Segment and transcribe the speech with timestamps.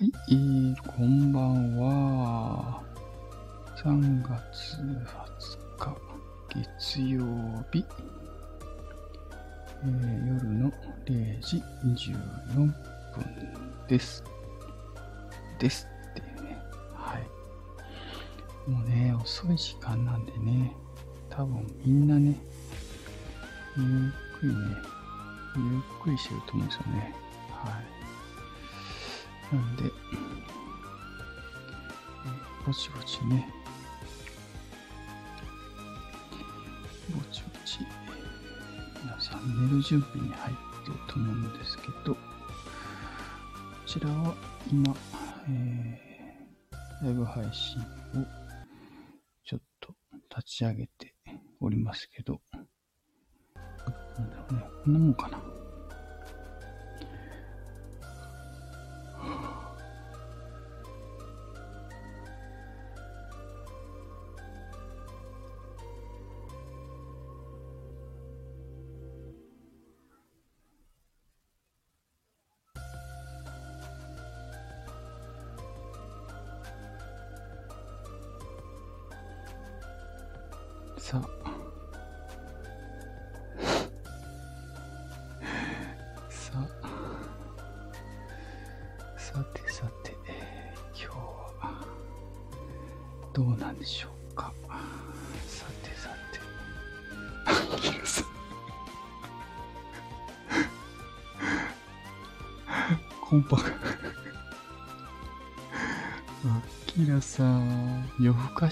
[0.00, 2.82] はい、こんばんは。
[3.84, 5.94] 3月20日、
[6.88, 7.20] 月曜
[7.70, 7.84] 日、
[9.84, 10.72] えー、夜の
[11.04, 12.16] 0時24
[12.56, 12.72] 分
[13.88, 14.24] です。
[15.58, 16.56] ですってね。
[16.94, 18.70] はい。
[18.70, 20.74] もうね、遅い時間なんでね、
[21.28, 22.34] 多分みんなね、
[23.76, 24.76] ゆっくりね、
[25.56, 27.14] ゆっくりしてると思うんですよね。
[29.52, 29.76] なん。
[29.76, 29.84] で、
[32.66, 33.48] ぼちぼちね、
[37.14, 37.78] ぼちぼち、
[39.02, 42.18] 皆さん寝る準備に入ってると思うんですけど、こ
[43.86, 44.34] ちらは
[44.70, 44.94] 今、
[45.48, 46.10] えー
[47.02, 48.26] ライブ配信を
[49.42, 49.94] ちょっと
[50.36, 51.14] 立ち上げて
[51.58, 52.42] おりますけど、
[54.18, 55.39] なんだろうね、こんなもんかな。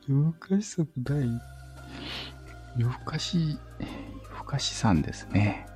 [0.09, 1.17] 夜更かし族第
[2.77, 3.89] 夜更かし夜
[4.39, 5.67] 更かしさんですね。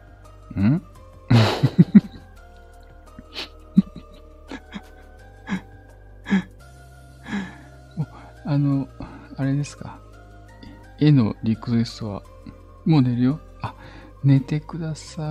[0.57, 0.83] うん？
[8.45, 8.89] あの
[9.37, 9.99] あれですか？
[11.01, 12.23] 絵のリクエストは
[12.85, 13.41] もう寝るよ。
[14.27, 15.23] 寝てくださ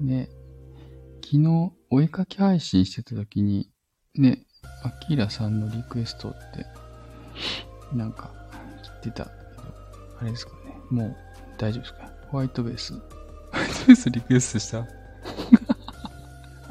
[0.00, 0.04] い。
[0.04, 0.28] ね。
[1.24, 3.68] 昨日お絵かき配信してた時に
[4.14, 4.46] ね
[4.84, 6.64] アキラさんのリクエストって
[7.92, 8.30] なんか
[9.02, 9.24] 来てた。
[9.24, 9.34] けど
[10.20, 10.78] あれですかね。
[10.88, 11.16] もう
[11.58, 12.08] 大丈夫ですか？
[12.30, 12.92] ホワイトベース。
[12.94, 13.00] ホ
[13.54, 14.86] ワイトベースリクエストした？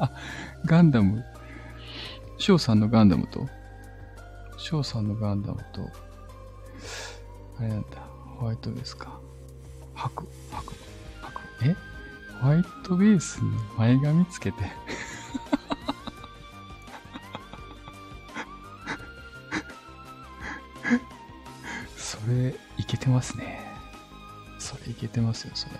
[0.00, 0.10] あ
[0.64, 1.22] ガンダム。
[2.38, 3.46] 翔さんのガンダムと？
[4.56, 5.82] 翔さんのガンダムと
[7.58, 7.98] あれなんだ。
[8.38, 9.20] ホワイトベースか。
[9.94, 10.37] 白白白
[11.62, 11.76] え？
[12.40, 14.58] ホワイトベースに前髪つけて。
[21.96, 23.60] それいけてますね。
[24.58, 25.74] それいけてますよそれ。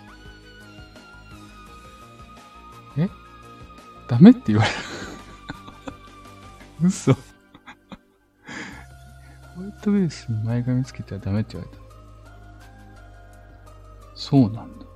[3.04, 3.08] え？
[4.08, 4.76] ダメって言われる。
[6.88, 7.12] 嘘。
[7.12, 7.20] ホ
[9.62, 11.82] ワイトベースに前髪つけてはダメって言われた。
[14.14, 14.86] そうなんだ。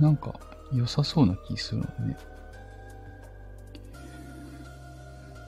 [0.00, 0.34] なんか
[0.72, 2.16] 良さそうな気するのね。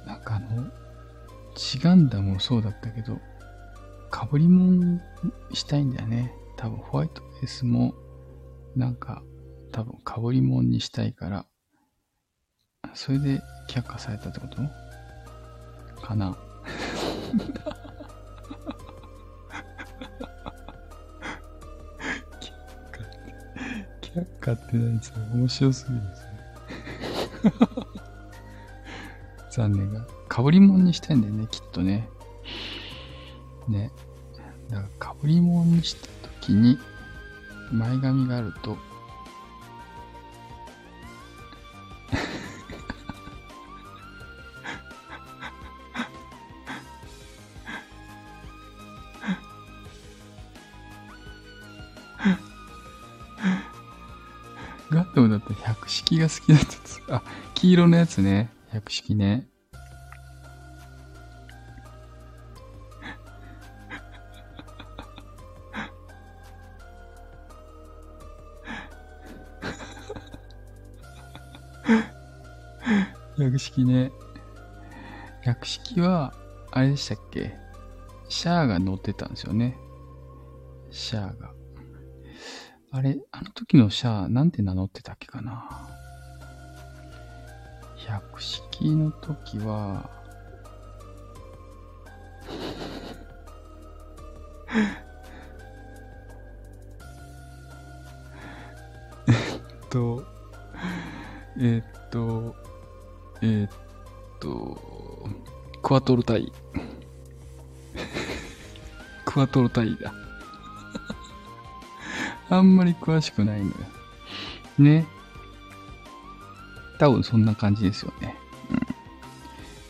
[0.06, 0.70] なんかあの、
[1.54, 3.18] チガンダもそうだったけど、
[4.10, 5.00] かぶりもん
[5.52, 6.32] したいんだよね。
[6.56, 7.94] 多分ホワイトベースも、
[8.76, 9.22] なんか
[9.70, 11.46] 多分かぶりもんにしたいから、
[12.94, 13.40] それで
[13.70, 14.56] 却下されたってこと？
[16.02, 16.36] かな。
[24.52, 26.32] 却下って何それ面白すぎるですね。
[29.50, 30.06] 残念が。
[30.28, 32.08] かぶりもんにしたいんだよね、きっとね。
[33.68, 33.90] ね。
[34.70, 36.78] だから、かぶりもんにしたときに、
[37.70, 38.78] 前髪があると、
[55.92, 57.02] 式が好きだったんです。
[57.08, 57.22] あ、
[57.54, 58.50] 黄色のやつね。
[58.72, 59.46] 百式ね。
[73.38, 74.12] 百式ね。
[75.42, 76.32] 百式は、
[76.70, 77.54] あれでしたっけ？
[78.28, 79.76] シャアが乗ってたんですよね。
[80.90, 81.52] シャアが。
[82.94, 85.88] あれ、あの時のシャア、なんて名乗ってたっけかな。
[88.06, 90.10] 百式の時は、
[99.26, 100.22] えっと、
[101.58, 102.54] えっと、
[103.40, 103.74] えっ
[104.38, 104.78] と、
[105.80, 106.52] クワトロタイ。
[109.24, 110.21] クワトロタイだ。
[112.52, 113.74] あんまり詳しくないのよ。
[114.78, 115.06] ね。
[116.98, 118.36] 多分そんな感じですよね。
[118.70, 118.80] うん。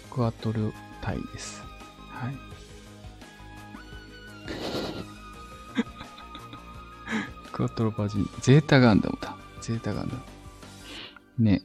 [0.09, 1.61] クワトロタイです。
[2.09, 2.37] はい。
[7.51, 9.35] クワトロバージン、ゼータガンダムだ。
[9.61, 10.23] ゼータガンダム。
[11.41, 11.63] ね。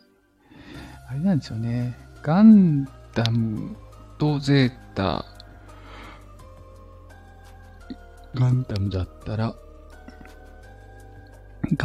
[1.07, 1.95] あれなんですよね。
[2.23, 3.75] ガンダム
[4.17, 5.23] とゼータ、
[8.33, 9.53] ガンダムだったら、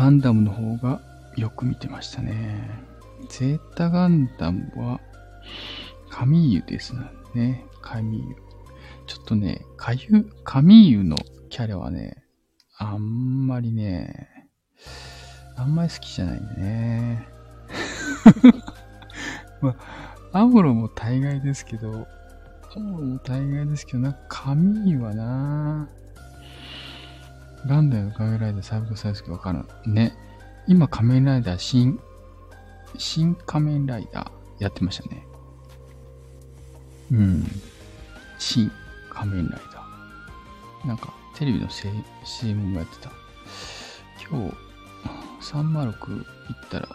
[0.02, 1.00] ガンダムの方が
[1.36, 2.68] よく見てましたね。
[3.28, 5.00] ゼータガンダムは、
[6.10, 6.92] カミーユです
[7.36, 7.64] ね。
[7.82, 8.34] カミーユ。
[9.06, 12.24] ちょっとね、カユ、カミーユのキャラはね、
[12.78, 14.28] あんまりね、
[15.54, 17.28] あんまり好きじゃないんだね。
[19.62, 19.76] ま
[20.32, 22.08] あ、アムロも大概ですけど、
[22.74, 25.88] アムロも大概ですけど、なんか髪はな
[27.66, 29.68] ガンダムの仮面ライダーサイブクサイズわからん。
[29.86, 30.16] ね。
[30.66, 31.98] 今仮面ライダー新、
[32.98, 35.24] 新仮面ライダーやってましたね。
[37.12, 37.46] うん。
[38.38, 38.70] 新
[39.10, 40.88] 仮面ライダー。
[40.88, 43.12] なんかテレビの CM もやってた。
[44.28, 44.54] 今日、
[45.40, 46.24] 306行
[46.66, 46.88] ったら、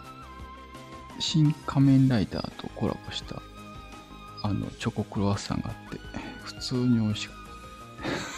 [1.18, 3.40] 新仮面ライダーとコラボした、
[4.42, 5.98] あの、チョコクロワッサンがあって、
[6.44, 8.37] 普通に美味しかった。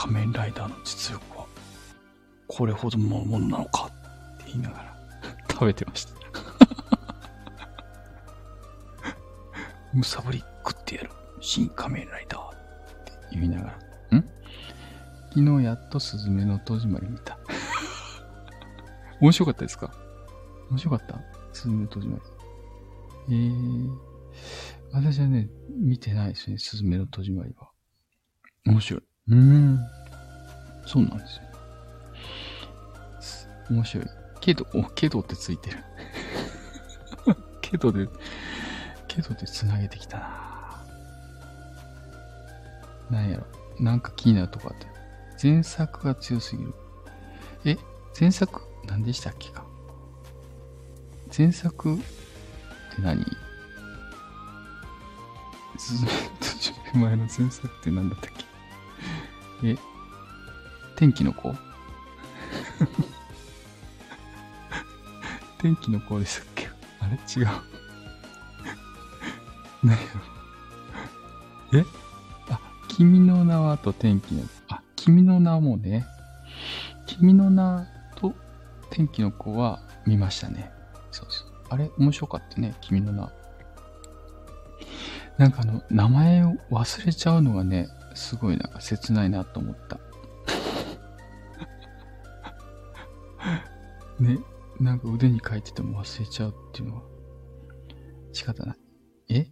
[0.00, 1.46] 新仮面ライダーの実力は、
[2.48, 3.90] これほどのものなのか？
[4.34, 4.96] って言いながら
[5.50, 6.12] 食べてました。
[9.92, 11.10] むさぶり食ってやる。
[11.42, 12.50] 新仮面ライダーっ
[13.04, 13.76] て言いなが
[14.10, 14.18] ら。
[14.18, 14.24] ん？
[15.34, 17.38] 昨日やっとスズメの戸締まり見た。
[19.20, 19.92] 面白かったですか？
[20.70, 21.20] 面白かった？
[21.52, 22.18] スズメの戸締ま
[23.28, 23.36] り。
[23.36, 23.90] えー、
[24.92, 27.68] 私はね、見てないですね、スズメの戸締まりは。
[28.64, 29.02] 面白い。
[29.30, 29.78] うん。
[30.86, 31.42] そうなんですよ。
[33.70, 34.06] 面白い。
[34.40, 35.78] けど、お、けどってついてる。
[37.62, 38.08] けどで、
[39.06, 40.30] けどで繋げてきたな
[43.10, 43.46] なんやろ。
[43.78, 44.86] なんか気になるとこあって。
[45.42, 46.74] 前作が強すぎる。
[47.64, 47.76] え
[48.18, 49.64] 前作何でしたっけか
[51.36, 52.04] 前作って
[53.02, 53.24] 何？
[56.94, 58.39] 前の前作って何だったっけ？
[59.64, 59.76] え
[60.96, 61.54] 天気の子？
[65.58, 66.68] 天気の子でしたっけ？
[67.00, 67.12] あれ？
[67.14, 67.48] 違う。
[69.84, 69.98] 何や
[71.72, 71.78] ろ？
[71.80, 71.84] え？
[72.50, 74.48] あ、君の名はと天気の子。
[74.68, 76.06] あ君の名もね、
[77.06, 77.86] 君の名
[78.16, 78.34] と
[78.90, 80.72] 天気の子は見ましたね。
[81.10, 81.48] そうそう。
[81.70, 81.90] あれ？
[81.98, 83.30] 面白かったね、君の名。
[85.38, 89.98] なんかあの、名前を忘れちゃうのがね、すごいなんか切ないなと思った。
[94.18, 94.38] ね、
[94.78, 97.02] なんか腕に書いてても忘れちゃうっていうのは
[98.32, 98.76] 仕方ない。
[99.28, 99.46] え？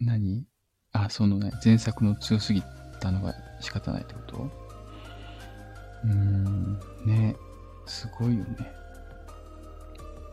[0.00, 0.46] 何？
[0.92, 2.62] あ、そのね、前作の強すぎ
[3.00, 4.50] たのが仕方ないってこと？
[6.04, 7.34] うーん、ね、
[7.86, 8.56] すごいよね。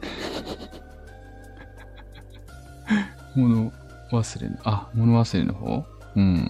[3.35, 3.71] 物
[4.11, 5.85] 忘れの、あ、物忘れの方？
[6.15, 6.47] うん。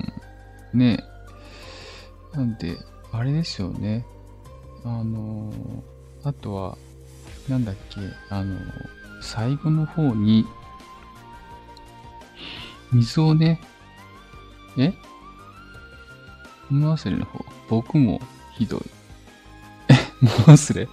[0.74, 1.04] ね
[2.34, 2.78] なんで、
[3.12, 4.06] あれですよね。
[4.86, 5.52] あの
[6.24, 6.78] あとは、
[7.50, 8.00] なんだっけ、
[8.30, 8.58] あの
[9.22, 10.46] 最後の方に、
[12.94, 13.60] 水をね、
[14.78, 14.94] え？
[16.70, 17.44] 物忘れの方？
[17.70, 18.22] 僕も
[18.58, 18.82] ひどい。
[19.90, 20.88] え、 物忘れ？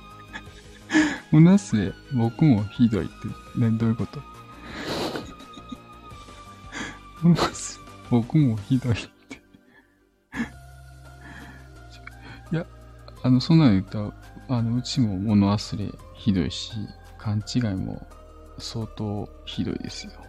[1.31, 4.21] 物忘れ、僕もひどいって、ね、どういうこと？
[7.23, 8.93] 物忘れ、僕もひど。
[8.93, 8.97] い
[13.23, 14.13] あの、そんなの言ったら、
[14.49, 16.73] あの、うちも物忘れひどいし、
[17.19, 18.07] 勘違いも
[18.59, 20.13] 相当ひどいですよ。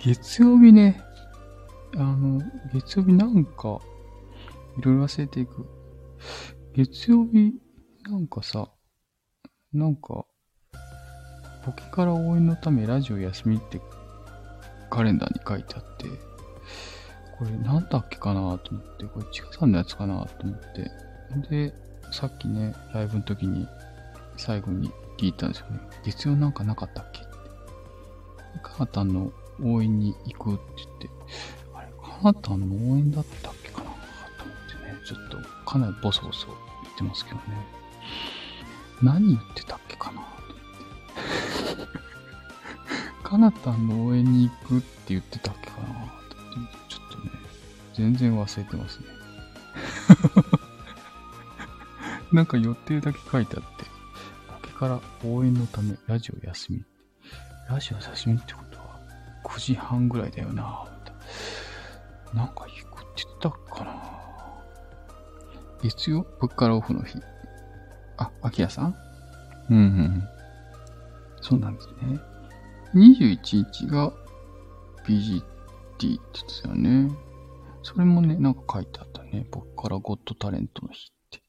[0.00, 1.02] 月曜日ね、
[1.96, 2.40] あの、
[2.72, 3.80] 月曜日なんか、
[4.78, 5.66] いろいろ忘れていく。
[6.72, 7.54] 月曜日、
[8.04, 8.70] なんかさ、
[9.72, 10.24] なんか、
[11.64, 13.80] ポケから応援のためラジオ休みって
[14.90, 16.06] カレンダーに書いてあって、
[17.38, 20.90] これなんだっけかなと思って、これちかさんのやつかなと思って、
[21.48, 21.72] で、
[22.12, 23.68] さっきね、ライブの時に
[24.36, 25.80] 最後に聞いたんですよね。
[26.04, 27.28] 月曜なんかなかったっけって。
[28.62, 31.10] かなたんの応援に行くって言って、
[31.74, 33.90] あれ、カナタの応援だったっけかなと
[34.44, 36.46] 思ってねちょっとかなりボソボソ
[36.84, 37.42] 言ってますけどね。
[39.02, 40.26] 何言ってたっけかなと
[41.74, 43.28] 思って。
[43.28, 46.08] かなたんの応援に行くって言ってたっけかなと思っ
[46.87, 46.87] て、
[47.98, 49.06] 全然忘れてますね。
[52.32, 53.84] なんか予定だけ書いてあって、
[54.62, 56.84] 崖から応援のためラジオ休み。
[57.68, 59.00] ラジオ休みってことは
[59.44, 60.84] 9時半ぐらいだよな
[62.32, 63.92] なんか行くって言ったかな
[65.82, 67.20] 月曜ぶっからオフの日。
[68.16, 68.94] あ、秋谷さん？
[69.70, 70.28] うんうん。
[71.40, 72.20] そうなんですね。
[72.94, 74.12] 21日が
[75.04, 75.42] BGT っ
[75.98, 77.10] て言ってたよね。
[77.88, 79.46] それもね、なんか書いてあったね。
[79.50, 81.40] 僕からゴッドタレントの日って。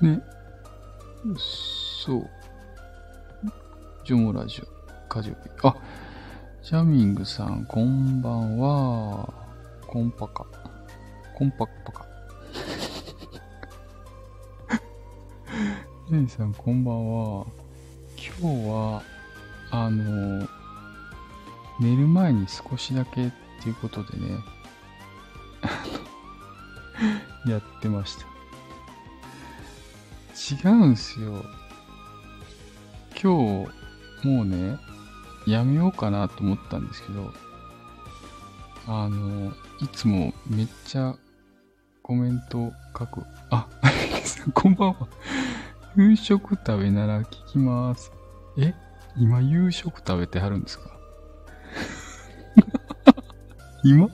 [0.06, 0.22] ね。
[2.04, 2.30] そう。
[4.04, 4.66] ジョモラジオ、
[5.08, 5.34] カジオ
[5.66, 5.74] あ、
[6.62, 9.28] ジャミングさん、こんばんは。
[9.88, 10.46] コンパカ。
[11.34, 12.06] コンパクパカ。
[16.08, 17.46] ジェニさん、こんばんは。
[18.16, 19.02] 今日は、
[19.70, 20.48] あの、
[21.80, 24.44] 寝る前に少しだけっていうことでね、
[27.46, 28.30] やってました。
[30.68, 31.44] 違うんすよ。
[33.22, 33.66] 今
[34.22, 34.78] 日、もうね、
[35.46, 37.32] やめようかなと思ったんですけど、
[38.86, 41.14] あの、いつもめっちゃ
[42.02, 43.22] コメント書く。
[43.50, 43.68] あ、
[44.52, 45.08] こんばんは。
[45.96, 48.12] 夕食食べなら聞きます。
[48.58, 48.74] え？
[49.20, 50.90] 今夕食食べてはるんですか？
[53.84, 54.08] 今？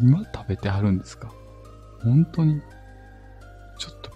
[0.00, 1.30] 今食べてはるんですか？
[2.02, 2.62] 本当に？
[3.78, 4.10] ちょっと、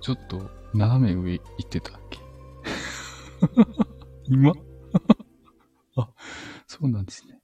[0.00, 2.18] ちょっと斜め上行ってたっけ？
[4.26, 4.52] 今？
[5.96, 6.08] あ、
[6.66, 7.38] そうなんですね。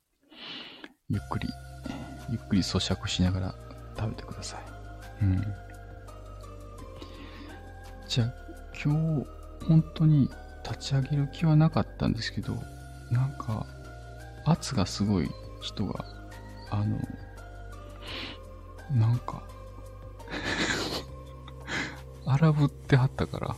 [1.08, 1.48] ゆっくり、
[2.30, 3.54] ゆっくり咀嚼しながら
[3.96, 5.24] 食べてください。
[5.24, 5.44] うん。
[8.08, 8.34] じゃあ、
[8.84, 9.26] 今日、
[9.68, 10.28] 本当に
[10.68, 12.54] 立ち上げる気はなかったんですけど、
[13.12, 13.66] なんか、
[14.44, 15.30] 圧がすごい
[15.60, 16.04] 人が、
[16.70, 16.98] あの、
[18.90, 19.42] なんか
[22.26, 23.56] 荒ぶってはったから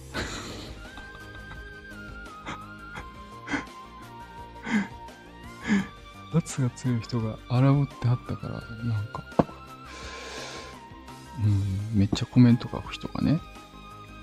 [6.34, 9.24] 圧が強い人が荒ぶってはったから、なんか、
[11.42, 13.40] うん、めっちゃコメント書く人がね、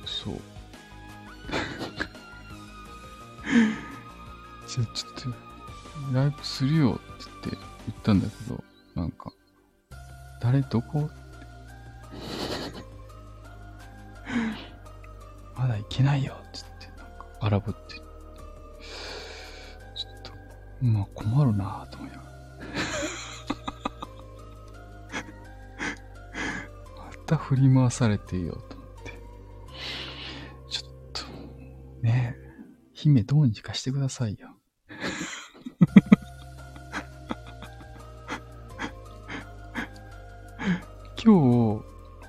[0.05, 0.54] そう。
[4.83, 5.29] ちょっと、
[6.13, 7.01] ライブするよって
[7.49, 8.61] 言って言ったんだけど、
[8.95, 9.31] なんか、
[10.41, 11.05] 誰どこ？
[15.55, 17.95] まだ行けないよって言って、なんか荒ぶって。
[17.95, 18.03] ちょ
[20.19, 20.31] っと、
[20.85, 22.29] まあ困るなぁと思いながら。
[26.97, 29.19] また振り回されてよと思って。
[30.69, 31.23] ちょっと、
[32.01, 32.41] ねえ、
[32.93, 34.54] 姫どうにかしてくださいよ。
[41.25, 41.83] 今日、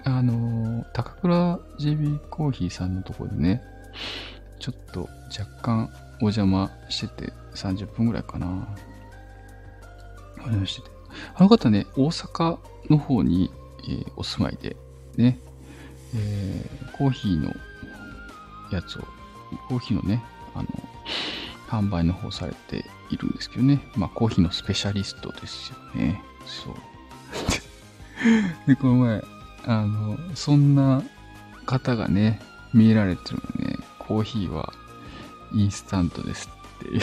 [0.04, 3.62] あの、高倉 JB コーヒーさんのところでね、
[4.58, 5.06] ちょっと
[5.38, 5.90] 若干
[6.22, 8.46] お邪魔してて、30分ぐらいかな。
[10.36, 10.96] お邪魔してて。
[11.34, 13.50] あの方ね、大阪の方に、
[13.86, 14.76] えー、お住まいで、
[15.18, 15.38] ね、
[16.14, 17.52] えー、コーヒーの
[18.72, 19.02] やつを、
[19.68, 20.22] コーヒーのね、
[20.54, 20.68] あの、
[21.68, 23.82] 販売の方されているんですけどね。
[23.94, 26.22] まあ、コーヒーのスペシャリストですよね。
[26.46, 26.95] そう。
[28.66, 29.22] で、この前、
[29.64, 31.02] あの、そんな
[31.66, 32.40] 方がね、
[32.72, 34.72] 見えられてるのね、コーヒーは
[35.52, 37.00] インスタントですっていう。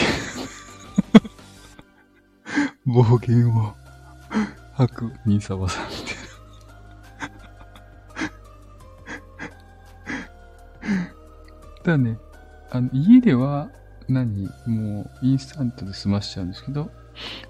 [2.86, 3.74] 暴言を。
[4.74, 6.24] 吐くミサバさんみたいな
[11.84, 12.18] だね、
[12.70, 13.70] あの、家では
[14.08, 16.90] 何もうインスタントで済ましちゃうんですけど、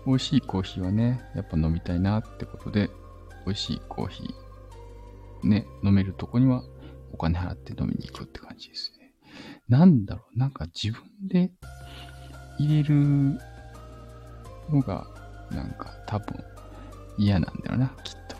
[0.06, 2.90] 美味しいコーヒーはね、やっぱ飲みたいなってことで、
[3.46, 6.62] 美味しいコーヒー、ね、飲めるとこには
[7.12, 9.12] お金払って飲みに行くって感じですね。
[9.68, 11.52] なんだろう、なんか自分で
[12.58, 13.38] 入れる
[14.70, 15.06] のが、
[15.50, 16.42] なんか多分
[17.18, 18.36] 嫌なんだよな、きっと。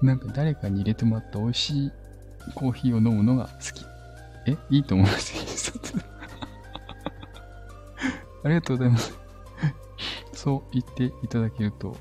[0.04, 1.92] なんか誰かに入れてもらった美味しい
[2.54, 3.84] コーヒーを飲むのが好き。
[4.46, 5.72] えいいと思います。
[8.44, 9.16] ありがとうございます。
[10.34, 11.96] そう言っていただけると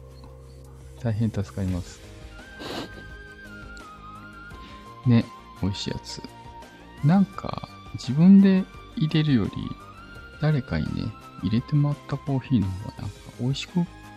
[1.03, 1.99] 大変助かります。
[5.05, 5.25] ね、
[5.61, 6.21] 美味しいやつ。
[7.03, 8.63] なんか、自分で
[8.95, 9.51] 入れるより、
[10.41, 11.11] 誰かにね、
[11.43, 13.71] 入れてもらったコーヒーの方がなんか美味しく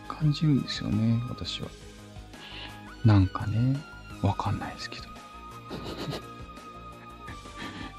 [0.08, 1.68] 感じるんですよね、私は。
[3.04, 3.76] なんかね、
[4.22, 5.04] わかんないですけど。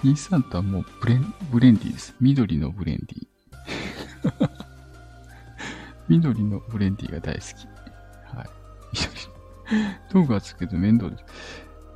[0.03, 2.15] インスタントはもうブレンブレンディーです。
[2.21, 4.49] 緑のブレンディー。
[6.09, 7.74] 緑のブレンディーが大好き。
[9.65, 10.13] はい。
[10.13, 11.23] 道具はつくけど面倒です。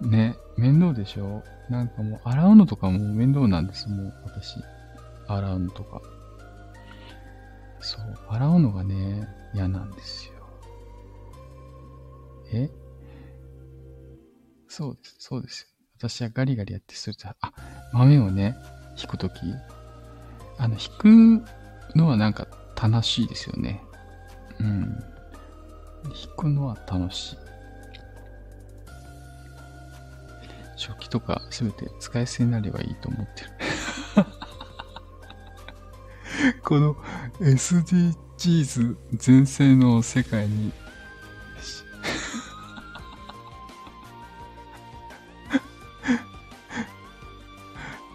[0.01, 1.43] ね、面倒でしょ？
[1.69, 4.57] なんかもう洗うのとかも面倒なんです、もう私。
[5.27, 6.01] 洗うのとか。
[7.81, 10.33] そう、洗うのがね、嫌なんですよ。
[12.51, 12.69] え？
[14.67, 15.67] そうです、そうです。
[15.97, 17.35] 私はガリガリやってすると、あ、
[17.91, 18.55] 豆をね、
[19.01, 19.35] 引くとき、
[20.57, 22.47] あの、引くのはなんか
[22.81, 23.83] 楽しいですよね。
[24.59, 25.03] うん。
[26.05, 27.37] 引くのは楽しい。
[30.79, 33.49] 食器とかすべて使い捨てになればいいと思ってる。
[36.63, 36.95] この
[37.39, 40.71] SDGs 全盛の世界に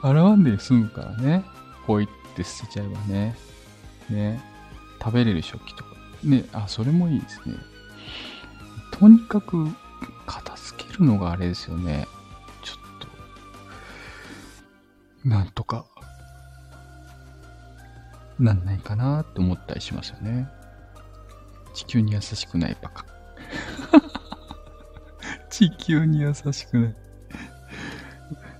[0.05, 1.45] 洗わんで済むからね。
[1.87, 3.35] ポイって捨てちゃえばね。
[4.11, 4.41] ね。
[5.03, 5.91] 食べれる食器とか。
[6.23, 6.45] ね。
[6.53, 7.57] あ、それもいいですね。
[8.91, 9.67] とにかく
[10.27, 12.07] 片付けるのがあれですよね。
[15.25, 15.87] なんとか
[18.39, 20.49] なんないかなって思ったりしますよね。
[21.73, 23.05] 地球に優しくないバカ。
[25.51, 26.97] 地球に優しくない。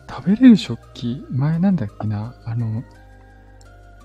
[0.09, 2.85] 食べれる食器、前なんだっけな、あの、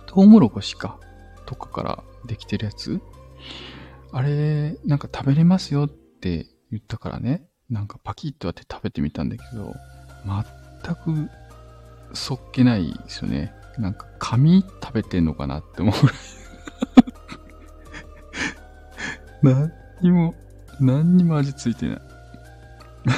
[0.08, 1.00] トウモロコシか、
[1.46, 3.00] とかからできてるやつ
[4.12, 9.76] あれ、なんか食べれますよって言ったからね、なんかパキッと割って食べてみたんだけど、
[10.84, 11.30] 全く
[12.14, 13.54] そっけないですよね。
[13.78, 16.16] なんか紙食べてんのかなって思うぐらい
[19.42, 20.36] 何にも、
[20.80, 22.02] 何にも味ついてない。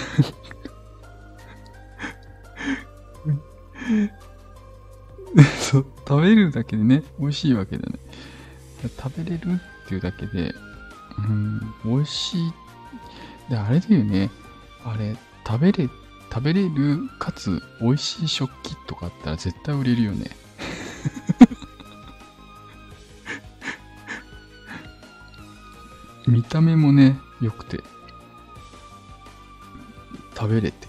[5.59, 7.99] そう、食べるだけでね、美味しいわけだね。
[8.99, 10.53] 食べれるっていうだけで、
[11.17, 12.53] うん、美味しい。
[13.49, 14.29] で、あれだよね。
[14.83, 15.89] あれ、食べれ、
[16.31, 20.31] 食べれる、かつ美味しい食器とかあったら絶対売れるよね。
[26.25, 27.81] 見た目もね、良くて、
[30.33, 30.87] 食べれて、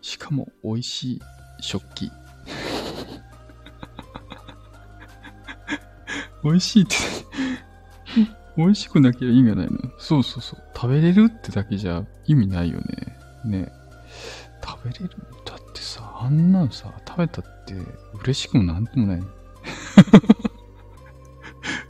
[0.00, 1.20] しかも美味しい
[1.60, 2.10] 食器。
[6.42, 6.96] 美味しいって
[8.56, 9.78] 美味しくなきゃ意味がないの。
[9.98, 10.62] そうそうそう。
[10.74, 13.18] 食べれるってだけじゃ意味ないよね。
[13.44, 13.81] ね。
[14.82, 15.10] 食べれる
[15.44, 17.74] だってさ、あんなんさ、食べたって
[18.22, 19.22] 嬉しくもなんともない。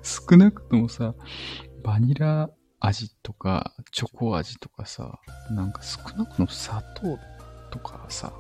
[0.03, 1.15] 少なくともさ、
[1.83, 2.51] バニラ
[2.81, 5.19] 味とか、チョコ味とかさ、
[5.51, 7.19] なんか少なくとも砂糖
[7.71, 8.33] とかさ、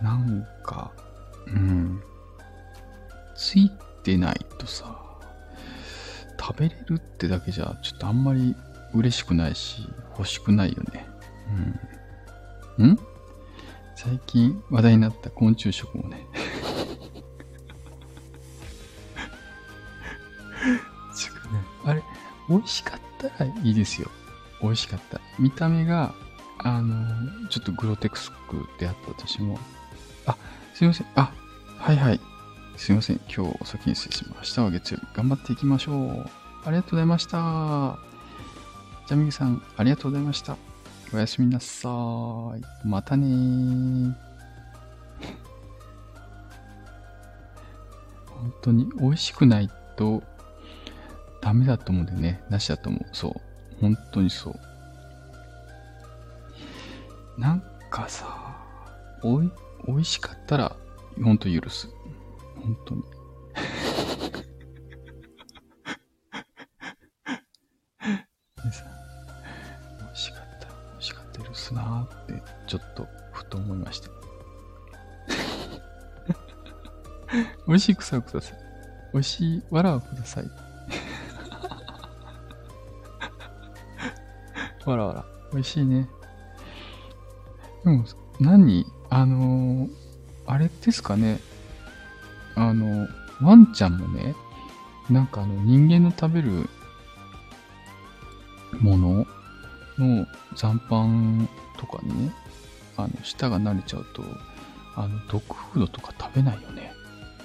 [0.00, 0.92] なんか、
[1.48, 2.02] うん、
[3.36, 3.70] つい
[4.02, 4.98] てないとさ、
[6.40, 8.56] 食べれるってだけじゃ、ちょっとあんまり
[8.94, 9.82] 嬉しくないし、
[10.16, 11.06] 欲しくないよね。
[12.78, 12.90] うん。
[12.92, 12.98] ん？
[14.00, 16.24] 最近話題になった昆虫食もね。
[21.16, 22.02] ちょっとね、あれ、
[22.48, 24.08] 美味しかったらいいですよ。
[24.62, 25.24] 美味しかったら。
[25.40, 26.14] 見た目が、
[26.58, 29.58] あの、ちょっとグロテクスクであったとしても、
[30.26, 30.36] あ、
[30.74, 31.06] すいません。
[31.16, 31.32] あ、
[31.76, 32.20] はいはい。
[32.76, 33.16] すいません。
[33.16, 34.70] 今日お先に失礼しました。
[34.70, 36.30] 月曜日頑張っていきましょう。
[36.64, 37.98] ありがとうございました。
[39.08, 40.67] ジャミグさん、ありがとうございました。
[41.12, 41.88] おやすみなさ
[42.56, 42.86] い。
[42.86, 44.14] またねー。
[48.26, 50.22] 本当に美味しくないと
[51.40, 52.42] ダメだと思うんだよね。
[52.50, 53.06] なしだと思う。
[53.12, 53.32] そう。
[53.80, 54.54] 本当にそう。
[57.40, 58.56] なんかさ、
[59.22, 59.50] おい、
[59.86, 60.76] 美味しかったら、
[61.22, 61.88] ほんと許す。
[62.56, 63.02] 本当に。
[77.68, 78.58] 美味しい草をください。
[79.12, 80.50] 美味しいわらをください。
[84.86, 85.24] わらわら。
[85.52, 86.08] 美味しいね。
[87.84, 88.04] でも、
[88.40, 88.86] 何？
[89.10, 89.90] あのー、
[90.46, 91.40] あれですかね。
[92.54, 93.06] あの、
[93.42, 94.34] ワンちゃんもね、
[95.10, 96.70] なんかあの人間の食べる
[98.80, 99.26] もの
[99.98, 100.26] の
[100.56, 102.32] 残飯とかにね、
[102.96, 104.22] あの、舌が慣れちゃうと、
[104.96, 106.92] あの、ドッグフードとか食べないよね。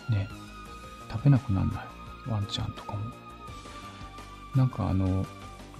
[0.09, 0.27] ね。
[1.11, 2.29] 食べなくなんない。
[2.29, 2.99] ワンちゃんとかも。
[4.55, 5.25] なんかあの、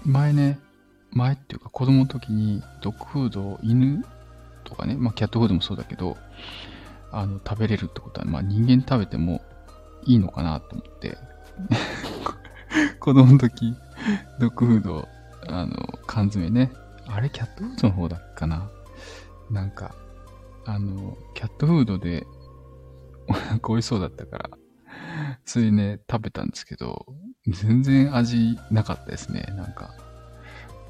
[0.06, 0.60] 前ね、
[1.12, 4.04] 前っていうか子供の時にドッグフードを犬
[4.64, 6.18] とかね、まあキャットフードもそうだけど、
[7.12, 9.42] あの、食べれるってことは、まあ人間食べても
[10.06, 11.18] いいのかなと思って、
[13.00, 13.76] 子供の時、
[14.40, 15.08] ドッグフード、
[15.48, 16.72] あの、缶詰ね、
[17.08, 18.70] あれキャットフードの方だっかな
[19.52, 19.94] なんか、
[20.66, 22.26] あの、キャットフードで、
[23.68, 24.50] 美味しそうだったから、
[25.46, 27.06] それね、食べたんですけど、
[27.48, 29.46] 全然味なかったですね。
[29.56, 29.94] なんか、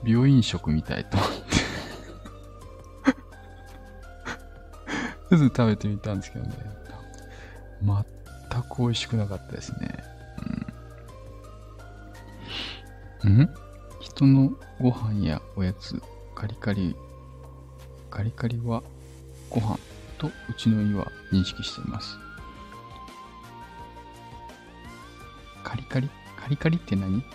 [0.03, 1.35] 病院食みたいと思って
[5.37, 6.53] ちょっと食べてみたんですけどね。
[7.81, 9.97] 全く美味しくなかったですね。
[13.23, 13.41] うん。
[13.41, 13.49] ん？
[13.99, 16.01] 人のご飯やおやつ、
[16.35, 16.95] カリカリ、
[18.09, 18.83] カリカリは
[19.49, 19.77] ご飯
[20.23, 22.17] とうちの家は認識しています。
[25.63, 26.09] カリカリ？
[26.37, 27.21] カリカリって何？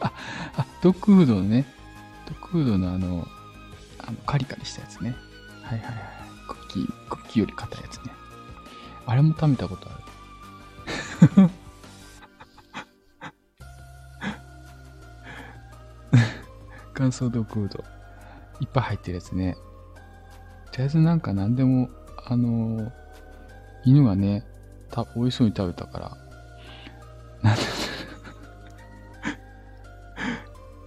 [0.00, 0.12] あ、
[0.56, 1.66] あ、ドッグフードのね、
[2.26, 3.26] ドッグフードのあの、
[4.00, 5.16] あのカリカリしたやつね。
[5.62, 5.94] はいはいはい。
[6.46, 8.12] クッキー、クッキーより硬いやつね。
[9.06, 11.50] あれも食べたことある。
[16.92, 17.82] 乾燥ドッグフード。
[18.60, 19.56] いっぱい入ってるやつね。
[20.78, 21.90] とりあえずなんか何でも、
[22.24, 22.92] あの、
[23.84, 24.44] 犬がね、
[24.92, 26.16] た、美味しそうに食べたから、
[27.42, 27.62] なんで、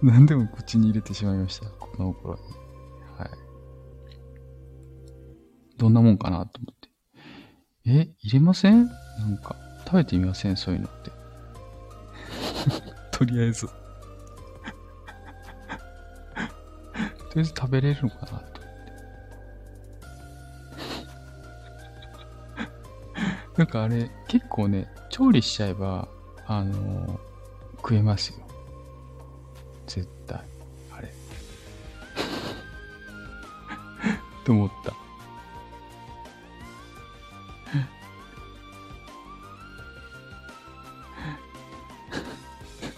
[0.02, 1.66] 何でも口に入れてしまいました。
[1.68, 2.40] この頃に。
[3.18, 3.30] はい。
[5.76, 6.88] どんなもんかなと思って。
[7.84, 8.86] え、入れません？
[8.86, 10.56] なんか、食べてみません？
[10.56, 11.12] そういうのって。
[13.12, 13.80] とりあえずとり
[17.36, 18.51] あえず食べれるのかな
[23.62, 26.08] なんかあれ、結構ね、調理しちゃえば、
[26.48, 27.16] あのー、
[27.76, 28.38] 食えますよ。
[29.86, 30.40] 絶対。
[30.90, 31.06] あれ。
[34.44, 34.92] と思った。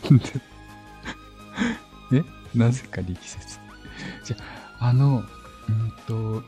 [2.11, 2.25] え
[2.55, 3.61] なぜか力説。
[4.25, 4.37] じゃ、
[4.81, 5.23] あの、
[5.69, 6.43] うんと、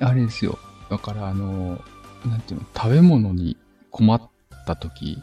[0.00, 0.58] あれですよ。
[0.90, 1.80] だからあの、
[2.26, 3.56] なんていうの、食べ物に
[3.90, 4.30] 困っ
[4.66, 5.20] た時、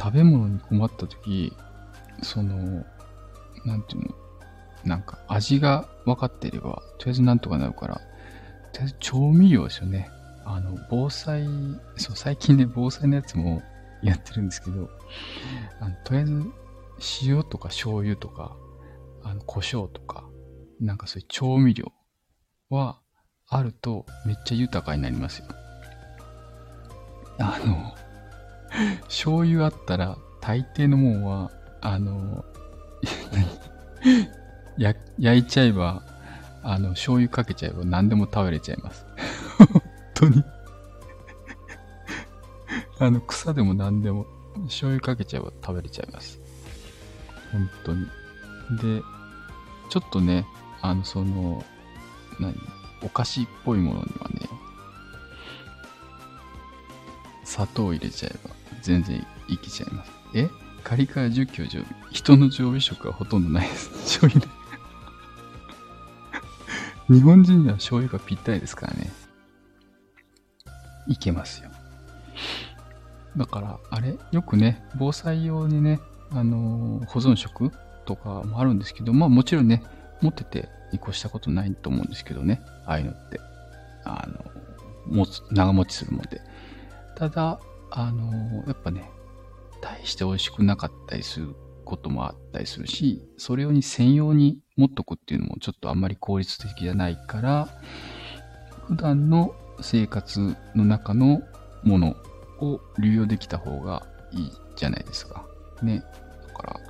[0.00, 1.52] 食べ物に困った時、
[2.22, 2.84] その、
[3.64, 4.14] なんていうの、
[4.84, 10.08] なんか味が分かっていれば、とりあえずなんとかなるから、とりあえず調味料ですよね。
[10.44, 11.44] あの、防災、
[11.96, 13.62] そう、最近ね、防災のやつも
[14.02, 14.88] やってるんですけど、
[15.80, 16.52] あのとりあえず
[17.24, 18.56] 塩とか醤油とか、
[19.24, 20.24] あの、胡椒とか、
[20.80, 21.92] なんかそういう調味料
[22.70, 23.00] は
[23.48, 25.46] あるとめっちゃ豊かになりますよ。
[27.38, 27.94] あの、
[29.04, 32.44] 醤油あったら大抵のもんは、あの、
[34.76, 36.02] や、焼いちゃえば、
[36.62, 39.06] あの、醤油かけちゃえば何でも食べれちゃいます。
[39.58, 39.82] 本
[40.14, 40.44] 当に
[42.98, 44.26] あの、草でも何でも、
[44.64, 46.40] 醤油かけちゃえば食べれちゃいます。
[47.52, 48.06] 本当に。
[48.80, 49.02] で、
[49.90, 50.46] ちょっとね、
[50.80, 51.64] あの、その、
[52.40, 52.54] 何
[53.02, 54.35] お菓子っぽいものにはね、
[57.56, 60.12] 砂糖入れちゃえば全然いけちゃいます。
[60.34, 60.50] え？
[60.84, 61.86] カリカリ除去常備。
[62.12, 63.88] 人の常備食はほとんどないです。
[64.20, 64.46] 醤油。
[67.08, 69.10] 日本人には醤油がぴったりですからね。
[71.08, 71.70] いけますよ。
[73.38, 74.18] だから、あれ？
[74.32, 75.98] よくね、防災用にね、
[76.32, 77.72] あのー、保存食
[78.04, 79.82] とかもあるんですけど、まあもちろんね、
[80.20, 83.40] 持ってて移行したことないと思うんですけどね、ああいうのって。
[84.04, 84.44] あの、
[85.06, 86.42] 持つ、長持ちするもんで。
[87.16, 87.58] ただ、
[87.90, 89.10] あの、やっぱね、
[89.80, 97.68] 大して美味しくなかったりすることもあったりするし、それ用に専用に持っとくっていうのもちょっとあんまり効率的じゃないから、
[98.86, 101.40] 普段の生活の中の
[101.84, 102.16] もの
[102.60, 105.46] を流用できた方がいいじゃないですか。
[105.82, 106.04] ね。
[106.48, 106.80] だから、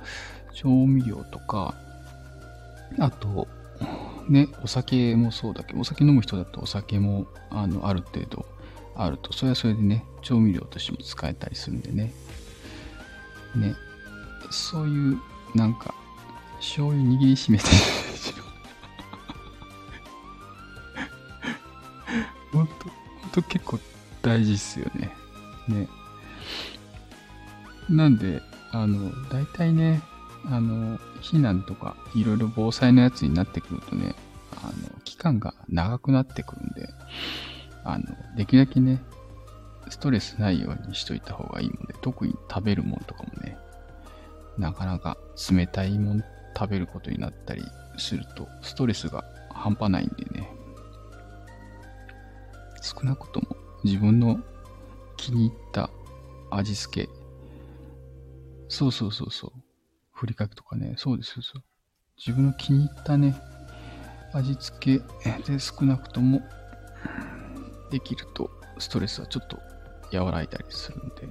[0.53, 1.73] 調味料とか、
[2.99, 3.47] あと、
[4.27, 8.45] ね、お酒もそうだけど、お酒飲む人だとお酒も、あの、ある程度
[8.97, 12.11] あると、それはそれでね、調味料としても使えたりするんでね。
[13.55, 13.75] ね。
[14.49, 15.19] そういう、
[15.55, 15.93] なんか、
[16.59, 17.65] 醤油握りしめて
[22.51, 22.73] ほんと、
[23.21, 23.79] ほんと結構
[24.23, 25.15] 大事っすよね。
[25.67, 25.87] ね。
[27.89, 30.01] なんで、あの、大体ね、
[30.45, 34.15] あの、避難とか、いろいろ防災のやつになってくるとね、
[34.55, 36.89] あの、期間が長くなってくるんで、
[37.87, 39.01] あの、できるだけね、
[39.89, 43.57] ストレスないようにしといた方がいいので、特に食べるもんとかもね、
[44.57, 45.17] なかなか
[45.49, 46.23] 冷たいもん
[46.57, 47.63] 食べることになったり
[47.97, 50.49] すると、ストレスが半端ないんでね、
[52.81, 54.39] 少なくとも自分の
[55.15, 55.89] 気に入った
[56.51, 57.09] 味付け、
[58.67, 59.51] そうそうそうそう、
[60.11, 61.63] ふりかけとかね、そうですそう。
[62.17, 63.39] 自分の気に入ったね、
[64.33, 65.03] 味付け
[65.49, 66.41] で少なくとも
[67.89, 69.59] できるとストレスはちょっと
[70.13, 71.27] 和らいだりするんで、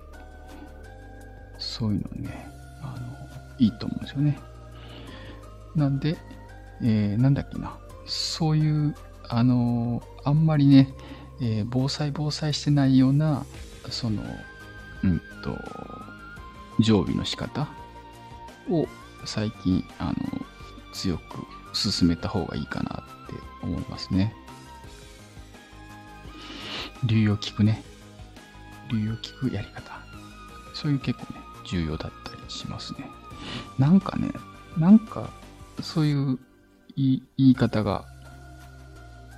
[1.58, 2.48] そういうのね、
[2.82, 3.06] あの、
[3.58, 4.38] いいと思うんですよね。
[5.74, 6.16] なんで、
[6.82, 8.94] えー、なんだっけな、そういう、
[9.28, 10.92] あの、あんまりね、
[11.40, 13.44] えー、防災防災してないような、
[13.90, 14.22] その、
[15.04, 15.56] うんと、
[16.80, 17.68] 常備の仕方
[18.70, 18.86] を
[19.24, 20.14] 最近、あの、
[20.92, 21.22] 強く
[21.72, 24.34] 進めた方がいいかなって思いますね。
[27.04, 27.82] 流用聞くね。
[28.90, 30.00] 流用聞くやり方。
[30.74, 33.08] そういう結構ね、重要だったりしますね。
[33.78, 34.30] なんかね、
[34.76, 35.30] なんか、
[35.82, 36.38] そういう
[36.96, 38.04] 言い方が、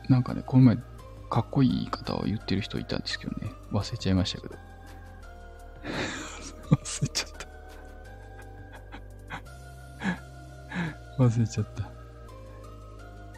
[0.08, 0.76] なんかね、この前、
[1.30, 4.54] かっこいい言い方を言ってる人いたんですけどね、忘れちゃいましたけど。
[6.70, 7.32] 忘れちゃっ
[11.16, 11.22] た。
[11.22, 11.90] 忘れちゃった。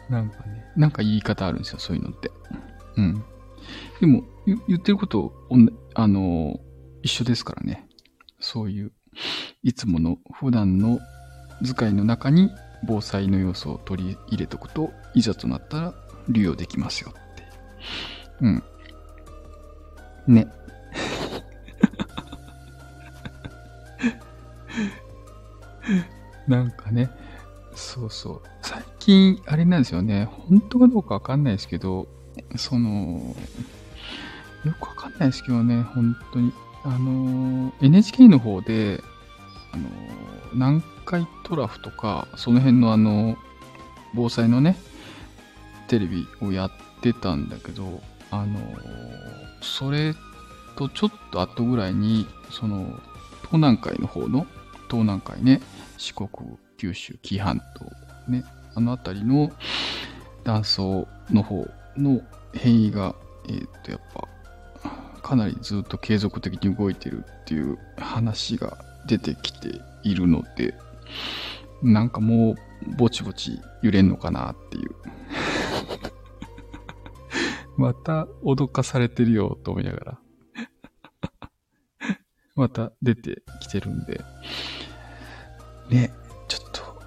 [0.09, 2.31] なんかね、なんか言い方あるんですよ、そういうのって。
[2.97, 3.23] うん。
[4.01, 4.23] でも、
[4.67, 5.31] 言ってること
[5.93, 6.59] あの、
[7.03, 7.87] 一緒ですからね。
[8.39, 8.91] そういう、
[9.61, 10.99] いつもの普段の
[11.63, 12.49] 使いの中に
[12.83, 15.93] 防災の要素を取り入れておくと、いざとなったら
[16.29, 17.19] 利用できますよって。
[18.41, 18.63] うん。
[20.27, 20.47] ね。
[26.47, 27.11] なんかね、
[27.75, 28.41] そうそう。
[28.63, 30.25] 最近、あれなんですよね。
[30.25, 32.07] 本当かどうかわかんないですけど、
[32.55, 33.35] その、
[34.65, 36.53] よくわかんないですけどね、本当に。
[36.83, 39.03] あの、NHK の方で、
[39.73, 39.83] あの、
[40.53, 43.37] 南海トラフとか、その辺のあの、
[44.13, 44.77] 防災のね、
[45.87, 46.71] テレビをやっ
[47.01, 48.59] てたんだけど、あの、
[49.61, 50.15] それ
[50.75, 52.99] とちょっと後ぐらいに、その、
[53.41, 54.47] 東南海の方の、
[54.89, 55.61] 東南海ね、
[55.97, 56.29] 四国、
[56.77, 58.43] 九州、紀伊半島、ね、
[58.75, 59.51] あの辺りの
[60.43, 62.21] 断層の方の
[62.53, 63.15] 変異が、
[63.47, 64.20] えっ、ー、と、やっぱ、
[65.31, 70.73] かなりずっと継続的に動いてるっていう話が出てきているので、
[71.81, 74.89] なんかもうぼちぼち揺れんのかなっていう。
[77.79, 80.19] また脅かされてるよと思いながら。
[82.57, 84.21] また出てきてるんで。
[85.89, 86.11] ね、
[86.49, 87.05] ちょっと、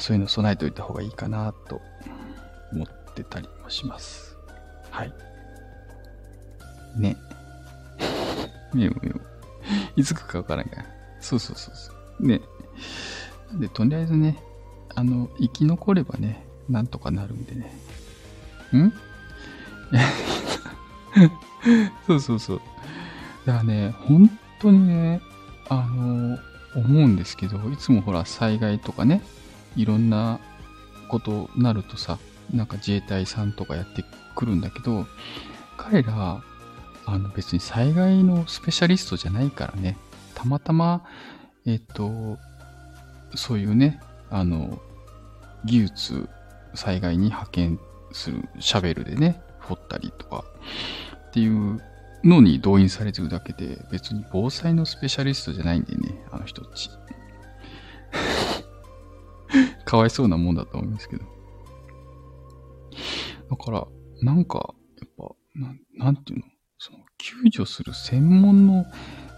[0.00, 1.80] そういうの備えておいた方がいいかなと
[2.72, 4.36] 思ってたりもします。
[4.90, 5.33] はい。
[6.96, 7.16] ね。
[8.74, 8.96] ねも
[9.96, 10.86] いつ来るかわからんから。
[11.20, 12.26] そうそうそうそう。
[12.26, 12.40] ね。
[13.54, 14.42] で、とりあえずね、
[14.94, 17.72] あの、生き残ればね、なんとかなるんでね。
[18.72, 18.92] ん？
[22.06, 22.60] そうそうそう。
[23.46, 24.30] だからね、本
[24.60, 25.20] 当にね、
[25.68, 26.38] あの、
[26.74, 29.22] 思うんですけど、いつもほら、災害とかね、
[29.76, 30.40] いろんな
[31.08, 32.18] ことなるとさ、
[32.52, 34.04] なんか自衛隊さんとかやって
[34.34, 35.06] くるんだけど、
[35.76, 36.42] 彼ら、
[37.06, 39.98] あの別に災害のスペシャリストじゃないからね、
[40.34, 41.04] たまたま、
[41.66, 42.38] えっ、と、
[43.34, 44.80] そういうね、あの、
[45.64, 46.28] 技術、
[46.74, 47.80] 災害に派遣
[48.12, 50.44] するシャベルでね、掘ったりとか
[51.28, 51.80] っていう
[52.22, 56.90] のに動員されてるだけで、別に防災のスペシャリストじゃないんでね、あの人たち。
[59.84, 61.24] かわいそうなもんだと思いますけど。
[63.50, 63.86] だから、
[64.22, 65.74] なんか、やっぱ、な
[66.06, 66.46] なんていうの、
[67.24, 68.84] 救助する専門の、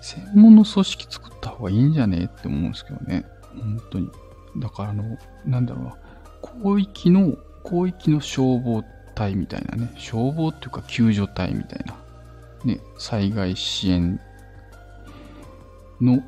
[0.02, 2.24] 専門の組織作った方がいいんじゃね？
[2.24, 3.24] って思うんですけどね。
[3.54, 4.10] 本当に。
[4.56, 5.96] だからあの、なんだろうな、
[6.60, 8.82] 広域の、広域の消防
[9.14, 11.94] 隊みたいなね、消防っていうか救助隊みたいな、
[12.64, 14.20] ね、災害支援
[16.00, 16.24] の組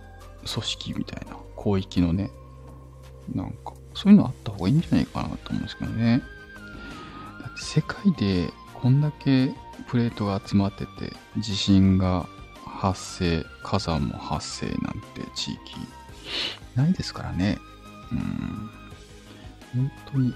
[0.47, 2.31] 織みたいな、広域のね、
[3.35, 6.23] なんか、そういうのあった方がいいんじゃないかなと思うんですけどね。
[7.42, 9.53] だって世界でこんだけ
[9.87, 12.27] プレートが集まってて、地震が
[12.64, 14.77] 発生、火山も発生なん
[15.14, 15.59] て地域
[16.75, 17.59] ないですからね。
[18.12, 18.71] うん。
[19.75, 20.35] 本当に、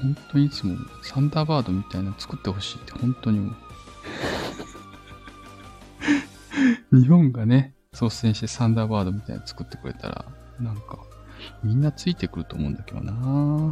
[0.00, 3.54] 本当にいつもサンダーバードみたいなの作ってほしいって本当に思う。
[7.00, 10.24] 日本がね、率先してサンダーバードみたいなの作ってくれたら、
[10.60, 10.98] なんか、
[11.62, 13.71] みんなついてくると思うんだけどな、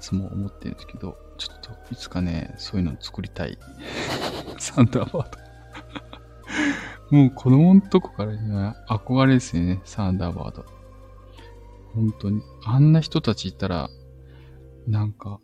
[0.00, 3.58] つも思ってるんですけど、ちょっといつかね、そういうの作りたい。
[4.58, 5.30] サンダーバー
[7.10, 7.16] ド。
[7.16, 10.64] もう子供のとこからには憧れですよね、サンダーバード。
[11.94, 12.42] 本当に。
[12.64, 13.88] あんな人たちいたら、
[14.86, 15.40] なんか、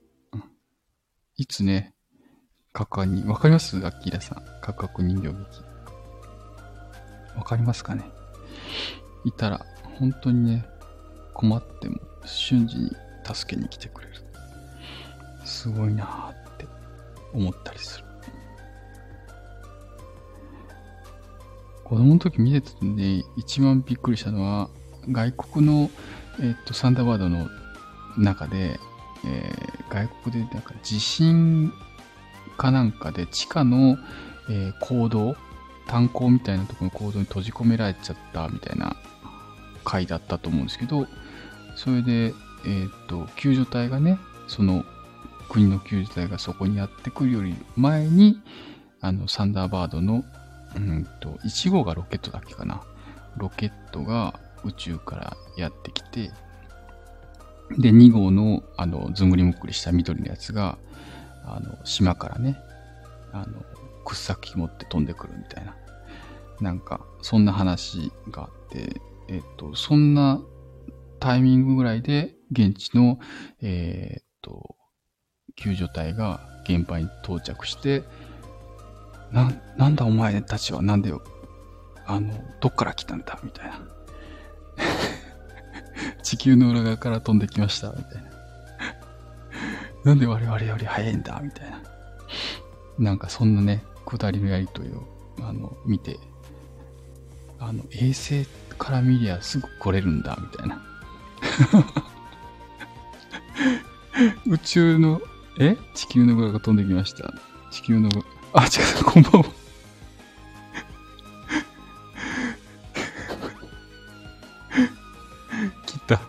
[1.36, 1.94] いつね、
[2.72, 3.76] カカに、わかります？
[3.78, 4.44] アッキーラさん。
[4.60, 5.36] カクカク人形劇。
[7.36, 8.04] わかりますかね？
[9.24, 9.66] いたら、
[9.98, 10.66] 本当にね、
[11.34, 12.90] 困っても瞬時に
[13.24, 14.15] 助けに来てくれる。
[15.46, 16.66] すごいなって
[17.32, 18.04] 思ったりする。
[21.85, 24.68] 子供の時見ててね、一番びっくりしたのは、
[25.09, 25.90] 外国の、
[26.40, 27.48] えっと、サンダーバードの
[28.18, 28.80] 中で、
[29.24, 31.72] えー、外国でなんか地震
[32.56, 33.98] かなんかで地下の、
[34.50, 35.37] えー、坑道、
[35.87, 38.96] 炭鉱みたいなところの坑道に閉じ込められちゃったみたいな
[39.85, 41.06] 回だったと思うんですけど、
[41.76, 42.35] それで、
[42.66, 44.85] えっ、と、救助隊がね、その
[45.48, 48.40] 国の救助隊がそこにやってくるより前に、
[49.00, 50.24] あの、サンダーバードの
[50.76, 52.82] うんと、1号がロケットだっけかな。
[53.37, 56.30] ロケットが宇宙からやってきて、
[57.78, 60.78] で、2号の、あの、ずんぐりむっくりした緑のやつが、
[61.44, 62.56] あの、島からね、
[63.32, 63.62] あの、
[64.04, 65.76] 掘削持って飛んでくるみたいな。
[66.61, 70.40] なんか、そんな話があって、えっと、そんな
[71.20, 73.18] タイミングぐらいで、現地の、
[73.61, 74.75] えー、っと、
[75.56, 78.04] 救助隊が現場に到着して、
[79.32, 81.22] な、なんだお前たちはなんでよ、
[82.06, 83.80] あの、どっから来たんだみたいな。
[86.22, 88.30] 地球の裏側から飛んできました、みたいな。
[90.04, 91.82] なんで我々より早いんだみたいな。
[92.98, 95.02] なんかそんなね、下りのやりとりを、
[95.40, 96.18] あの、見て、
[97.58, 98.46] あの、衛星
[98.78, 100.82] から見りゃすぐ来れるんだ、みたいな。
[104.46, 105.20] 宇宙の、
[105.58, 105.76] え？
[105.94, 107.32] 地球の裏が飛んできました。
[107.70, 108.10] 地球の
[108.52, 108.66] あ、違
[109.00, 109.44] う、 こんばんは。
[115.86, 116.20] 切った。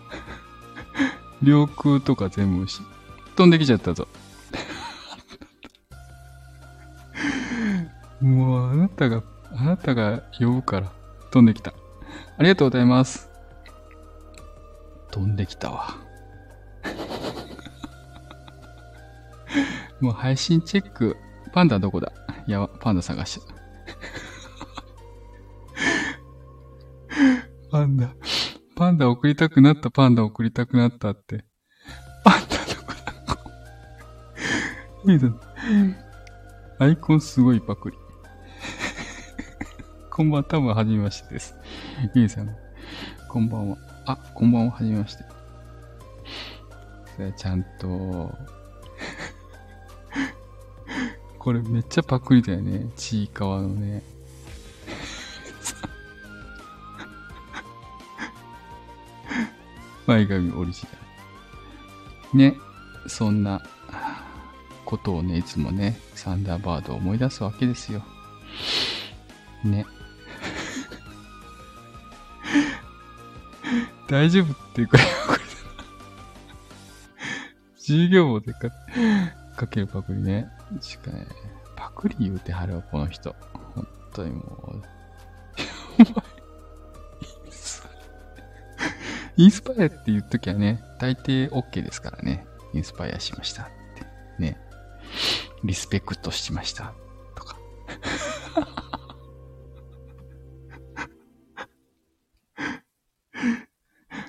[1.42, 2.80] 領空とか全部し、
[3.36, 4.08] 飛んできちゃったぞ。
[8.20, 10.90] もう、あなたが、あなたが呼ぶから、
[11.30, 11.72] 飛んできた。
[12.38, 13.30] ありがとうございます。
[15.10, 16.07] 飛んできたわ。
[20.00, 21.16] もう配信チェック、
[21.52, 22.12] パンダどこだ？
[22.46, 23.46] いや、パンダ探した。
[27.70, 28.14] パンダ、
[28.76, 31.44] パンダ送りたくなった、パンダ送りたくなったって。
[32.24, 32.92] パンダどこ
[35.04, 35.12] だ？
[35.12, 35.28] いいだ。
[36.78, 37.96] アイコンすごいパクリ。
[40.10, 41.54] こんばんは、多分、はじめましてです。
[42.14, 42.56] ゆいさん、
[43.28, 43.76] こんばんは。
[44.06, 45.24] あ、こんばんは、はじめまして。
[47.16, 48.32] それちゃんと、
[51.38, 52.90] これめっちゃパクリだよね。
[52.96, 54.02] ちいかわのね。
[60.06, 60.90] 前髪オリジナ
[62.32, 62.38] ル。
[62.38, 62.56] ね。
[63.06, 63.62] そんな
[64.84, 68.02] ことをね、いつもね、サンダーバードを思い出すわけですよ。
[69.64, 69.86] ね。
[74.08, 75.38] 大丈夫っていうか、これ。
[77.78, 78.68] 授業でか、
[79.58, 80.48] かけるパクリね。
[81.02, 81.26] かね、
[81.74, 83.34] パクリ言うてはるわ、この人。
[83.74, 84.40] 本当にも
[84.74, 84.82] う。
[89.36, 92.46] インスパイアって言っときゃね、大抵 OK ですからね。
[92.72, 93.72] インスパイアしましたって。
[94.40, 94.56] ね。
[95.64, 96.94] リスペクトしました。
[97.34, 97.58] とか。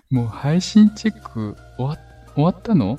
[0.10, 1.96] もう配信チェック終わ
[2.34, 2.98] 終わったの？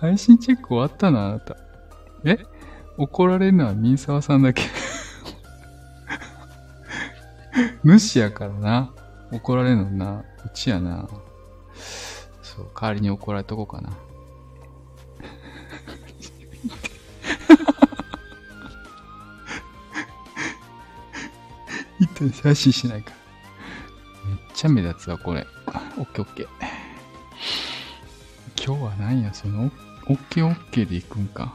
[0.00, 1.56] 配信チェック終わったな、あなた。
[2.24, 2.38] え？
[2.96, 4.62] 怒られるのはミンサワさんだけ。
[7.84, 8.92] 主やからな。
[9.32, 10.22] 怒られるのな。
[10.44, 11.08] うちやな。
[12.42, 13.90] そう、代わりに怒られとこうかな。
[22.00, 23.12] 一体配信しないか。
[24.26, 25.46] めっちゃ目立つわ、これ。
[25.96, 26.48] オッケーオッケー。
[28.64, 29.70] 今日は何や、その
[30.10, 31.54] オッケーオッケーで行くんか。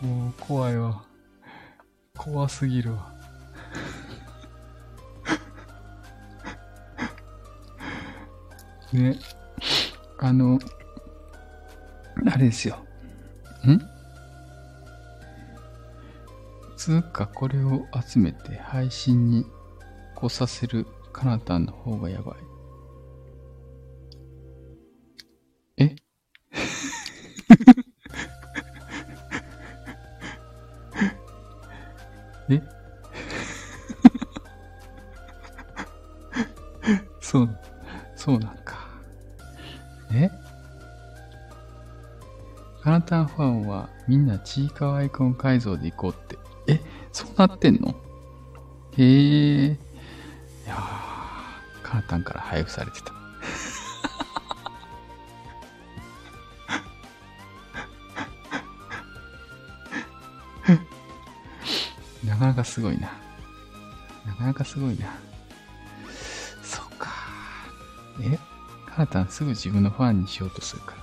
[0.00, 1.02] もう怖いわ。
[2.16, 3.12] 怖すぎるわ。
[8.92, 9.18] ね。
[10.20, 10.60] あの、
[12.32, 12.76] あれですよ。
[13.66, 13.80] ん？
[16.76, 19.44] つうかこれを集めて配信に
[20.14, 22.36] 来させるカナタンの方がやばい。
[25.78, 25.94] え？
[32.50, 32.62] え？
[37.20, 37.58] そう、
[38.16, 38.88] そうなんか。
[40.12, 40.30] え？
[42.82, 46.38] カナタンファンはみんなちいかわアイコン改造で行こうって。
[46.66, 46.80] え？
[47.12, 47.94] そうなってんの？
[48.96, 49.76] へえ。
[52.10, 53.12] いやー、カナタンから配布されてた。
[62.26, 63.12] なかなかすごいな。
[64.26, 65.06] なかなかすごいな。
[66.62, 67.10] そっか。
[68.22, 68.38] え？
[68.86, 71.00] カナタンすぐ自分のファンにしようとするから。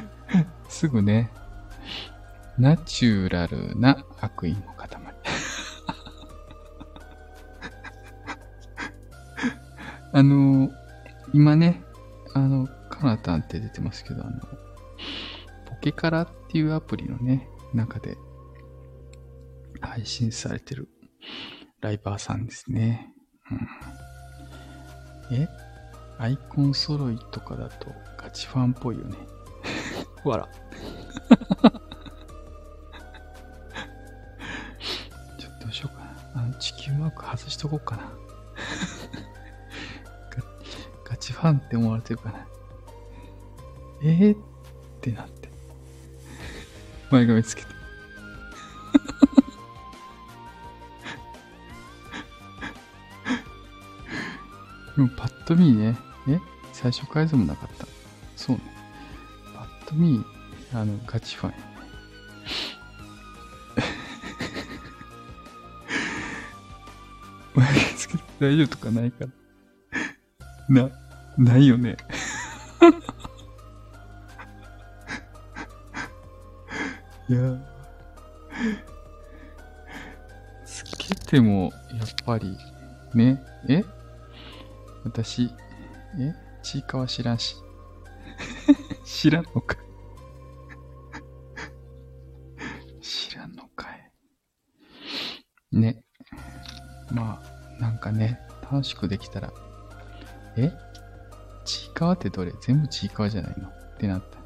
[0.68, 1.30] すぐね、
[2.58, 4.73] ナチュラルな悪意の
[10.14, 10.70] あの、
[11.32, 11.82] 今ね、
[12.34, 14.40] あの、カナタンって出てますけど、あの、
[15.66, 18.16] ポケカラっていうアプリのね、中で
[19.80, 20.88] 配信されてる
[21.80, 23.12] ライバーさんですね。
[25.30, 25.48] うん、え？
[26.20, 29.16] アイコン揃いとかだとガチファンっぽいよね。
[30.24, 30.48] わら。
[35.38, 36.14] ちょっとどうしようかな。
[36.34, 38.23] あの、地球マーク外しとこうかな。
[41.44, 42.46] ガガチファンって思われてるかな。
[44.02, 44.38] えー、っ
[45.02, 45.50] てなって。
[47.10, 47.68] 前髪つけて。
[54.96, 56.38] でもパッと見ね、え？
[56.72, 57.86] 最初改造もなかった。
[58.36, 58.62] そうね。
[59.54, 60.24] パッと見、
[60.72, 61.64] あの、ガチファンやね。
[67.54, 69.30] 前髪つけて大丈夫とかないから。
[70.68, 71.03] な、
[71.36, 71.96] ないよね。
[77.28, 77.58] いや、
[80.66, 82.56] つけても、やっぱり、
[83.14, 83.84] ね、え？
[85.04, 85.50] 私、
[86.18, 86.34] え？
[86.62, 87.56] ちいかわ知らんし。
[89.04, 89.76] 知らんのか
[93.00, 94.12] 知らんのかい。
[95.72, 96.04] ね。
[97.10, 99.52] まあ、なんかね、楽しくできたら、
[100.56, 100.72] え？
[101.94, 104.38] ちいかわってどれ全部ちいかわじゃないのってなった。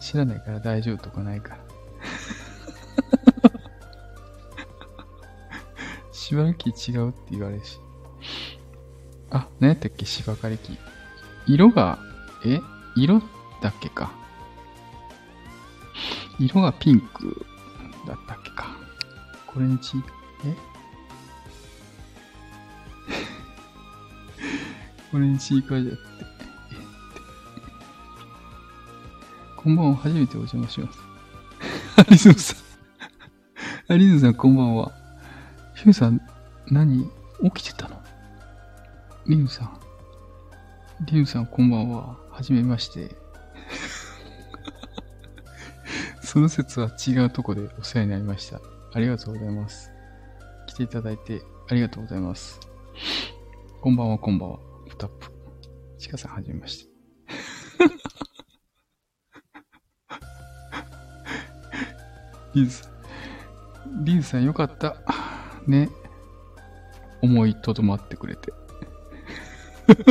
[0.00, 1.60] 知らないから大丈夫とかないから。
[6.12, 7.78] しばらき違うって言われるし。
[9.30, 10.76] あ、何やったっけ芝刈り機。
[11.46, 12.00] 色が、
[12.44, 12.58] え
[12.96, 13.22] 色
[13.62, 14.10] だっけか。
[16.40, 17.46] 色がピンク
[18.08, 18.76] だったっけか。
[19.46, 19.98] これにち、
[20.44, 20.73] え
[25.14, 25.98] これにちいかじゃって。
[29.54, 29.96] こんばんは。
[29.98, 30.98] 初めてお邪魔します。
[31.94, 32.54] アリズムさ
[33.88, 33.92] ん。
[33.92, 34.90] アリズムさん、こんばんは。
[35.76, 36.20] ヒューさん、
[36.66, 37.08] 何
[37.54, 38.02] 起きてたの
[39.28, 39.78] リムさん。
[41.06, 42.18] リムさん、こんばんは。
[42.32, 43.14] はじめまして。
[46.22, 48.60] その説は違うとこでお世話になりました。
[48.92, 49.92] ありがとうございます。
[50.66, 52.58] 来ていただいてありがとうございます。
[53.80, 54.73] こんばんは、こんばんは。
[54.94, 55.26] プタップ。
[55.98, 56.94] ちかさん、はじめまして。
[62.54, 64.04] リズさん。
[64.04, 64.96] リズさんよかった。
[65.66, 65.90] ね。
[67.22, 68.52] 思いとどまってくれて。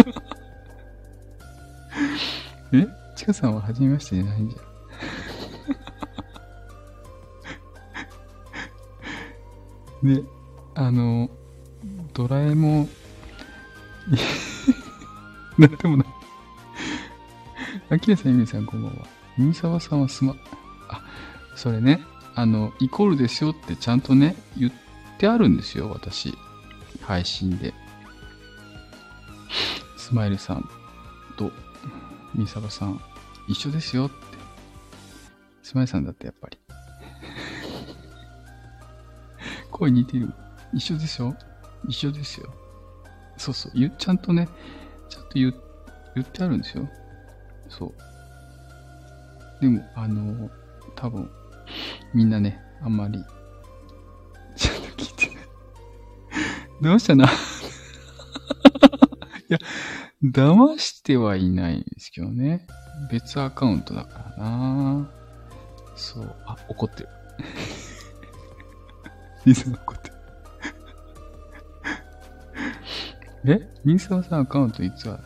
[2.74, 2.86] え？
[3.16, 10.16] ちかさんは初めましてじゃないんじゃん。
[10.16, 10.22] ね、
[10.76, 11.30] あの、
[12.14, 12.90] ドラえもん、
[15.68, 16.08] なんでもない。
[17.90, 19.06] あきらさん、ゆみさん、こんばんは。
[19.38, 20.36] みさわさんはすま、
[20.90, 21.02] あ、
[21.56, 22.02] それね、
[22.36, 24.72] あの、イコールですよってちゃんとね、言っ
[25.18, 26.38] てあるんですよ、私。
[27.02, 27.74] 配信で。
[29.98, 30.70] スマイルさん
[31.38, 31.52] と
[32.36, 33.02] ミサバさん、
[33.48, 34.16] 一緒ですよって。
[35.64, 36.58] スマイルさんだってやっぱり。
[39.72, 40.34] 声似てる。
[40.74, 41.36] 一緒ですよ。
[41.88, 42.54] 一緒ですよ。
[43.38, 43.90] そうそう。
[43.98, 44.48] ちゃんとね、
[45.14, 45.54] ちゃんと言
[46.16, 46.90] 言ってあるんですよ。
[47.70, 47.94] そう。
[49.62, 50.50] でも、あの、
[50.96, 51.30] 多分、
[52.14, 53.24] みんなね、あんまり、
[54.56, 55.46] ちゃんと聞いてない。
[56.82, 57.30] どうしたな い
[59.50, 59.60] や、
[60.24, 62.66] 騙してはいないんですけどね。
[63.12, 65.12] 別アカウントだからな
[65.96, 66.36] そう。
[66.46, 67.10] あ、怒ってる。
[69.46, 70.13] リズム怒ってる。
[73.46, 73.68] え？
[73.84, 75.24] ミンサワさんアカウントいつある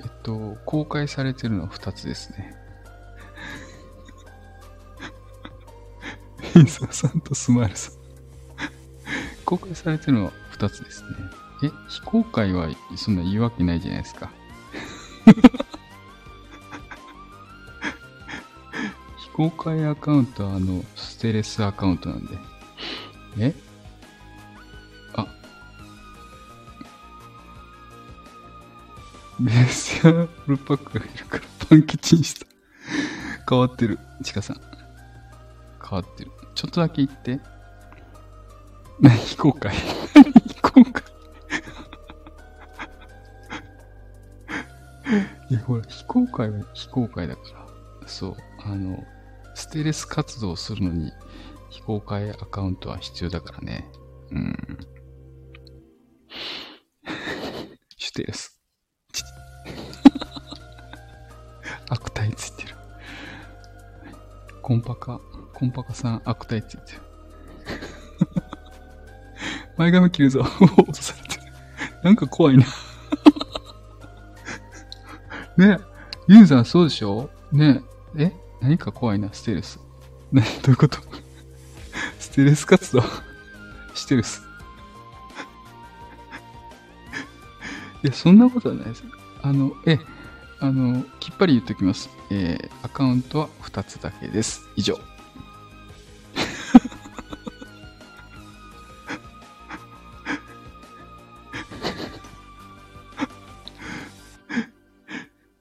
[0.00, 2.54] えっと、公開されてるのは2つですね。
[6.54, 7.94] ミンサワさんとスマイルさん。
[9.44, 11.08] 公開されてるのは2つですね。
[11.64, 14.30] え、非公開はそんな言うわけないじゃないですか。
[19.16, 22.38] 非公開アカウントはあの、ステレスアカウントなんで。
[23.38, 23.54] え？
[29.38, 30.12] ベースや
[30.46, 32.46] ルパックがいるからパンキチにした。
[33.48, 33.98] 変わってる。
[34.22, 34.60] チカさん。
[35.82, 36.30] 変わってる。
[36.54, 37.38] ちょっとだけ言って。
[39.00, 39.16] 何？
[39.16, 39.74] 非公開
[40.14, 40.32] 何？
[40.32, 41.02] 非公開
[45.48, 47.42] いや、ほら、非公開は非公開だか
[48.00, 48.08] ら。
[48.08, 48.36] そう。
[48.64, 49.04] あの、
[49.54, 51.12] ステレス活動をするのに
[51.70, 53.86] 非公開アカウントは必要だからね。
[54.32, 54.78] うん。
[57.96, 58.55] シュテレス。
[61.88, 62.74] 悪態ついてる。
[64.62, 65.20] コンパカ、
[65.54, 67.00] コンパカさん悪態ついてる。
[69.76, 70.40] 前髪切るぞ。
[70.60, 71.42] 落とされてる。
[72.02, 72.64] なんか怖いな
[75.56, 75.78] ね
[76.28, 77.30] ユーザーそうでしょ？
[77.52, 77.82] ね
[78.16, 78.32] え？
[78.60, 79.78] 何か怖いな、ステレス。
[80.32, 80.98] ねどういうこと？
[82.18, 83.02] ステレス活動？
[83.94, 84.42] してるっす。
[88.02, 89.04] いや、そんなことはないです。
[89.42, 89.98] あの、え、
[90.58, 92.08] あの、きっぱり言っておきます。
[92.30, 94.62] えー、アカウントは2つだけです。
[94.76, 94.98] 以上。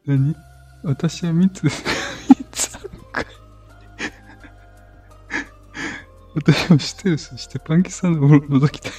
[0.06, 0.36] 何？
[0.84, 1.84] 私は3つです。
[2.30, 3.26] 3つあるかい。
[6.36, 8.90] 私もしてるし、してパンキさんのもの覗きた。
[8.90, 8.92] い。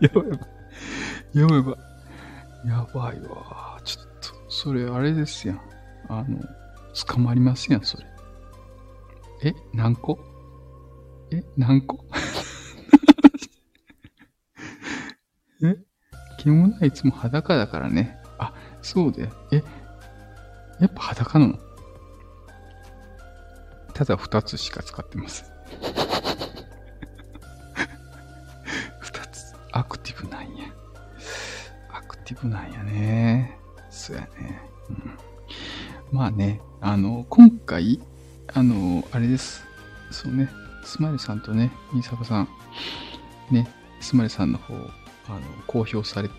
[0.00, 0.28] やばい
[1.34, 2.68] やばい。
[2.68, 3.75] やばいわ。
[4.66, 5.60] それあれですやん。
[6.08, 6.40] あの、
[7.06, 8.06] 捕まりますやん、それ。
[9.44, 10.18] え何個？
[11.30, 12.04] え何個？
[15.62, 15.76] え？
[16.38, 18.18] 獣はいつも裸だからね。
[18.38, 18.52] あ、
[18.82, 19.30] そうで。
[19.52, 19.62] え
[20.80, 21.56] やっぱ裸なの？
[23.94, 25.44] ただ二つしか使ってます。
[28.98, 29.54] 二つ。
[29.70, 30.64] アクティブなんや。
[31.92, 33.60] アクティブなんやね。
[33.96, 34.60] そうやね。
[34.90, 34.92] う
[36.14, 38.00] ん、まあね、あの、今回、
[38.52, 39.64] あの、あれです。
[40.10, 40.48] そうね、
[40.84, 42.48] スマイルさんとね、新坂さん、
[43.50, 43.68] ね、
[44.00, 44.86] スマイルさんの方、あの、
[45.66, 46.34] 公表されて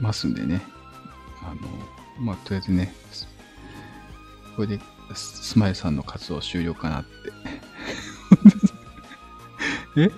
[0.00, 0.62] ますんでね、
[1.42, 1.60] あの、
[2.18, 2.92] まあ、とりあえずね、
[4.56, 4.80] これで
[5.14, 7.10] スマイルさんの活動終了かなって
[10.02, 10.10] え？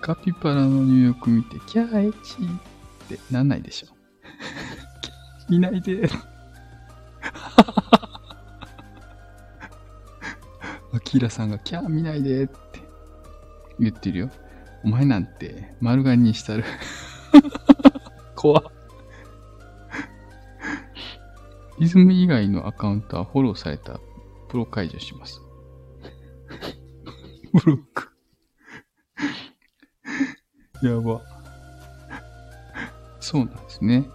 [0.00, 4.01] カピバラの入浴見て、キャーエチってなんないでしょ？
[5.52, 6.08] 見ないで。
[10.94, 12.54] アキラさんがキャー見ないでって
[13.78, 14.30] 言ってるよ。
[14.82, 16.64] お前なんて丸刈りにしたる。
[18.34, 18.64] 怖っ。
[21.78, 24.00] リズム以外のアカウントはフォローされた
[24.48, 25.42] プロ解除します。
[27.52, 28.10] ブロック。
[30.82, 31.20] やば。
[33.20, 34.08] そうなんですね。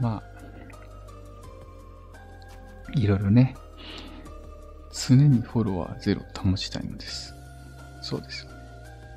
[0.00, 0.35] まあ、
[2.96, 3.54] いろいろね、
[4.90, 7.34] 常にフォロワーゼロ保ちたいのです。
[8.00, 8.56] そうですよね。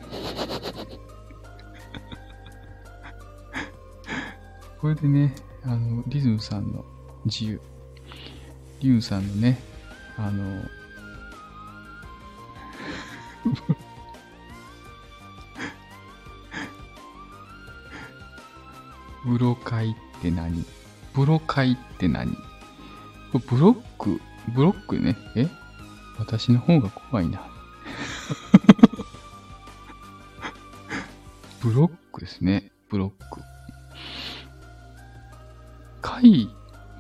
[4.82, 6.84] これでね、あの、リズムさんの
[7.26, 7.62] 自由。
[8.82, 9.58] リュウさんのね、
[10.18, 10.62] あの、
[19.26, 20.66] ブロ会って何？
[21.14, 22.36] ブロ会って何？
[23.38, 24.20] ブロック、
[24.56, 25.16] ブロックね。
[25.36, 25.48] え？
[26.18, 27.42] 私の方が怖いな。
[31.62, 32.72] ブロックですね。
[32.90, 33.42] ブロック。
[36.02, 36.50] 会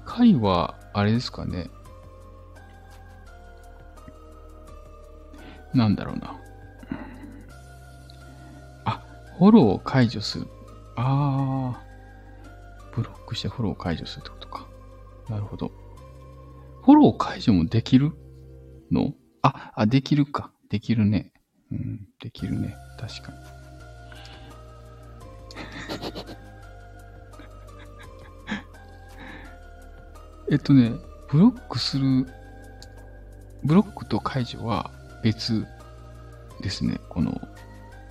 [0.05, 1.69] 回は、あれですかね。
[5.73, 6.39] なんだろうな。
[8.85, 9.03] あ、
[9.37, 10.47] フォローを解除する。
[10.95, 12.95] あー。
[12.95, 14.67] ブロックしてフォローを解除するってことか。
[15.29, 15.71] なるほど。
[16.89, 18.13] フォロー解除もできる
[18.91, 19.13] の？
[19.43, 20.51] あ、あ、できるか。
[20.71, 21.31] できるね。
[21.71, 22.75] うん、できるね。
[22.99, 23.37] 確かに。
[30.51, 30.93] えっとね、
[31.29, 32.25] ブロックする、
[33.63, 34.89] ブロックと解除は
[35.21, 35.67] 別
[36.61, 36.99] ですね。
[37.07, 37.39] この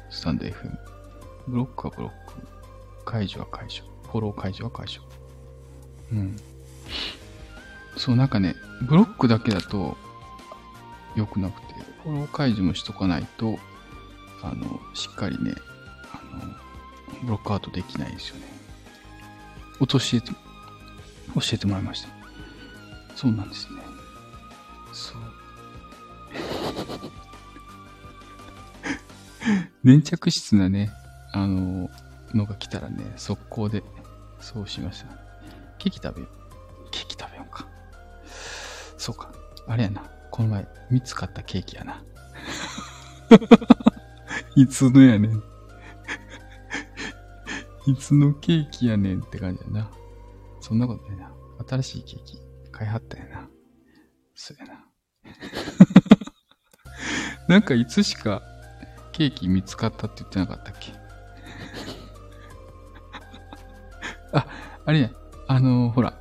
[0.09, 0.79] スタンド FM。
[1.49, 2.15] ブロックはブロック。
[3.05, 3.83] 解除は解除。
[4.05, 5.03] フォロー解除は解除。
[6.13, 6.37] うん。
[7.99, 9.97] そう、なんかね、ブロックだけだと
[11.17, 11.75] 良くなくて、
[12.05, 13.59] フォロー解除もしとかないと、
[14.43, 15.55] あの、しっかりね、
[16.13, 16.55] あの
[17.25, 18.43] ブロックアウトできないですよね。
[19.81, 20.37] 音教えて、教
[21.53, 22.09] えてもらいました。
[23.17, 23.81] そうなんですね。
[24.93, 25.21] そう。
[29.83, 30.93] 粘着質なね、
[31.33, 31.91] あの、
[32.35, 33.83] のが来たらね、速攻で、
[34.41, 35.09] そうしました。
[35.79, 36.29] ケーキ食べよ。
[36.91, 37.28] ケーキ食べ。
[39.09, 39.33] そうか。
[39.67, 40.03] あれやな。
[40.31, 42.05] この前、見つかったケーキやな。
[44.55, 45.43] いつのやねん。
[47.91, 49.91] いつのケーキやねんって感じやな。
[50.61, 51.33] そんなことないな。
[51.67, 52.39] 新しいケーキ
[52.71, 53.49] 買いはったやな。
[54.35, 54.85] そうやな。
[57.49, 58.43] なんかいつしか
[59.13, 60.93] ケーキ見つかったって言ってなかったっけ？
[64.35, 64.47] あ、
[64.85, 65.11] あれや、
[65.47, 66.13] あのー、ほら、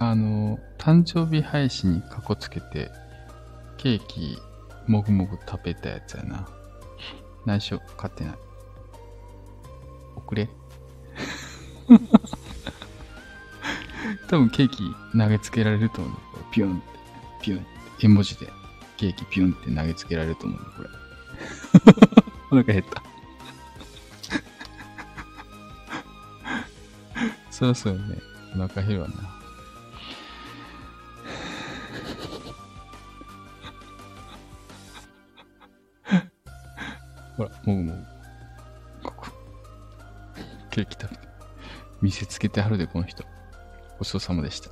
[0.00, 2.90] あのー、誕生日配信にかこつけて、
[3.76, 4.38] ケーキ
[4.86, 6.48] もぐもぐ食べたやつやな。
[7.44, 8.34] 内緒買ってない。
[10.16, 10.48] 遅れ
[14.28, 16.14] 多分ケーキ投げつけられると思う。
[16.50, 16.82] ピュンって、
[17.42, 17.62] ピュンっ
[17.98, 18.50] て、絵文字で
[18.96, 20.60] ケーキピュンって投げつけられると思う。
[20.78, 20.88] これ。
[22.52, 23.02] お腹減った。
[27.52, 28.16] そろそろね、
[28.54, 29.39] お腹減るわな。
[37.64, 38.06] ほら、も。
[39.02, 39.26] ここ。
[40.70, 41.28] ケーキ食べて。
[42.00, 43.24] 見せつけてはるで、この人。
[43.98, 44.70] ごちそうさまでした。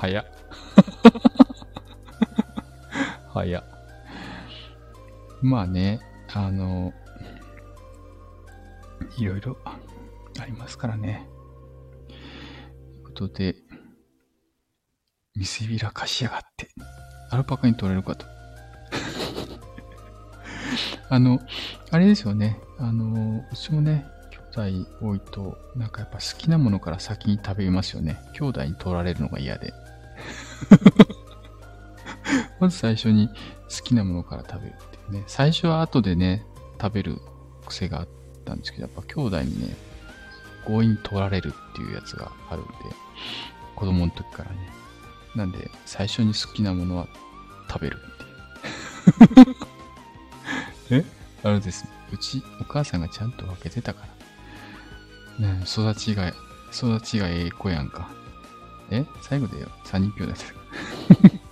[0.00, 0.26] 早っ。
[3.32, 3.64] 早っ。
[5.42, 6.00] まあね、
[6.34, 6.92] あの、
[9.18, 11.28] いろいろありますからね。
[12.08, 13.56] ということで、
[15.34, 16.68] 見せびらかしやがって、
[17.30, 18.26] アルパカに取れるかと。
[21.08, 21.40] あの、
[21.90, 22.60] あれですよね。
[22.78, 24.06] あの、うちもね、
[24.54, 28.18] 兄弟多いと、なんかやっぱ好きなものから先に食べますよね。
[28.32, 29.72] 兄弟に取られるのが嫌で。
[32.60, 33.34] まず最初に好
[33.84, 35.24] きなものから食べるっていうね。
[35.26, 36.44] 最初は後でね、
[36.80, 37.20] 食べる
[37.66, 38.08] 癖があっ
[38.44, 39.76] たんですけど、やっぱ兄弟にね、
[40.66, 42.72] 強引に取られるっていうやつがあるんで、
[43.74, 44.56] 子供の時からね。
[45.34, 47.08] なんで、最初に好きなものは
[47.68, 49.55] 食べるっていう。
[50.90, 51.04] え？
[51.42, 51.86] あれです。
[52.12, 54.06] うち、お母さんがちゃんと分けてたか
[55.40, 55.48] ら。
[55.54, 56.32] ね育ちが、
[56.72, 58.10] 育ちがええ子やんか。
[58.90, 59.04] え？
[59.22, 59.68] 最後でよ。
[59.84, 60.54] 三人兄弟です。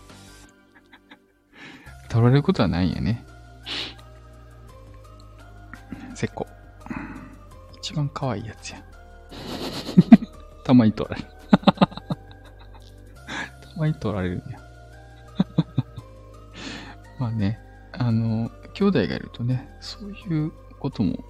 [2.09, 3.24] 取られることはないんやね。
[6.14, 6.47] せっこ。
[7.78, 8.85] 一番可愛いやつや。
[10.64, 11.28] たまに取られる。
[13.74, 14.59] たまに取られるんや。
[17.18, 17.59] まあね、
[17.93, 21.24] あの、兄弟がいるとね、そういうことも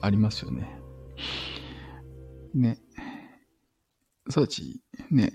[0.00, 0.78] ありますよね。
[2.54, 2.78] ね。
[4.28, 5.32] そうち、ね、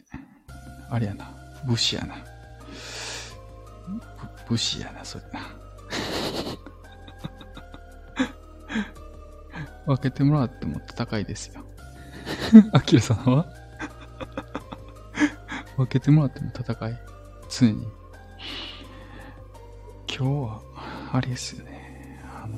[0.89, 1.33] あれやな、
[1.67, 2.15] 武士やな。
[4.47, 5.39] 武士やな、それな。
[9.87, 11.65] 分けてもらっても戦いですよ。
[12.73, 13.45] アキラさんは？
[15.77, 16.99] 分けてもらっても戦い。
[17.49, 17.87] 常に。
[20.07, 20.61] 今日は、
[21.14, 22.20] あれですね。
[22.34, 22.55] あの、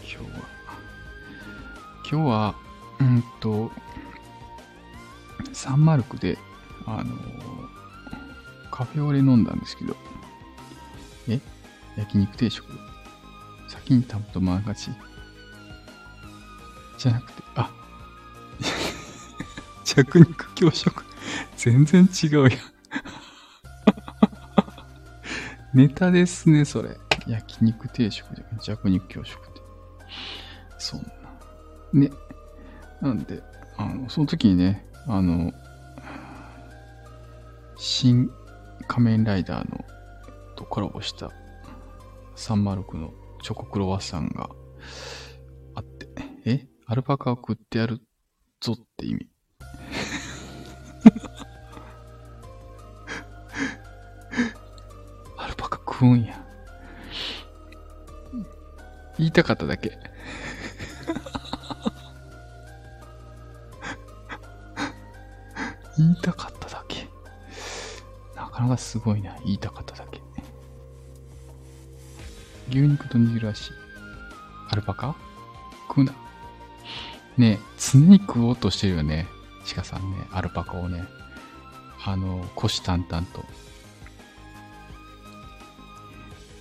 [0.00, 0.24] 今日は、
[2.10, 2.54] 今日は、
[3.00, 3.70] うんと、
[5.52, 6.38] サンマルクで、
[6.86, 7.14] あの、
[8.70, 9.94] カフェオレ飲んだんですけど、
[11.28, 11.40] え？
[11.96, 12.66] 焼肉定食？
[13.68, 14.90] 先に食べとまがち
[16.96, 17.70] じゃなくて、あ
[19.84, 21.04] 着肉強食？
[21.58, 22.50] 全然違うやん
[25.76, 26.98] ネタですね、それ。
[27.28, 29.60] 焼肉定食で弱肉強食って。
[30.78, 31.08] そんな。
[31.92, 32.10] ね。
[33.00, 33.42] なんで、
[33.76, 35.52] あの、その時にね、あの、
[37.76, 38.30] 新
[38.88, 39.84] 仮面ライダーの
[40.56, 41.30] とコラボした
[42.36, 43.12] 306の
[43.42, 44.50] チョコクロワッサンが
[45.74, 46.08] あって、
[46.44, 46.66] え？
[46.86, 48.00] アルパカを食ってやる
[48.60, 49.28] ぞって意味。
[55.36, 56.37] アルパカ食うんや。
[59.18, 59.98] 言いたかっただけ。
[65.98, 67.08] 言いたかっただけ。
[68.36, 69.36] なかなかすごいな。
[69.44, 70.22] 言いたかっただけ。
[72.70, 73.72] 牛肉と煮汁らしい。
[74.70, 75.16] アルパカ？
[75.88, 76.12] 食うな。
[77.36, 79.26] ね常に食おうとしてるよね。
[79.74, 80.26] 鹿さんね。
[80.32, 81.04] アルパカをね。
[82.04, 83.44] あの、虎視眈々と。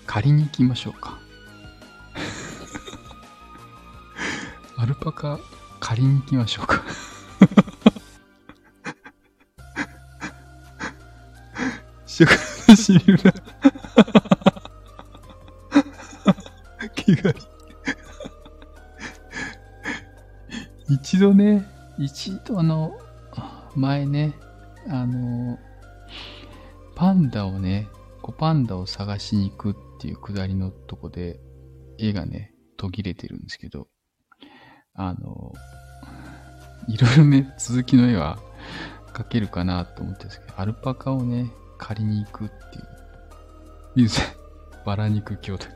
[0.06, 1.17] 借りに行きましょうか。
[5.08, 5.40] パカ
[5.80, 6.84] 借りに行きましょうか。
[12.06, 12.34] 食の。
[20.90, 21.66] 一度ね、
[21.98, 23.00] 一度の
[23.76, 24.34] 前ね、
[24.90, 25.58] あの、
[26.96, 27.88] パンダをね、
[28.22, 31.40] こうパンダを探しに行くっていうくだりのとこで、
[31.98, 33.88] 絵がね、途切れてるんですけど、
[34.98, 35.54] あの、
[36.88, 38.40] いろいろね、続きの絵は
[39.14, 42.88] 描けるかなと思ってるんですけど、アルパカをね、借りに行くっていう。
[43.96, 44.20] ミズ、
[44.86, 45.68] バラ肉兄弟。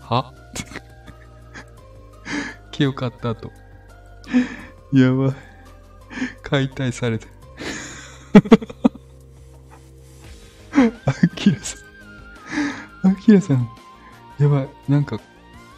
[0.00, 0.34] は？
[2.70, 3.50] 毛を買った後。
[4.92, 5.32] やばい。
[6.42, 7.26] 解体されて。
[11.06, 11.78] アキラさ
[13.04, 13.08] ん。
[13.10, 13.66] アキラさん。
[14.38, 14.68] やばい。
[14.88, 15.18] なんか、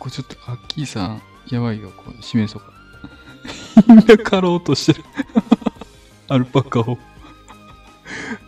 [0.00, 1.92] こうちょっと、アッキーさん、やばいよ。
[1.94, 2.72] こう、示そうか。
[3.86, 5.04] みんな狩ろうとしてる。
[6.28, 6.98] アルパカを。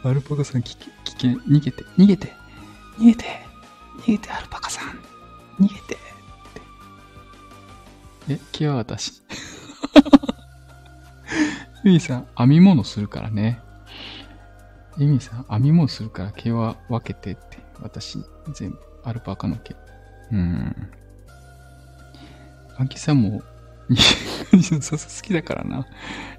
[0.02, 2.34] アルパカさん危険、危険、逃げて、逃げて、
[2.98, 3.46] 逃げて、
[3.98, 4.98] 逃げて、アルパカさん、
[5.60, 5.98] 逃げて、って。
[8.30, 9.20] え、毛は私。
[11.84, 13.60] ユミさん、編み物するからね。
[14.96, 17.58] ユミさん、編み物するから毛は分けてって。
[17.82, 18.24] 私、
[18.54, 19.76] 全部、アルパカの毛。
[20.30, 20.90] うん。
[22.78, 23.42] アキさんも、
[23.90, 25.86] 逃げ、好きだからな。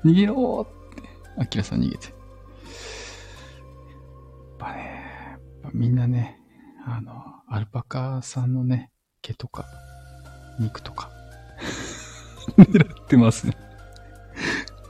[0.03, 2.13] 逃げろーって、アキラさん逃げて。
[4.63, 5.37] ぱね、
[5.73, 6.39] みんなね、
[6.85, 7.13] あの、
[7.49, 9.65] アルパカさんのね、毛とか、
[10.59, 11.09] 肉とか、
[12.57, 13.57] 狙ってますね。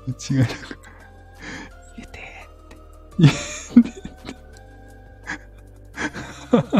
[0.07, 0.53] 間違いなく。
[1.95, 2.11] 入れてっ
[2.69, 2.77] て。
[3.17, 4.03] 入れてっ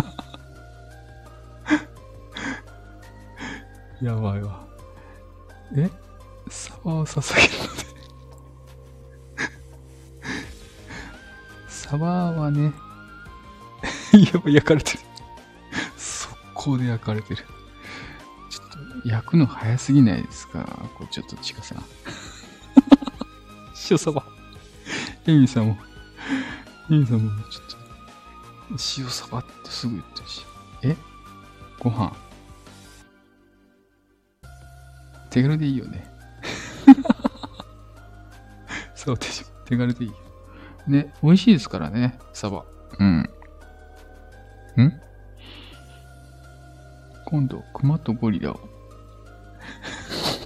[0.03, 0.12] て。
[4.04, 4.68] やばいわ。
[5.78, 5.89] え？
[6.49, 7.84] サバを捧げるので
[11.70, 12.74] サバはね、
[14.34, 14.99] やばい、焼かれてる。
[15.95, 17.45] 速攻で焼かれてる。
[18.49, 20.66] ちょっと、焼くの早すぎないですか？
[20.97, 21.86] こう、ちょっと近さん。
[23.89, 24.26] 塩サバ。
[25.28, 25.78] エミさんも、
[26.91, 27.78] エミさんも、ちょっと、
[28.72, 28.78] 塩
[29.10, 30.45] サバってすぐ言ってるし。
[30.82, 30.97] え？
[31.80, 32.14] ご飯。
[35.34, 36.06] 手軽でいいよね。
[38.94, 39.48] そうでしょ。
[39.66, 40.16] 手軽でいいよ。
[40.86, 42.64] ね、美味しいですからね、サバ。
[43.00, 43.28] うん。
[44.78, 45.02] ん？
[47.26, 48.60] 今度、熊とゴリラを。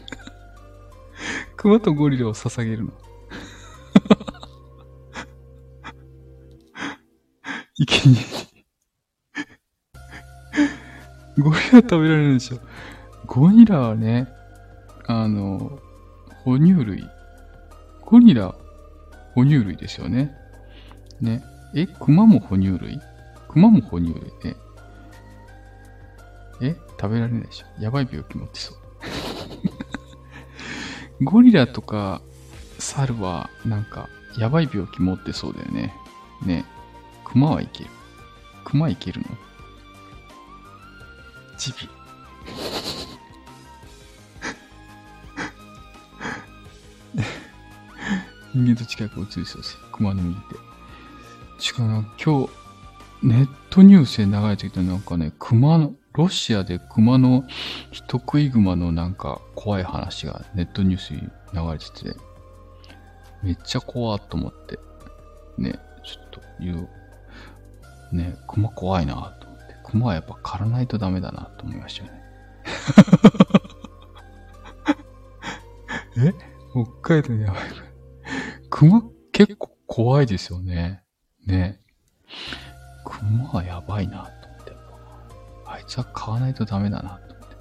[1.58, 2.94] 熊とゴリラを捧げるの。
[7.76, 8.16] 池に
[11.38, 12.60] ゴリラ食べられるでしょ。
[13.26, 14.37] ゴリラはね、
[15.08, 15.80] あの、
[16.44, 17.10] 哺乳類。
[18.02, 18.56] ゴリラ、
[19.34, 20.34] 哺乳類ですよね。
[21.22, 21.44] ね。
[21.76, 23.00] え、熊も哺乳類？
[23.50, 24.22] 熊も哺乳類？
[24.42, 24.56] で、
[26.62, 27.84] え食べられないでしょ？
[27.84, 28.78] やばい病気持ってそう。
[31.26, 32.22] ゴリラとか
[32.80, 35.94] 猿はなんかやばい病気持ってそうだよね。
[36.46, 36.66] ね。
[37.26, 37.90] 熊はいける。
[38.64, 39.28] 熊いけるの？
[41.58, 41.90] チビ。
[48.58, 49.78] 人間と近く映りそうです。
[49.92, 50.56] 熊の右手。
[50.56, 52.50] 違うな、今日、
[53.22, 57.44] ネットニュースで流れてきたなんかね、熊の、ロシアで熊の、
[57.92, 61.28] 人食い熊のなんか怖い話がネットニュースに流
[61.72, 62.20] れてて、
[63.44, 64.80] めっちゃ怖っと思って、
[65.60, 66.74] ね、ちょっと言
[68.12, 72.24] う、ね、熊怖いなと思って、熊はやっぱ狩らないとダメだなと思いましたよね。
[76.34, 76.34] え？
[76.72, 77.87] 北海道にやばい。
[78.78, 79.02] 熊
[79.32, 81.02] 結構怖いですよね。
[81.48, 81.82] ね。
[83.04, 84.74] 熊はやばいなと思って。
[85.66, 87.56] あいつは買わないとダメだなと思って。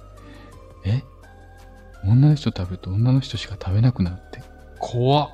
[0.85, 1.03] え？
[2.03, 4.43] 女の人食べると女の人しか食べなくなるって？
[4.77, 5.29] 怖っ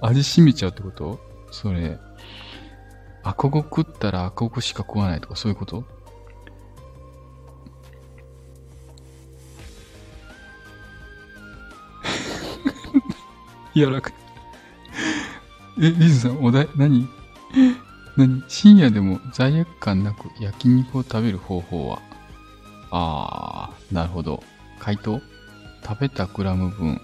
[0.00, 1.20] 味染みちゃうってこと？
[1.52, 1.98] それ。
[3.22, 5.84] アコゴ食ったらアコゴしか食わないとかそういうこと？
[13.80, 14.14] 柔らかい。
[15.78, 17.08] え、リズさん、お題、何？
[18.16, 18.44] 何？
[18.48, 22.00] 深夜でも罪悪感なく焼肉を食べる方法は？
[22.90, 24.42] あー、なるほど。
[24.78, 25.20] 回答？
[25.82, 27.00] 食べたグラム分、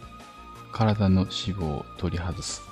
[0.72, 2.62] 体の脂肪を取り外す。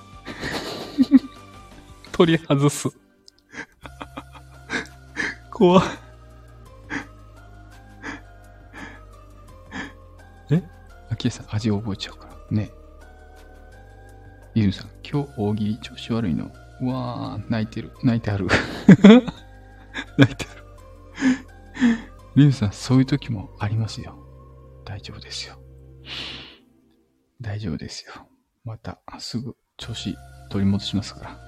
[2.13, 2.89] 取り外す。
[5.51, 5.83] 怖
[11.17, 12.35] ケイさん、味覚えちゃうから。
[12.51, 12.71] ね。
[14.55, 16.51] リズムさん、今日大喜利調子悪いの？
[16.81, 17.91] うわー、泣いてる。
[18.05, 18.47] 泣いてある。
[20.17, 20.65] 泣いてある。
[22.37, 24.17] リムさん、そういう時もありますよ。
[24.85, 25.59] 大丈夫ですよ。
[27.41, 28.13] 大丈夫ですよ。
[28.65, 30.15] また、すぐ調子
[30.51, 31.39] 取り戻しますから。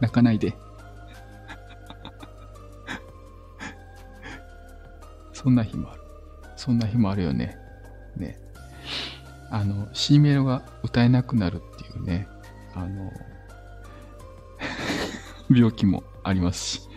[0.00, 0.54] 泣かないで。
[5.32, 6.00] そんな日もある。
[6.56, 7.56] そんな日もあるよね。
[8.16, 8.38] ね。
[9.50, 11.62] あの、C メロが歌えなくなる
[12.04, 12.28] ね、
[12.74, 13.12] あの、
[15.50, 16.88] 病気もありますし。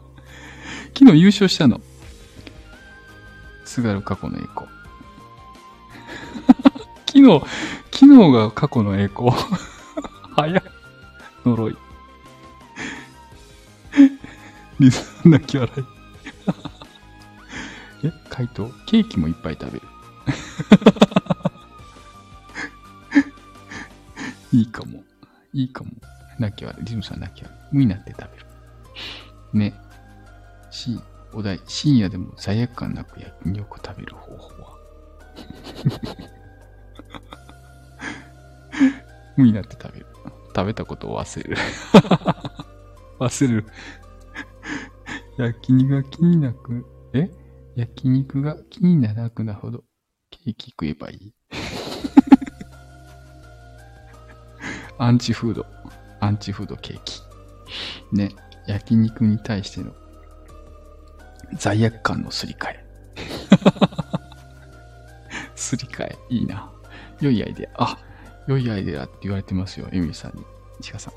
[0.96, 1.80] 昨日優勝したの。
[3.64, 4.66] 津軽過去の栄光。
[7.06, 7.46] 昨日、
[7.92, 9.30] 昨日が過去の栄光。
[10.36, 10.62] 早い。
[11.44, 11.76] 呪い。
[14.78, 15.84] リズム泣き笑い。
[18.06, 19.86] え、回答ケーキもいっぱい食べる。
[24.56, 25.04] いいかも。
[25.52, 25.90] いいかも。
[26.38, 26.84] 泣き笑い。
[26.84, 27.60] リズムさん泣き笑い。
[27.72, 28.46] 無になって食べる。
[29.52, 29.74] ね。
[30.70, 30.98] し、
[31.34, 31.60] お題。
[31.66, 34.78] 深夜でも罪悪感なく焼肉を食べる方法は？
[39.36, 40.06] 無になって食べる。
[40.54, 41.56] 食べたことを忘れる。
[43.20, 43.66] 忘れる。
[45.36, 47.30] 焼肉が気になく、え？
[47.74, 49.84] 焼肉が気にならなくなるほど
[50.30, 51.34] ケーキ食えばいい。
[54.98, 55.66] アンチフード。
[56.20, 57.20] アンチフードケーキ。
[58.12, 58.30] ね。
[58.66, 59.94] 焼肉に対しての
[61.54, 62.84] 罪悪感のすり替え。
[65.54, 66.18] すり替え。
[66.28, 66.70] いいな。
[67.20, 67.84] 良いアイデア。
[67.84, 67.98] あ、
[68.46, 69.88] 良いアイデアって言われてますよ。
[69.92, 70.44] エミリさんに。
[70.80, 71.14] チカさん。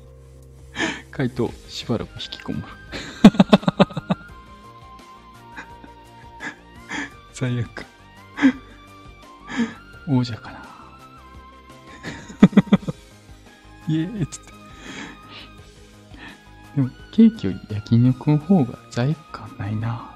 [1.10, 2.66] 回答、しばらく引きこもる。
[7.34, 7.86] 罪悪感。
[10.08, 10.61] 王者かな。
[13.92, 14.52] イエーっつって。
[16.76, 20.14] でも、ケーキより焼肉の方が罪悪感ないな。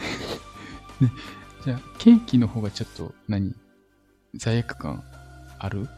[1.00, 1.12] ね、
[1.64, 3.54] じゃあ、ケーキの方がちょっと何、
[4.34, 5.02] 罪悪感
[5.58, 5.88] ある？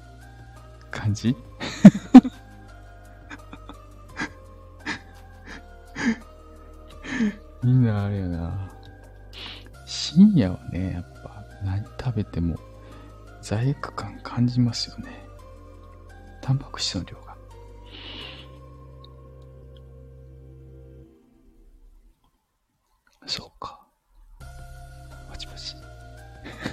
[0.90, 1.36] 感じ？
[7.62, 8.70] みんなあれやな。
[9.86, 12.56] 深夜はね、やっぱ何食べても
[13.42, 15.19] 罪悪感感じますよね。
[16.50, 17.36] タンパク質の量が。
[23.24, 23.86] そうか。
[25.30, 25.76] パチパチ。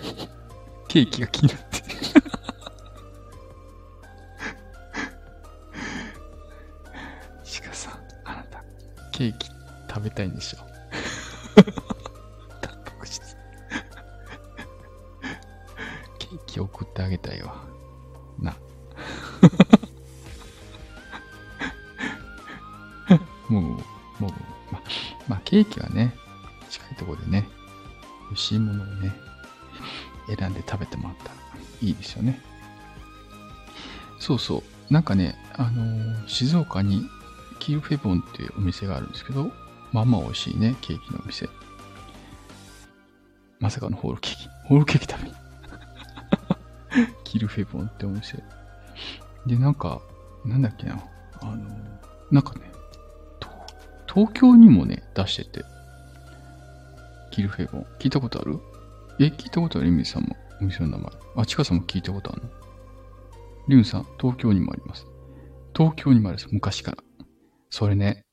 [0.90, 1.67] ケーキが気になる
[34.90, 37.10] なんかね、あのー静岡に
[37.60, 39.52] キルフェボンっていうお店があるんですけど、
[39.92, 41.50] まあまあ美味しいね、ケーキのお店。
[43.60, 44.48] まさかのホールケーキ。
[44.66, 45.36] ホールケーキ食べに。
[47.24, 48.44] キルフェボンってお店。
[49.46, 50.02] で、なんか、
[50.46, 51.00] なんだっけな。
[51.42, 51.58] あの
[52.32, 52.72] なんかね、
[54.14, 55.66] 東京にもね、出してて。
[57.32, 57.86] キルフェボン。
[58.00, 58.60] 聞いたことある？
[59.20, 59.90] え、聞いたことある？
[59.90, 60.36] リムさんも。
[60.62, 61.12] お店の名前。
[61.38, 62.50] あ、チカさんも聞いたことあるの？
[63.68, 65.06] リムさん、東京にもあります。
[65.76, 66.50] 東京にもあるんです。
[66.52, 66.98] 昔から。
[67.70, 68.24] それね、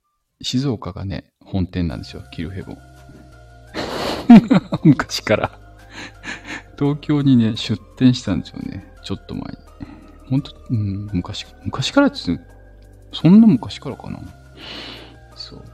[0.41, 2.23] 静岡がね、本店なんですよ。
[2.33, 2.79] キルフェボン。
[4.85, 5.61] 昔から。
[6.79, 8.93] 東京にね、出店したんですよね。
[9.03, 9.49] ちょっと前に。
[10.29, 12.45] ほんと、うん、昔、昔からって言って
[13.13, 14.21] そんな昔からかな。
[15.37, 15.65] そう。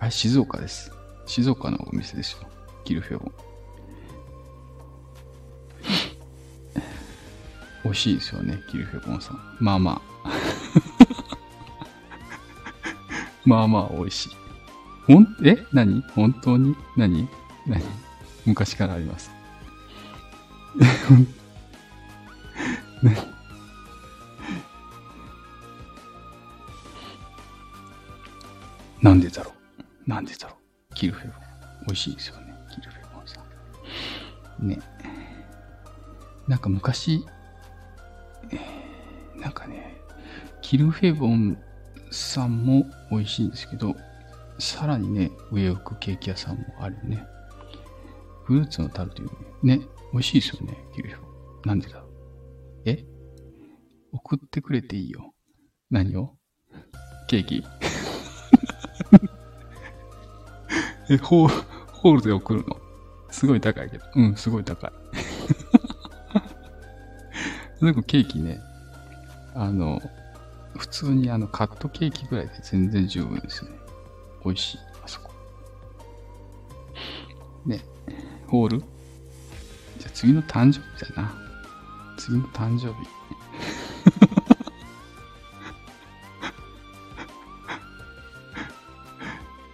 [0.00, 0.92] あれ、静岡です。
[1.26, 2.48] 静岡のお店ですよ。
[2.84, 3.45] キルフェボン。
[7.96, 9.56] しいですよね、キルフェボンさん。
[9.60, 10.30] まあまあ。
[13.44, 14.30] まあまあ美味しい。
[15.06, 15.64] ほん、え？
[15.72, 16.02] 何？
[16.14, 16.76] 本当に？
[16.96, 17.28] 何？
[17.66, 17.82] 何？
[18.44, 19.30] 昔からあります。
[23.02, 23.16] ね
[29.00, 29.52] なんでだろ
[30.06, 30.10] う？
[30.10, 30.56] なんでだろ
[30.90, 30.94] う？
[30.94, 31.34] キルフェボン。
[31.86, 33.40] 美味しいですよね、キルフェボンさ
[34.60, 34.66] ん。
[34.66, 34.80] ね。
[36.48, 37.24] なんか昔、
[40.76, 41.56] キルフェボン
[42.10, 43.96] さんも美味しいんですけど、
[44.58, 47.24] さらにね、上を行くケーキ屋さんもあるね。
[48.44, 49.30] フルーツのタルトよ
[49.62, 49.80] ね。
[50.12, 51.22] 美味しいですよね、キルヒョウ。
[51.66, 52.04] なんでだ？
[52.84, 53.06] え？
[54.12, 55.32] 送ってくれていいよ。
[55.90, 56.36] 何を？
[57.26, 57.64] ケーキ
[61.08, 62.76] え、ホー、ホールで送るの？
[63.30, 64.04] すごい高いけど。
[64.14, 64.92] うん、すごい高い。
[67.82, 68.60] なんかケーキね、
[69.54, 70.02] あの、
[70.76, 73.70] 普通にあのカットケーキぐらいで全然十分ですね。
[74.44, 75.32] 美味しい、あそこ。
[77.64, 77.80] ね、
[78.46, 78.78] ホール？
[78.80, 81.34] じゃあ次の誕生日だな。
[82.16, 82.94] 次の誕生日。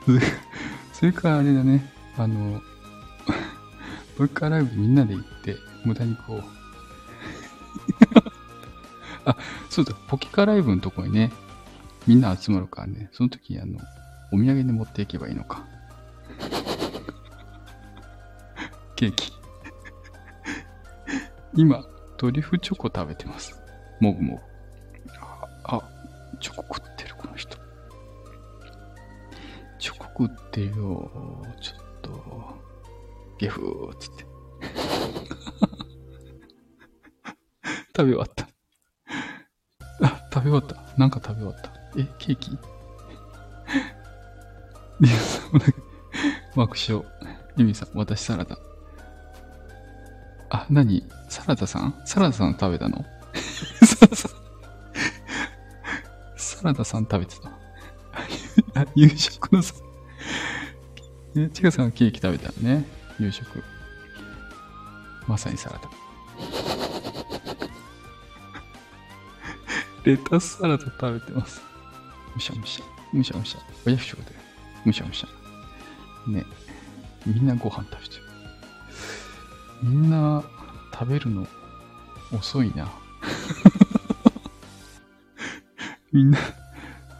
[0.92, 2.61] それからあれだね、あの、
[4.18, 6.42] ボイカーライブでみんなで行って、無駄にこう、
[9.25, 9.37] あ、
[9.70, 11.31] そうだ、ポキカライブのとこにね、
[12.07, 13.79] みんな集まるからね、その時あの、
[14.33, 15.66] お土産で持っていけばいいのか。
[18.97, 19.33] ケーキ。
[21.55, 21.85] 今、
[22.16, 23.55] トリュフチョコ食べてます。
[24.01, 24.43] もぐもぐ。
[25.64, 25.81] あ、
[26.41, 27.59] チョコ食ってる、この人。
[29.79, 31.11] チョコ食ってよ。
[31.61, 32.59] ちょっと、
[33.39, 34.25] ゲフーっつって。
[37.95, 38.41] 食べ終わった。
[40.43, 40.76] あ、食べ終わった。
[40.99, 41.70] なんか食べ終わった。
[41.97, 42.59] え、ケーキ？
[45.01, 45.53] リアさん、
[46.57, 47.03] 爆笑。
[47.57, 48.59] ユミさん、私サラダ。
[50.51, 51.95] あ、なにサラダさん？
[52.05, 53.05] サラダさん食べたの？
[56.36, 57.49] サラダさん食べてた。
[57.49, 57.53] あ、
[58.95, 59.74] 夕食のさ、
[61.36, 62.84] え、ちかさんケーキ食べたのね。
[63.18, 63.62] 夕食。
[65.26, 65.88] まさにサラダ。
[70.05, 71.62] レタスサラダ食べてます。
[72.34, 72.84] むしゃむしゃ。
[73.12, 73.59] むしゃむしゃ。
[73.86, 74.24] 親不祥で。
[74.84, 75.28] むしゃむしゃ。
[76.28, 76.44] ね。
[77.24, 78.22] みんなご飯食べてる。
[79.80, 80.42] みんな
[80.92, 81.46] 食べるの
[82.32, 82.90] 遅いな。
[86.11, 86.38] みんな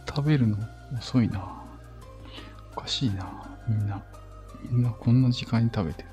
[0.09, 0.59] 食べるの
[0.99, 1.63] 遅いな。
[2.77, 3.31] おかしいな。
[3.69, 4.03] みんな。
[4.69, 6.09] みんなこんな時間に食べてる。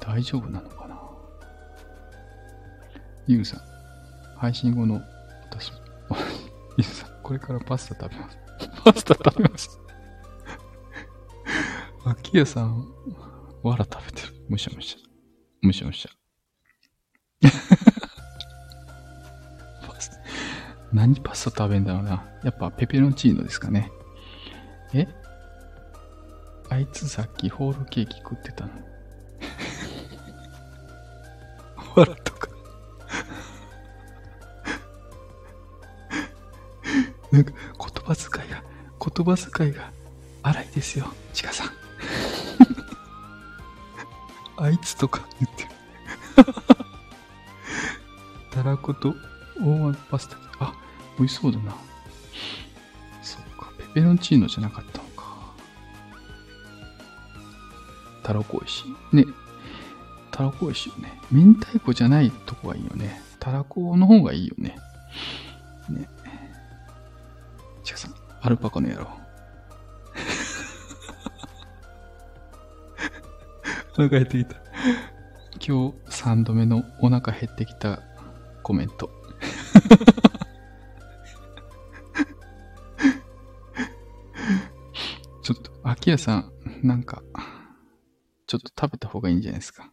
[0.00, 1.00] 大丈夫なのかな
[3.26, 3.60] ゆうさん、
[4.36, 5.00] 配信後の
[5.50, 5.72] 私、
[6.76, 8.38] ゆうさ、これからパスタ食べます。
[8.84, 9.80] パスタ食べます。
[12.04, 12.86] 秋谷さん、
[13.62, 14.34] わら食べてる。
[14.48, 14.98] むしゃむしゃ。
[15.62, 16.10] むしゃむしゃ。
[19.86, 20.10] パス
[20.92, 22.24] 何パスタ食べんだろうな。
[22.42, 23.90] やっぱペペロンチーノですかね。
[24.94, 25.06] え？
[26.70, 28.72] あいつさっきホールケーキ食ってたの。
[37.36, 38.62] なんか言葉遣いが、
[38.98, 39.90] 言葉遣いが
[40.42, 41.70] 荒いですよ、ちかさん。
[44.64, 45.68] あいつとか言ってる。
[48.50, 49.14] たらこと
[49.60, 50.38] 大碗パスタ。
[50.64, 50.72] あ、
[51.18, 51.76] 美味しそうだな。
[53.22, 55.24] そっか、ペペロンチーノじゃなかったのか。
[58.22, 59.16] たらこ美味しい。
[59.16, 59.26] ね。
[60.30, 61.20] たらこ美味しいよね。
[61.30, 63.20] 明太子じゃないとこがいいよね。
[63.40, 64.78] たらこの方がいいよね。
[65.90, 66.08] ね。
[68.46, 69.08] アルパカの野郎。
[73.98, 74.54] お腹減ってきた。
[75.66, 78.04] 今日3度目のお腹減ってきた
[78.62, 79.10] コメント。
[85.42, 86.52] ちょっと、秋谷さん、
[86.84, 87.24] なんか、
[88.46, 89.90] ちょっと食べた方がいいんじゃないですか。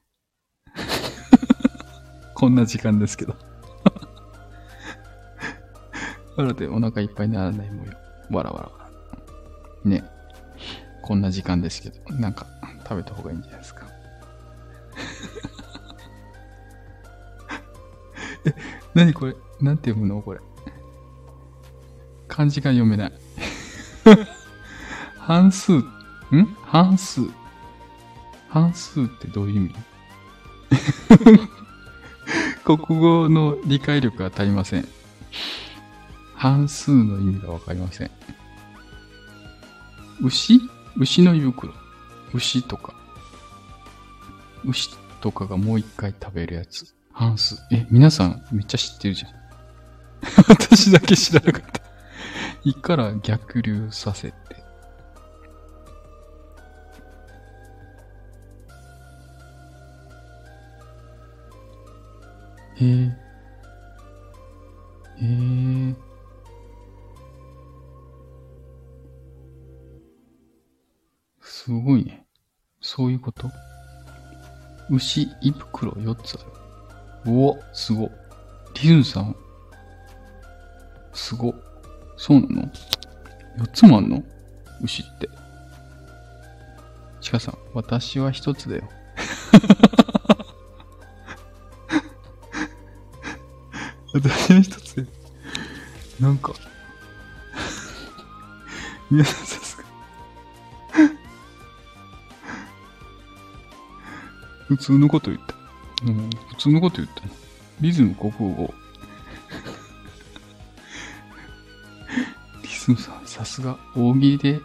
[2.36, 3.36] こんな時間ですけど。
[6.38, 8.03] なのでお腹いっぱいにならないもよ。
[8.32, 8.72] わらわらわ
[9.86, 9.90] ら。
[9.90, 10.04] ね。
[11.02, 12.48] こんな時間ですけど、なんか
[12.84, 13.86] 食べた方がいいんじゃないですか。
[18.46, 18.54] え、
[18.94, 19.36] なにこれ？
[19.62, 20.40] なんて読むのこれ？
[22.28, 23.14] 漢字が読めない。
[25.20, 25.84] 半数、ん？
[26.64, 27.22] 半数。
[28.50, 29.76] 半数ってどういう意味？
[32.64, 34.88] 国語の理解力が足りません。
[36.44, 38.12] 半数の意味がわかりません。
[40.22, 40.60] 牛？
[40.98, 41.72] 牛の胃袋。
[42.34, 42.94] 牛とか。
[44.66, 44.90] 牛
[45.22, 46.94] とかがもう一回食べるやつ。
[47.14, 47.56] 半数。
[47.72, 49.32] え、皆さんめっちゃ知ってるじゃん。
[50.50, 51.82] 私だけ知らなかった。
[52.66, 54.36] 胃から逆流させて。
[62.82, 63.24] へえ。
[65.22, 65.73] へえ。
[71.64, 72.26] すごいね。
[72.82, 73.50] そういうこと？
[74.90, 76.40] 牛胃袋4つあ
[77.26, 77.32] る。
[77.32, 78.12] うお、すご。
[78.82, 79.34] リズムさん、
[81.14, 81.56] すご。
[82.18, 82.70] そうなの
[83.60, 84.22] ?4 つもあんの？
[84.82, 85.30] 牛って。
[87.22, 88.84] ちかさん、私は1つだよ。
[94.14, 95.08] 私は1つ。
[96.20, 96.52] なんか、
[99.10, 99.46] 皆さん
[104.68, 105.56] 普通のこと言った。
[106.06, 107.22] うん、普通のこと言った。
[107.82, 108.74] リズム国語。
[112.62, 114.60] リズムさん、さすが、大喜利で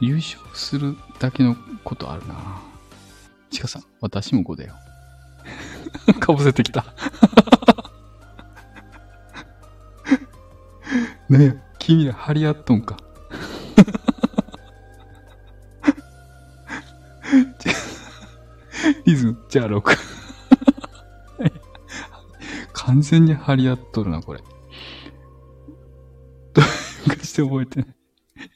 [0.00, 2.34] 優勝するだけのことあるな。
[3.50, 4.74] ちかさん、私も5だよ。
[6.20, 6.84] かぶせてきた。
[11.28, 12.96] ねえ、君ら張り合っとんか。
[19.56, 19.82] じゃあ6。
[22.74, 24.40] 完全に張り合っとるな、これ。
[26.52, 26.60] と、
[27.06, 27.94] 昔で覚えてない。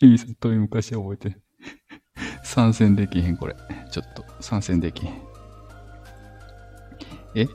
[0.03, 1.39] エミさん、遠い昔覚えてない。
[2.45, 3.57] 参戦できへん、これ。
[3.91, 5.23] ちょっと、参戦できへん。
[7.35, 7.49] え？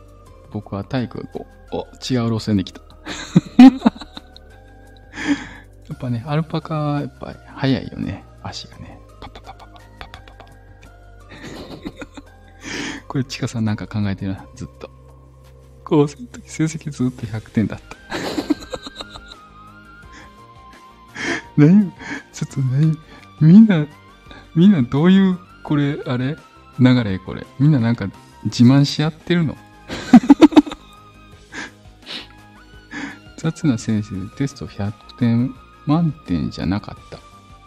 [0.51, 2.81] 僕は体育こう、お、違う路線で来た。
[3.61, 3.67] や
[5.93, 8.25] っぱね、アルパカは、やっぱ速いよね。
[8.41, 9.04] 足がね。
[13.15, 14.89] これ、チカさんなんか考えてるな、ずっと。
[15.85, 17.95] 高専の時成績ずっと100点だった。
[21.55, 21.93] 何
[22.33, 22.97] ちょっと何
[23.39, 23.87] みんな、
[24.53, 26.35] みんなどういう、これ、あれ？
[26.77, 27.47] 流れこれ。
[27.57, 28.09] みんななんか
[28.43, 29.55] 自慢し合ってるの？
[33.39, 35.55] 雑な先生でテスト100点
[35.85, 37.19] 満点じゃなかった。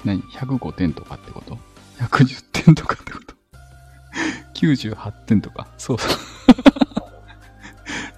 [0.04, 1.58] 何 ?105 点とかってこと
[2.00, 2.98] ?110 点とか
[4.72, 6.12] ?98 点とかそうそう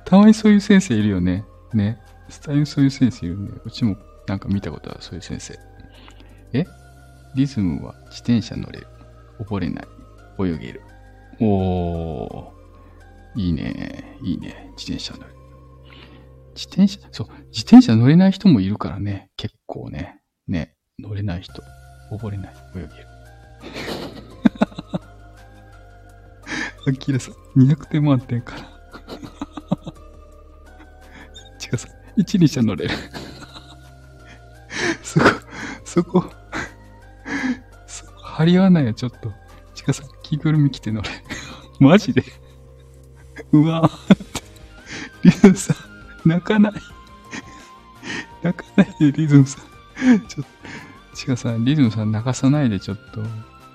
[0.04, 1.44] たまにそういう先生いるよね。
[1.72, 2.00] ね。
[2.28, 3.50] スタイルそういう先生いるね。
[3.64, 3.96] うちも
[4.26, 5.58] なんか見たことある、そういう先生。
[6.52, 6.64] え？
[7.36, 8.86] リズムは自転車乗れる。
[9.40, 9.86] 溺れない。
[10.40, 10.82] 泳げる。
[11.40, 13.40] おー。
[13.40, 14.18] いいね。
[14.24, 14.72] いいね。
[14.76, 15.26] 自転車乗る。
[16.54, 19.30] 自転車、そう、自転車乗れない人もいるからね。
[19.36, 20.20] 結構ね。
[20.48, 20.74] ね。
[20.98, 21.62] 乗れない人。
[22.10, 22.54] 溺れない。
[22.74, 22.90] 泳げる。
[26.86, 28.62] アキラさん、200点満点から。
[31.62, 32.94] 違うさん、一輪車乗れる。
[35.02, 35.26] そこ、
[35.84, 36.24] そこ、
[37.86, 39.32] そこ、張り合わないよ、ちょっと。
[39.74, 41.08] ちかさん、着ぐるみ着て乗れ。
[41.78, 42.24] マジで
[43.52, 44.42] うわーって。
[45.24, 45.74] リズムさ
[46.24, 46.72] ん、泣かない。
[48.42, 49.64] 泣かないで、リズムさん。
[50.28, 53.22] ちょっと、ちかさん、リズムさん泣かさないで、ちょっと。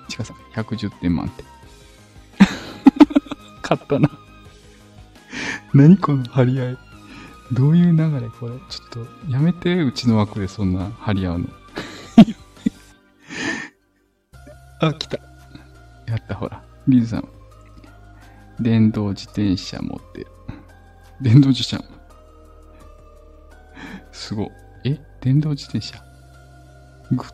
[0.08, 1.55] ちかさん、110点満点。
[3.68, 4.08] 勝ったな。
[5.74, 6.78] 何この張り合い。
[7.52, 8.52] どういう流れこれ。
[8.68, 11.48] ちょっと、やめて、うちの枠でそんな張り合うの。
[14.80, 15.18] あ、来た。
[16.06, 16.62] やった、ほら。
[16.86, 17.28] リズさん。
[18.60, 20.26] 電動自転車持ってる。
[21.20, 21.96] 電動自転車。
[24.12, 24.50] すご。
[24.84, 25.00] え？
[25.20, 26.02] 電動自転車？
[27.10, 27.24] ぐ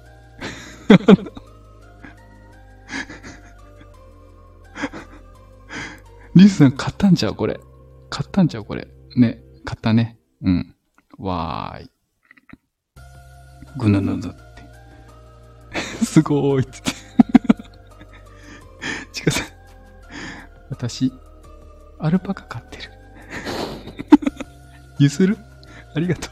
[6.34, 7.60] リズさん買ったんちゃうこれ。
[8.08, 8.88] 買ったんちゃうこれ。
[9.16, 9.42] ね。
[9.64, 10.18] 買ったね。
[10.42, 10.74] うん。
[11.18, 11.90] わーい。
[13.76, 14.32] ぐぬぬぬって。
[16.04, 16.80] すごーいって。
[19.12, 19.48] ちかさん。
[20.70, 21.12] 私、
[21.98, 22.84] アルパカ飼ってる。
[24.98, 25.36] 譲る？
[25.94, 26.30] ありがとう。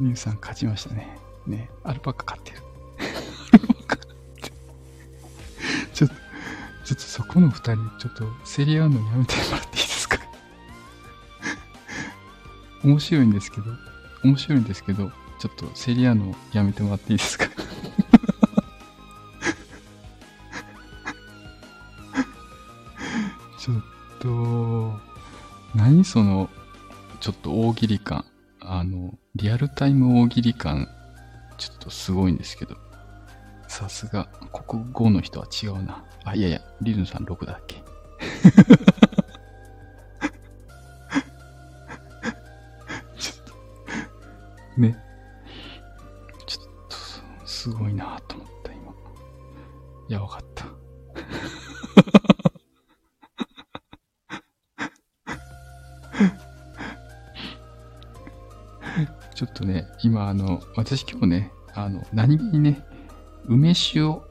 [0.00, 1.18] みゆさん勝ちましたね。
[1.46, 2.65] ね、アルパカ飼ってる。
[6.86, 8.24] ちょっとそこの二人、ちょっと
[8.56, 10.18] 競り合うのやめてもらっていいですか？
[12.84, 13.72] 面白いんですけど、
[14.22, 15.10] 面白いんですけど、
[15.40, 17.46] ちょっと競り合うのやめてもらっていいですか？
[23.58, 23.76] ちょっ
[24.20, 24.94] と、
[25.74, 26.48] 何その、
[27.20, 28.24] ちょっと大喜利感。
[28.60, 30.86] あの、リアルタイム大喜利感、
[31.58, 32.76] ちょっとすごいんですけど。
[33.76, 34.24] さすが、
[34.66, 36.02] 国語の人は違うな。
[36.24, 37.76] あ、いやいや、リズムさん6だっけ。
[43.18, 43.36] ちょっ
[44.74, 44.96] と、ね。
[46.46, 46.96] ちょっと、
[47.46, 48.94] すごいなと思った、今。
[50.08, 50.64] やばかった。
[59.34, 62.82] ちょっとね、今あの、私今日ね、あの、何気にね、
[63.48, 64.22] 梅酒、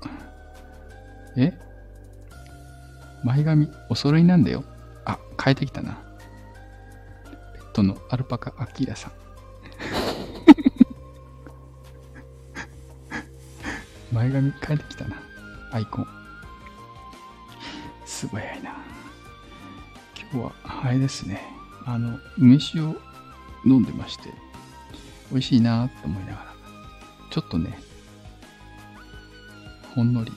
[1.37, 1.53] え？
[3.23, 4.65] 前髪お揃いなんだよ。
[5.05, 5.97] あ、変えてきたな。
[7.53, 9.11] ペットのアルパカアキラさん。
[14.13, 15.15] 前髪変えてきたな。
[15.71, 16.07] アイコン。
[18.05, 18.75] 素早いな。
[20.31, 20.51] 今日は、
[20.83, 21.41] あれですね。
[21.85, 22.97] あの、梅酒を
[23.65, 24.33] 飲んでまして、
[25.31, 26.53] 美味しいなと思いながら、
[27.29, 27.84] ちょっとね、
[29.95, 30.31] ほんのり、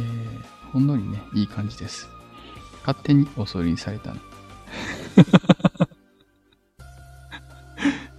[0.00, 2.08] えー、ほんのりね、いい感じです。
[2.80, 4.16] 勝手におそりにされたの。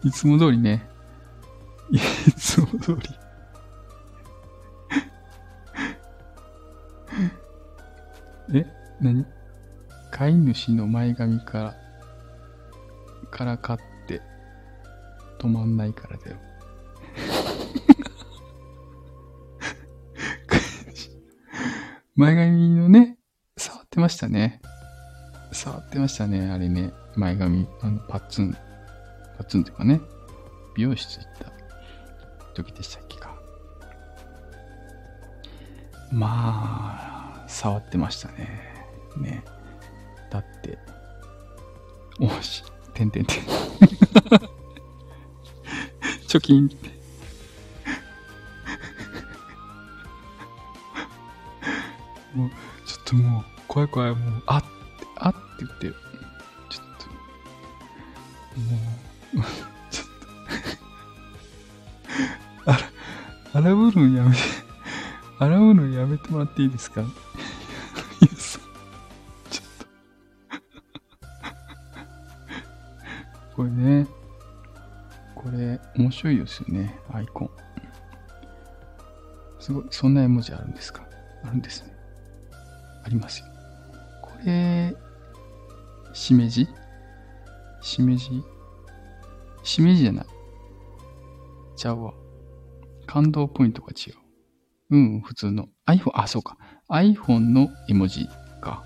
[0.06, 0.88] いつも通りね、
[1.92, 2.00] い
[2.32, 3.10] つも通り
[8.54, 8.66] え
[9.02, 9.26] 何？
[10.12, 11.76] 飼い主の前髪から、
[13.30, 14.22] から買って
[15.40, 16.38] 止まんないからだよ。
[22.18, 23.18] 前髪のね、
[23.58, 24.62] 触ってましたね。
[25.52, 26.94] 触ってましたね、あれね。
[27.18, 28.54] 前髪、あの、パッツン、
[29.38, 30.00] パッツンっていうかね、
[30.78, 31.52] 美容室行った
[32.54, 33.36] 時でしたっけか。
[36.10, 38.88] まあ、触ってましたね。
[39.18, 39.44] ね。
[40.32, 40.78] だって、
[42.22, 42.64] おし、
[42.94, 43.38] てんてんてん。
[46.30, 46.95] 貯金って。
[53.06, 54.64] っともう、怖い怖い、もう、あっ、
[55.18, 55.96] あって言って、ちょっ
[57.00, 57.06] と、
[59.38, 59.46] もう、
[59.92, 60.08] ちょっ
[62.66, 62.80] と、あら、
[63.62, 64.42] 洗うのやめて、
[65.40, 67.12] 洗うのやめてもらっていいですか、ちょっ
[69.80, 69.86] と。
[73.56, 74.08] これね、
[75.36, 77.50] これ、面白いですよね、アイコン。
[79.60, 81.04] すごい、そんな絵文字あるんですか？
[81.44, 81.95] あるんですね。
[83.06, 83.46] ありますよ。
[84.24, 84.96] これ、
[86.14, 86.68] しめじ？
[87.82, 88.44] しめじ？
[89.64, 90.26] しめじじゃない。
[91.76, 92.16] ちゃうわ。
[93.06, 94.16] 感動ポイントが違う。
[94.90, 96.58] うん、普通の iPhone、あ、そうか。
[96.90, 98.28] iPhone の絵文字
[98.60, 98.84] か。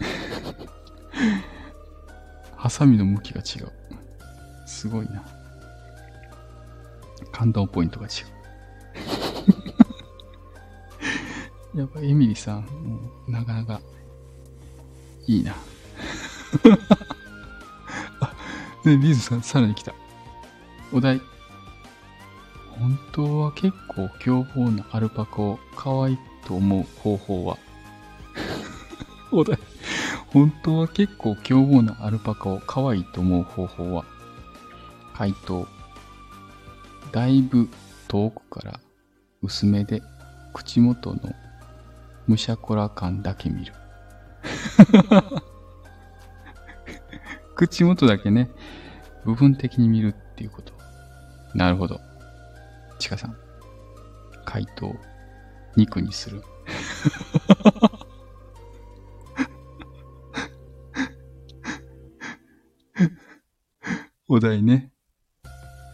[2.56, 3.72] ハサミの向きが違う。
[4.66, 5.22] すごいな。
[7.32, 8.12] 感動ポイントが違う。
[11.74, 13.80] やっぱエミリさん、もうなかなか
[15.26, 15.54] いいな。
[18.20, 18.34] あ、
[18.84, 19.94] ね、リズさん、さらに来た。
[20.92, 21.20] お題。
[22.78, 27.56] 本当は結構凶暴なアルパカを可愛いと思う方法は？
[29.32, 29.58] お題。
[30.28, 34.04] 本当は結構凶暴なアルパカを可愛いと思う方法は？
[35.14, 35.66] 回答。
[37.12, 37.68] だいぶ
[38.08, 38.80] 遠くから
[39.42, 40.02] 薄めで
[40.52, 41.20] 口元の
[42.26, 43.72] むしゃこら感だけ見る。
[47.54, 48.50] 口元だけね、
[49.24, 50.72] 部分的に見るっていうこと。
[51.54, 52.00] なるほど。
[52.98, 53.36] ちかさん。
[54.44, 54.94] 回答、
[55.76, 56.42] 肉にする。
[64.28, 64.90] お題ね。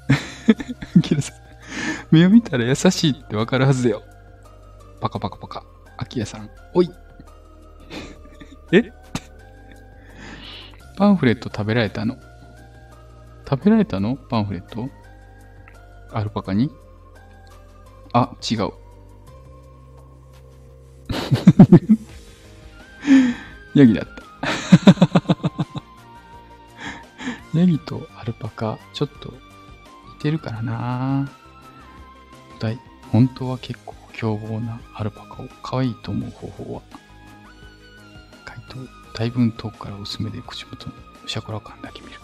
[1.03, 1.37] キラさん。
[2.11, 4.03] 目を見たら優しいってわかるはずだよ。
[5.01, 5.78] パカパカパカ。
[5.99, 6.49] アキラさん。
[6.73, 6.91] おい。
[8.73, 8.85] え？
[10.97, 12.17] パンフレット食べられたの？
[13.49, 14.17] 食べられたの？
[14.17, 14.89] パンフレット？
[16.11, 16.71] アルパカに？
[18.13, 18.71] あ、違う。
[23.75, 24.13] ヤギだった。
[27.59, 29.35] ヤギとアルパカ、ちょっと
[30.15, 31.29] 似てるからな
[33.11, 36.83] 本当は結構凶暴なアルパカを可愛いと思う方法は？
[38.45, 38.77] 回答、
[39.17, 40.93] だいぶ遠くから薄めで口元の
[41.25, 42.15] シャコラ感だけ見る。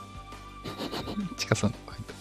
[1.39, 2.15] チカさんの回答。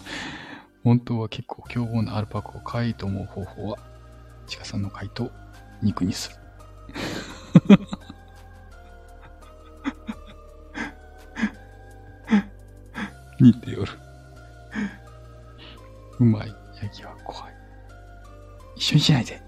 [0.84, 3.78] 本当は結構凶暴なアルパカを可愛いと思う方法は、
[4.46, 5.28] チカさんの回答、
[5.82, 6.36] 肉にする。
[13.40, 13.92] 似ておる。
[16.20, 16.54] うまい。
[16.80, 17.54] ヤギは怖い。
[18.76, 19.43] 一緒にしないで。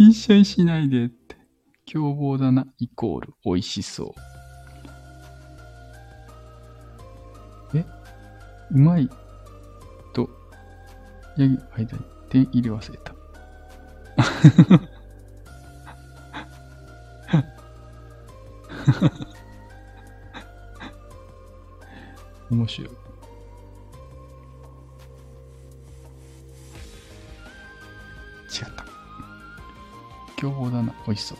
[0.00, 1.36] 一緒にしないでって。
[1.84, 4.14] 凶暴だな、イコール、美味しそ
[7.74, 7.78] う。
[7.78, 7.84] え？
[8.70, 9.10] うまい
[10.12, 10.30] と、
[11.36, 13.14] ヤギの間に点入れ忘れた。
[22.50, 22.90] 面白い。
[30.38, 30.94] 凶暴だな。
[31.06, 31.38] 美味しそう。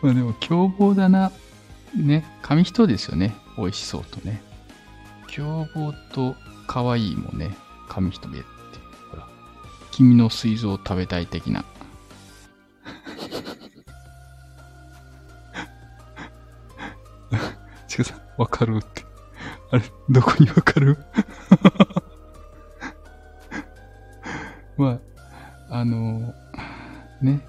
[0.06, 1.32] まあでも凶暴だな。
[1.96, 2.24] ね。
[2.42, 3.34] 紙一重ですよね。
[3.56, 4.40] 美味しそうとね。
[5.26, 6.36] 凶暴と
[6.68, 7.56] 可愛いもね、
[7.88, 8.44] 紙一重って。
[9.10, 9.26] ほら。
[9.90, 11.64] 君の膵臓を食べたい的な。
[17.88, 19.04] ちかさん、わかるって。
[19.72, 20.96] あれ、どこにわかる？
[24.80, 24.98] ま
[25.68, 26.32] あ、あの
[27.20, 27.46] ね。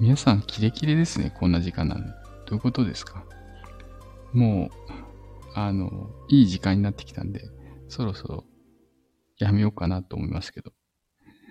[0.00, 1.32] 皆さん、キレキレですね。
[1.38, 2.08] こんな時間なんで。
[2.46, 3.22] どういうことですか？
[4.32, 4.70] もう、
[5.54, 7.42] あの、いい時間になってきたんで、
[7.88, 8.44] そろそろ
[9.38, 10.72] やめようかなと思いますけど。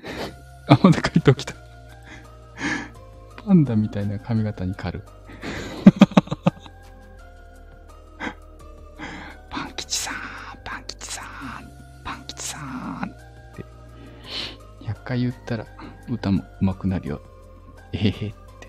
[0.68, 1.54] あ、まだ回答来た。
[3.46, 5.06] パンダみたいな髪型に狩る。
[15.08, 15.66] 回言ったら
[16.10, 17.22] 歌も上手くなるよ。
[17.94, 18.68] えへへって。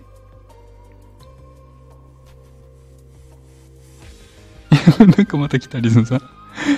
[5.05, 6.21] なんかまた来た、リズムさん。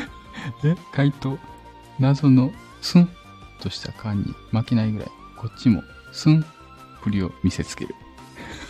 [0.65, 0.75] え？
[0.93, 1.39] 回答。
[1.99, 2.51] 謎の
[2.81, 3.11] スン
[3.61, 6.43] とした感に負けないぐらい、こっちもスン
[7.03, 7.95] 振りを見せつける。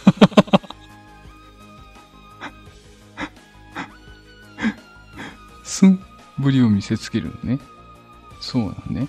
[5.62, 6.04] スン
[6.40, 7.60] ぶりを見せつけるのね。
[8.40, 9.06] そうなのね。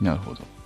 [0.00, 0.57] なるほど。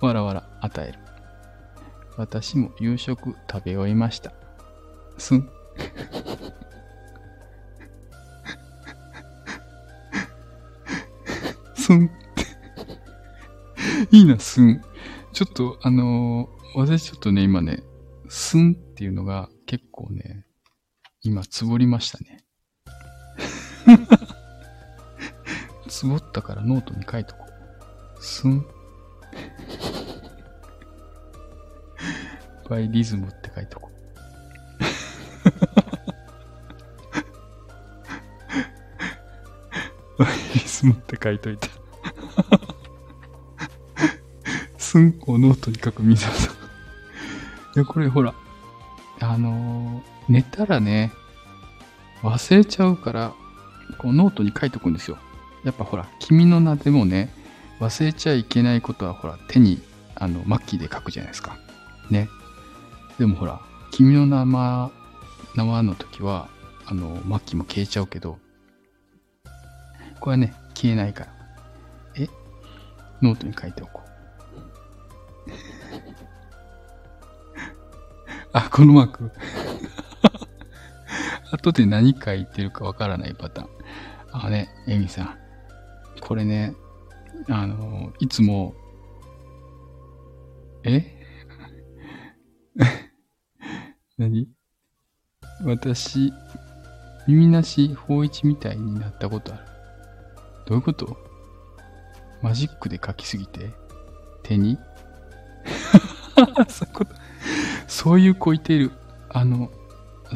[0.00, 0.98] わらわら与える。
[2.16, 4.32] 私も夕食食べ終えました。
[5.18, 5.48] すん。
[11.74, 12.10] すん。
[14.10, 14.80] いいな、すん。
[15.32, 17.82] ちょっと、あのー私ちょっとね、今ね、
[18.28, 20.44] すんっていうのが結構ね、
[21.22, 22.44] 今、つぼりましたね。
[25.88, 27.46] つぼったからノートに書いとこ
[28.18, 28.22] う。
[28.22, 28.66] すん。
[32.68, 33.90] バイリズムって書いとこ
[40.18, 40.24] う。
[40.54, 41.68] リズムって書いといて。
[44.76, 46.54] すんをノートに書く水野さん。
[46.54, 46.58] い
[47.76, 48.34] や、これほら、
[49.20, 51.10] あのー寝たらね、
[52.22, 53.32] 忘れちゃうから、
[53.96, 55.18] こうノートに書いとくんですよ。
[55.64, 57.32] やっぱほら、君の名はでもね、
[57.80, 59.80] 忘れちゃいけないことはほら、手に、
[60.14, 61.56] あの、マッキーで書くじゃないですか。
[62.10, 62.28] ね。
[63.18, 64.90] でもほら、君の名は、
[65.56, 66.48] 名はの時は、
[66.86, 68.38] あの、マッキーも消えちゃうけど、
[70.20, 71.32] これはね、消えないから。
[72.16, 72.28] え？
[73.20, 74.02] ノートに書いておこ
[75.46, 75.50] う。
[78.52, 79.32] あ、このマーク。
[81.50, 83.68] 後で何書いてるかわからないパターン。
[84.32, 85.38] あね、エミさん。
[86.20, 86.74] これね、
[87.48, 88.74] あの、いつも、
[90.84, 91.17] え？
[94.18, 94.48] 何？
[95.64, 96.32] 私、
[97.28, 99.62] 耳なし法一みたいになったことある。
[100.66, 101.16] どういうこと？
[102.42, 103.70] マジックで書きすぎて？
[104.42, 104.76] 手に？
[106.68, 106.84] そ
[108.14, 108.28] ういうこ。
[108.28, 108.90] いう子いてる。
[109.28, 109.70] あの、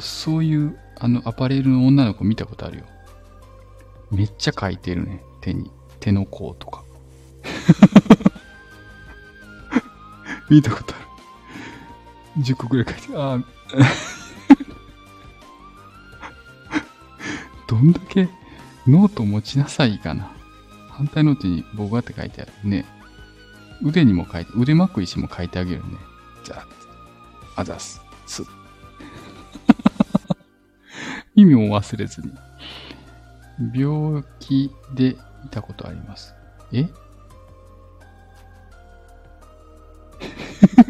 [0.00, 2.84] そういう、あの、アパレルの女の子見たことあるよ。
[4.12, 5.22] めっちゃ書いてるね。
[5.40, 5.70] 手に。
[5.98, 6.84] 手の甲とか。
[10.50, 11.04] 見たことある。
[12.42, 13.38] 10個くらい書いてああ。
[17.68, 18.28] どんだけ
[18.86, 20.30] ノート持ちなさいかな。
[20.90, 22.84] 反対ノートに僕がって書いてあるね。
[23.82, 25.84] 腕にも書いて、腕まく石も書いてあげるね。
[26.44, 26.64] じゃ
[27.56, 28.00] あ、あざす。
[28.26, 28.42] す。
[31.34, 32.32] 意味も忘れずに。
[33.74, 35.16] 病気でい
[35.50, 36.34] たことあります。
[36.72, 36.88] え？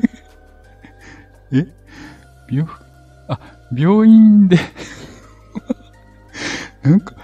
[2.53, 2.71] 病、
[3.29, 3.41] あ、
[3.75, 4.59] 病院で
[6.83, 7.15] なんか、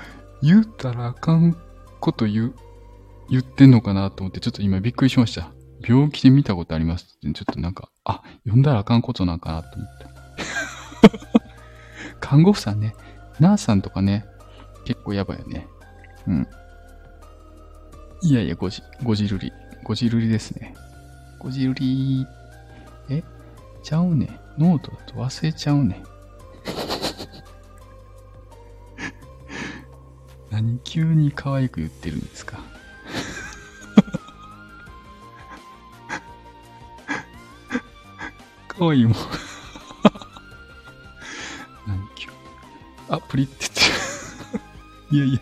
[0.42, 1.56] 言うたらあかん
[2.00, 2.54] こと言う、
[3.28, 5.50] 言ってんのかなと思って、ちょっと今びっくりしました。
[5.86, 10.06] 病気で見たことありますって、ちょっとなんか、あ、読んだらあかんことなんかなと思って。
[12.20, 12.94] 看護婦さんね、
[13.38, 14.26] ナースさんとかね、
[14.84, 15.68] 結構やばいよね。
[16.26, 16.48] うん。
[18.22, 19.52] いやいや、ごじ、ごじるり。
[19.84, 20.74] ごじるりですね。
[21.38, 22.26] ごじるり
[23.08, 23.22] え？
[23.82, 24.40] ちゃうね。
[24.58, 26.02] ノートだと忘れちゃうね。
[30.50, 32.58] 何急に可愛く言ってるんですか？
[38.68, 39.14] 可愛いもん。
[41.86, 42.28] 何急？
[43.08, 43.80] あ、プリって言って
[45.14, 45.16] る。
[45.16, 45.40] いやいや。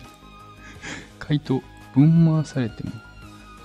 [1.19, 1.61] 回答、
[1.93, 2.91] ぶん回されても、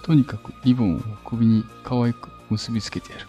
[0.03, 3.27] とにかくリボンを首に可愛く結びつけてやる。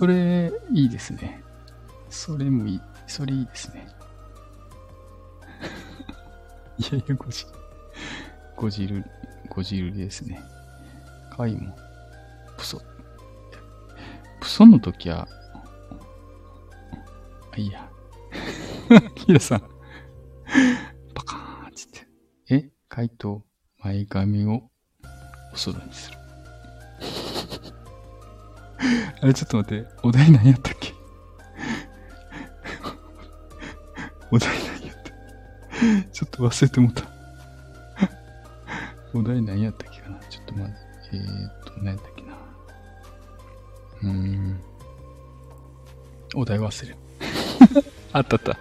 [0.00, 1.42] それ、いいですね。
[2.08, 2.80] それもいい。
[3.06, 3.86] それいいですね。
[6.78, 7.44] いやいや、ゴジ、
[8.56, 9.04] ゴジル、
[9.50, 10.42] ゴジルですね。
[11.30, 11.76] 可愛いも。
[12.56, 12.80] プソ。
[14.40, 15.28] プソの時は、
[17.52, 17.86] あ、いいや。
[19.16, 19.60] ヒラさん。
[21.12, 22.08] パカーンっつって。
[22.48, 23.44] え回答、
[23.80, 24.70] 前髪を
[25.52, 26.19] お空にする。
[29.22, 29.88] あれ、ちょっと待って。
[30.02, 30.94] お題何やったっけ？
[34.30, 35.10] お題何やった？
[36.12, 37.04] ちょっと忘れてもった。
[39.12, 40.18] お題何やったっけかな？
[40.30, 40.72] ちょっとまず、
[41.12, 42.32] えー、っと、何やったっけな？
[44.02, 44.60] うーん。
[46.36, 46.96] お題忘れる。
[48.12, 48.56] あったあった。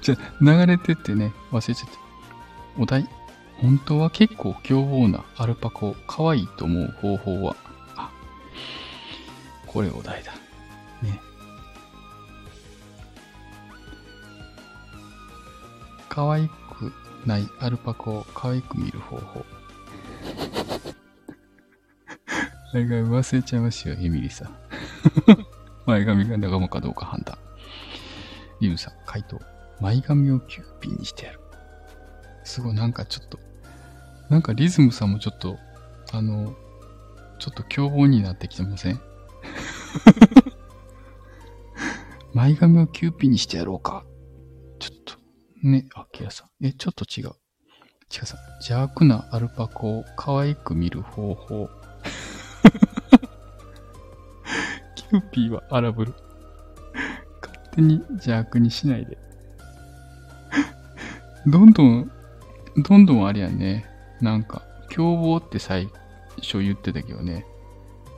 [0.00, 1.98] じゃ流れてってね、忘れちゃった。
[2.80, 3.06] お題？
[3.58, 7.56] 本当は結構凶暴なアルパカ可愛いと思う方法は？
[9.72, 10.32] これお題だ。
[11.02, 11.20] ね。
[16.08, 16.92] 可愛く
[17.26, 19.44] ないアルパカを可愛く見る方法。
[22.74, 24.54] あれが忘れちゃいますよ、エミリーさん。
[25.86, 27.36] 前髪が長もかどうか判断。
[28.60, 29.40] リムさん、回答。
[29.80, 31.40] 前髪をキューピーにしてやる。
[32.44, 33.38] すごい、なんかちょっと、
[34.28, 35.58] なんかリズムさんもちょっと、
[36.12, 36.54] あの、
[37.38, 39.00] ちょっと凶暴になってきてません？
[42.34, 44.04] 前髪をキューピーにしてやろうか。
[44.78, 45.14] ちょっと。
[45.62, 46.66] ね、あ、キラさん。
[46.66, 47.32] え、ちょっと違う。
[48.10, 48.40] 違うさん。
[48.60, 51.68] 邪悪なアルパカを可愛く見る方法。
[54.96, 56.14] キューピーは荒ぶる。
[57.42, 59.18] 勝手に邪悪にしないで。
[61.46, 62.10] どんどん、
[62.76, 63.86] どんどんあれやね。
[64.20, 65.88] なんか、凶暴って最
[66.40, 67.44] 初言ってたけどね。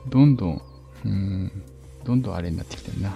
[0.09, 0.61] どんどん
[1.05, 1.51] うん。
[2.03, 3.15] どんどんあれになってきてるな。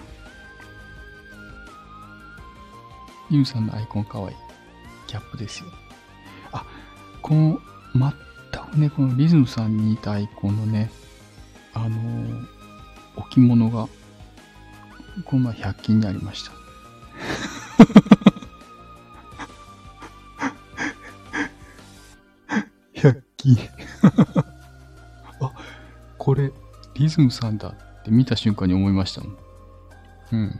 [3.30, 4.38] ユウさんのアイコンかわいい。
[5.08, 5.70] ギャップですよ。
[6.52, 6.66] あ、
[7.22, 7.60] この、
[7.94, 8.12] 全
[8.72, 10.90] くね、このリズムさんに似たアイコンのね、
[11.74, 12.48] あのー、
[13.18, 13.88] 置物が、
[15.26, 16.52] この前100均にありました。
[23.00, 23.56] 100均
[27.00, 29.38] リズムさんだって見た瞬間に思いましたもん。
[30.34, 30.60] うん。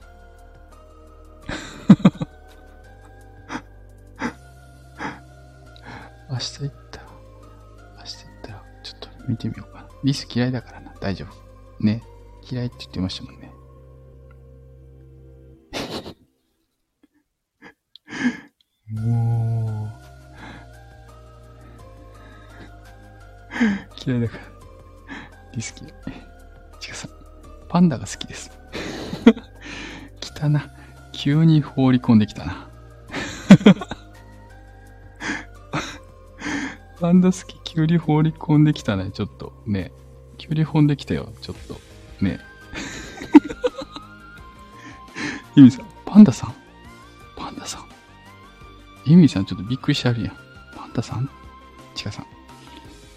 [6.30, 7.08] 明日行ったら、
[7.98, 9.90] 明日行ったら、ちょっと見てみようかな。
[10.06, 11.84] リス嫌いだからな、大丈夫。
[11.84, 12.02] ね。
[12.50, 13.52] 嫌いって言ってましたもんね。
[18.88, 19.90] もう、
[24.08, 24.44] 嫌いだから。
[25.54, 25.89] リス嫌い。
[27.80, 28.52] パンダが好きです。
[30.20, 30.70] 来たな。
[31.14, 32.70] 急に放り込んできたな。
[37.00, 39.12] パンダ好き、急に放り込んできたね。
[39.12, 39.94] ちょっとね。
[40.38, 41.32] 急に放んできたよ。
[41.42, 41.80] ちょっと。
[42.20, 42.42] ね。
[45.56, 46.56] ユミさん、パンダさん？
[47.38, 47.86] パンダさん
[49.06, 50.36] ユミさんちょっとびっくりしてあるやん。
[50.76, 51.30] パンダさん？
[51.96, 52.26] チカさん。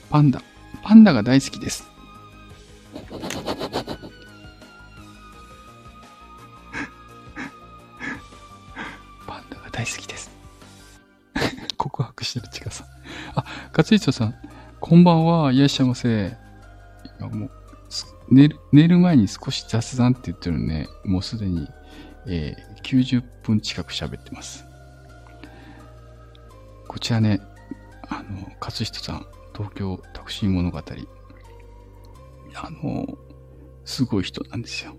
[0.09, 0.41] パンダ。
[0.85, 1.91] パンダが大好きです。
[13.93, 14.35] 勝人さん、
[14.81, 16.35] こんばんは、いらっしゃいませ。
[17.21, 17.51] 今もう
[18.31, 21.69] 寝る、寝る前に少し雑談って言ってるんで、もうすでに、
[22.27, 24.65] えー、90分近く喋ってます。
[26.89, 27.43] こちらね、
[28.09, 30.79] あの、勝人さん、東京タクシー物語。
[30.79, 30.85] あ
[32.83, 33.07] の、
[33.85, 34.97] すごい人なんですよ。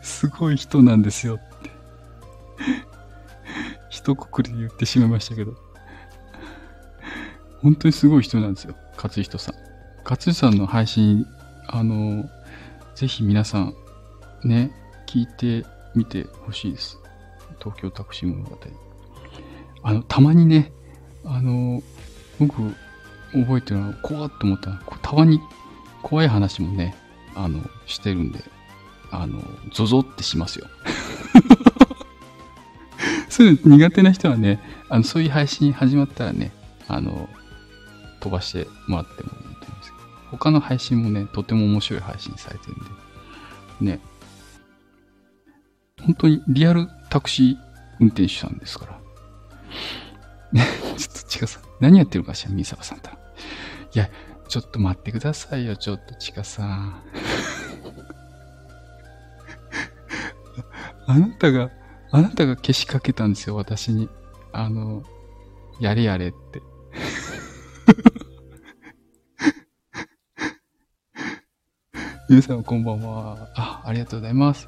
[0.00, 1.38] すごい人なんですよ。
[4.06, 5.54] 一括りで言ってしまいましたけど。
[7.60, 8.76] 本当にすごい人なんですよ。
[8.96, 9.54] 勝人さん。
[10.04, 11.26] 勝人さんの配信、
[11.66, 12.24] あの、
[12.94, 13.74] ぜひ皆さん、
[14.44, 14.70] ね、
[15.08, 15.66] 聞いて
[15.96, 16.98] みてほしいです。
[17.58, 18.56] 東京タクシー物語。
[19.82, 20.72] あの、たまにね、
[21.24, 21.82] あの、
[22.38, 22.62] 僕、
[23.32, 25.40] 覚えてるのは怖っと思ったら、たまに
[26.02, 26.94] 怖い話もね、
[27.34, 28.38] あの、してるんで、
[29.10, 29.42] あの、
[29.72, 30.68] ゾゾってしますよ。
[33.36, 34.58] そういうの苦手な人はね、
[34.88, 36.52] あの、そういう配信始まったらね、
[36.88, 37.28] あの、
[38.20, 42.76] 飛ばしてもらってもいいと思うんですけど、他の配信もね、とても面白い配信されてる
[43.82, 44.00] んで、ね、
[46.00, 47.56] 本当にリアルタクシー
[48.00, 48.98] 運転手さんですから。
[50.96, 53.10] ちょっとちかさん、何やってるかしら、みさばさんと。
[53.10, 54.08] いや、
[54.48, 57.02] ちょっと待ってくださいよ、ちょっとちかさん。
[61.06, 61.68] あなたが、
[62.16, 64.08] あなたが消しかけたんですよ、私に。
[64.50, 65.02] あの、
[65.80, 66.36] やれやれって。
[72.30, 73.50] ゆうさん、こんばんは。
[73.54, 74.66] あ、ありがとうございます。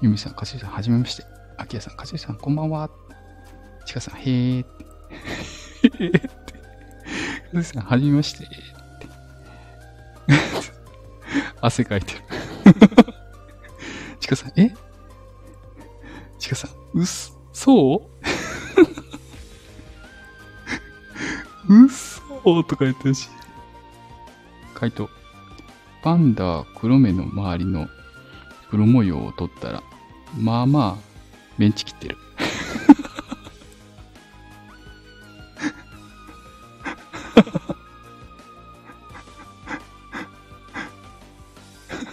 [0.00, 1.24] ゆみさん、かすりさん、はじめまして。
[1.58, 2.88] あきやさん、かすりさん、こんばんは。
[3.84, 4.86] ちかさん、へーって。
[6.02, 6.20] へーって。
[6.22, 6.28] か
[7.52, 8.44] すりさん、はじめまして。
[8.44, 8.56] って。
[11.60, 12.20] 汗かいてる。
[14.18, 14.74] ちかさん、え、
[16.96, 17.06] うっ、
[17.52, 18.02] そ
[21.68, 21.72] う？
[21.82, 23.28] うっそとか言ってるし。
[24.74, 25.08] 回答。
[26.02, 27.88] パンダ黒目の周りの
[28.70, 29.82] 黒模様を取ったら、
[30.38, 31.02] まあまあ、
[31.58, 32.16] メンチ切ってる。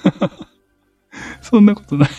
[1.41, 2.09] そんなことない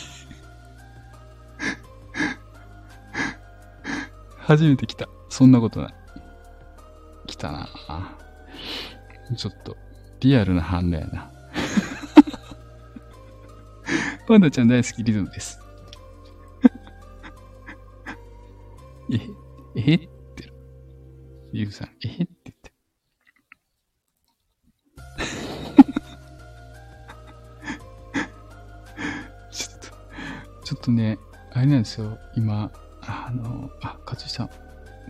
[4.44, 5.08] 初めて来た。
[5.30, 5.94] そんなことない。
[7.26, 7.66] 来たな
[9.36, 9.74] ちょっと、
[10.20, 11.32] リアルな反応やな。
[14.28, 15.58] パンダちゃん大好きリズムです。
[19.10, 19.18] え、
[19.76, 20.52] えって
[21.52, 22.70] リズさん、えって言って。
[29.50, 29.88] ちょっと、
[30.64, 31.18] ちょっとね、
[31.52, 32.70] あれなんですよ、今、
[33.26, 34.50] あの、あ、勝井さん、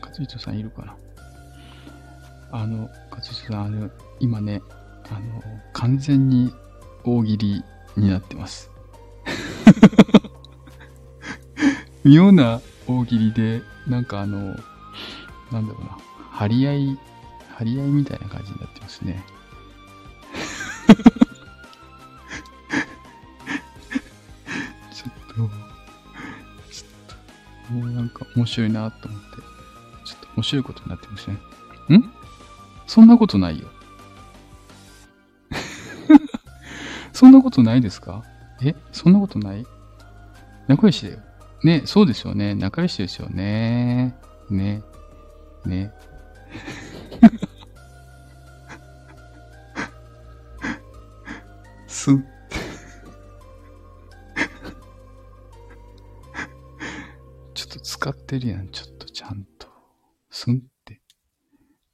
[0.01, 0.97] 勝井さんいるかな？
[2.53, 4.63] あの、勝井さん、あの、今ね、
[5.11, 5.43] あの、
[5.73, 6.53] 完全に
[7.03, 7.65] 大喜利
[7.97, 8.71] になってます。
[12.05, 14.55] 妙な大喜利で、なんかあの、
[15.51, 15.99] なんだろうな、
[16.31, 16.99] 張り合い、
[17.57, 19.25] 張り合いみたいな感じになってますね。
[28.37, 29.27] 面白いなと思って、
[30.05, 31.35] ちょっと面白いことになってますね。
[31.97, 32.05] ん？
[32.87, 33.69] そんなことないよ。
[37.13, 38.25] そんなことないですか？
[38.63, 38.75] え？
[38.93, 39.67] そんなことない？
[40.67, 41.19] 仲良しだよ。
[41.63, 42.55] ね、そうですよね。
[42.55, 44.15] 仲良しですよね。
[44.51, 44.83] ね。
[45.65, 45.93] ね。
[51.87, 52.13] す。
[52.13, 52.17] っ
[58.05, 58.69] 使ってるやん。
[58.69, 59.67] ちょっとちゃんと。
[60.29, 61.01] すんって。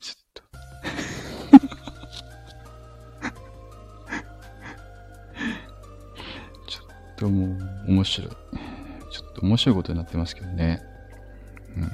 [0.01, 0.43] ちょっと。
[6.69, 6.81] ちょ
[7.13, 7.47] っとも
[7.87, 8.29] う、面白い。
[8.29, 8.37] ちょ
[9.25, 10.83] っと面白いことになってますけどね。
[11.77, 11.85] うん。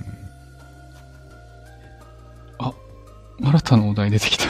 [2.59, 2.72] あ、
[3.43, 4.48] 新たなお題出てきたい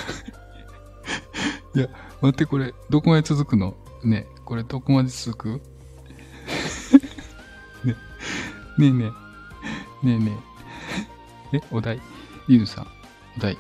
[1.75, 1.89] や、
[2.21, 3.77] 待って、これ、どこまで続くの？
[4.05, 5.61] ね、これどこまで続く？
[7.85, 7.97] ね、
[8.79, 9.26] ねえねえ。
[10.07, 10.33] ねえね
[11.53, 11.59] え。
[11.59, 12.01] え、お題。
[12.49, 12.87] リズさん、
[13.37, 13.59] お題。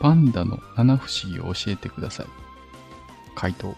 [0.00, 2.26] パンダの七不思議を教えてください。
[3.34, 3.74] 回答。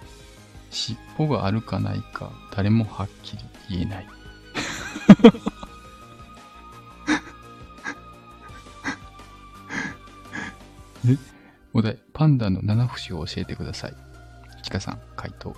[0.70, 4.09] 尻尾があるかないか、誰もはっきり言えない。
[11.09, 11.16] え
[11.73, 13.95] お題、パンダの七節を教えてください。
[14.62, 15.55] ちかさん、回答。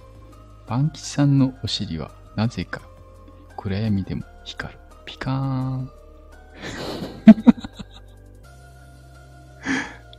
[0.66, 2.82] パン吉さんのお尻はなぜか
[3.56, 4.78] 暗闇でも光る。
[5.06, 5.34] ピカー
[5.78, 6.01] ン。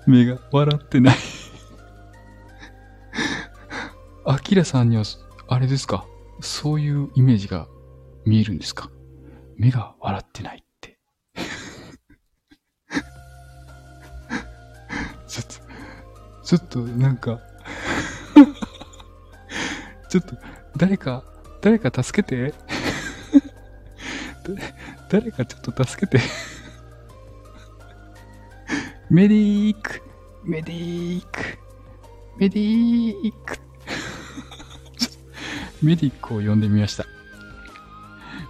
[0.07, 1.17] 目が笑ってない。
[4.25, 5.03] あきらさんには、
[5.47, 6.05] あれですか？
[6.41, 7.67] そういうイメージが
[8.25, 8.89] 見えるんですか？
[9.57, 10.99] 目が笑ってないって。
[15.27, 15.53] ちょっと、
[16.45, 17.39] ちょっとなんか
[20.09, 20.35] ちょっと、
[20.77, 21.23] 誰か、
[21.61, 22.53] 誰か助けて。
[25.09, 26.23] 誰かちょっと助けて。
[29.13, 30.01] メディーク、
[30.43, 31.39] メディーク、
[32.35, 33.59] メディーク。
[35.83, 37.05] メディックを呼んでみました。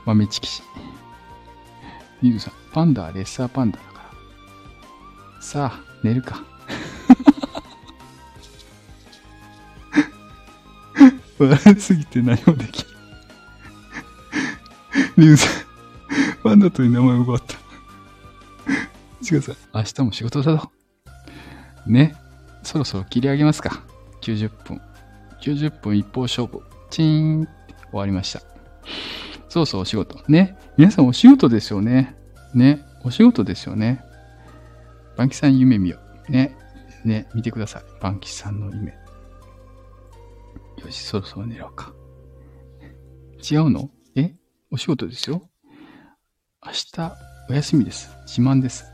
[0.06, 0.64] 豆知識。
[2.22, 4.04] リュウさん、パンダはレッサーパンダだか
[5.36, 5.42] ら。
[5.42, 6.42] さあ、寝るか。
[11.40, 12.86] 笑いすぎて何もできん。
[15.18, 15.52] リュウさん、
[16.42, 17.63] パンダという名前を奪った。
[19.24, 20.72] 違うさん、明日も仕事だぞ。
[21.88, 22.16] ね、
[22.64, 23.84] そろそろ切り上げますか。
[24.22, 24.82] 90分。
[25.42, 26.62] 90分一方勝負。
[26.90, 28.42] チーンって終わりました。
[29.50, 30.20] そうそう、お仕事。
[30.28, 30.58] ね。
[30.78, 32.16] 皆さんお仕事ですよね。
[32.54, 32.86] ね。
[33.04, 34.02] お仕事ですよね。
[35.18, 36.32] バンキさん夢見よう。
[36.32, 36.56] ね。
[37.04, 37.28] ね。
[37.36, 37.84] 見てください。
[38.02, 38.94] バンキさんの夢。
[40.84, 41.94] よし、そろそろ寝ろうか。
[43.52, 44.36] 違うのえ
[44.72, 45.50] お仕事ですよ。
[46.66, 47.16] 明日、
[47.50, 48.10] お休みです。
[48.26, 48.93] 自慢です。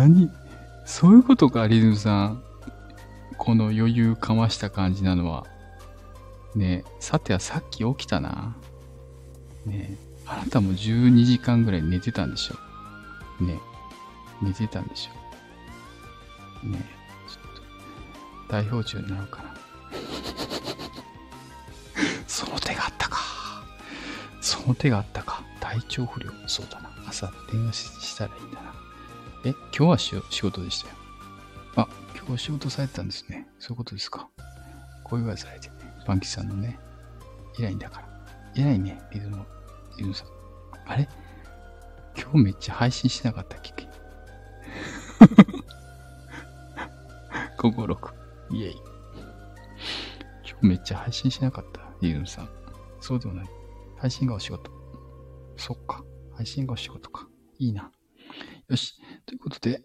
[0.00, 0.30] 何
[0.86, 2.42] そういうことか、リズムさん。
[3.36, 5.46] この余裕かました感じなのは。
[6.54, 8.56] ね、さてはさっき起きたな。
[9.66, 12.54] ね、あなたも12時間ぐらい寝てたんでしょ。
[13.44, 13.60] ね、
[14.40, 16.66] 寝てたんでしょ。
[16.66, 16.78] ね、
[17.28, 19.54] ちょっと、代表中になるかな。
[22.26, 23.18] その手があったか。
[24.40, 25.42] その手があったか。
[25.60, 26.32] 体調不良。
[26.46, 26.90] そうだな。
[27.06, 28.89] 朝電話したらいいんだな。
[29.44, 30.94] え、今日はし仕事でしたよ。
[31.76, 33.48] あ、今日は仕事されてたんですね。
[33.58, 34.28] そういうことですか。
[35.04, 35.74] こういうわされてね。
[36.06, 36.78] パンキさんのね、
[37.58, 38.08] 偉いんだから。
[38.54, 39.44] 偉いね、リズム、
[39.96, 40.28] リズムさん。
[40.86, 41.08] あれ？
[42.16, 43.88] 今日めっちゃ配信しなかったっけ？
[47.56, 48.12] 午後6。
[48.50, 48.76] イェイ。
[50.48, 52.48] 今日めっちゃ配信しなかった、リズムさん。
[53.00, 53.46] そうでもない。
[53.96, 54.70] 配信がお仕事。
[55.56, 56.04] そっか。
[56.34, 57.28] 配信がお仕事か。
[57.58, 57.90] いいな。
[58.70, 58.94] よし。
[59.26, 59.82] ということで、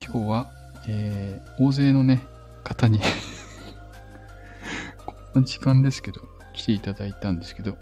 [0.00, 0.48] 今日は、
[0.86, 2.24] えー、大勢のね、
[2.62, 3.00] 方に
[5.04, 6.20] こんな時間ですけど、
[6.54, 7.76] 来ていただいたんですけど、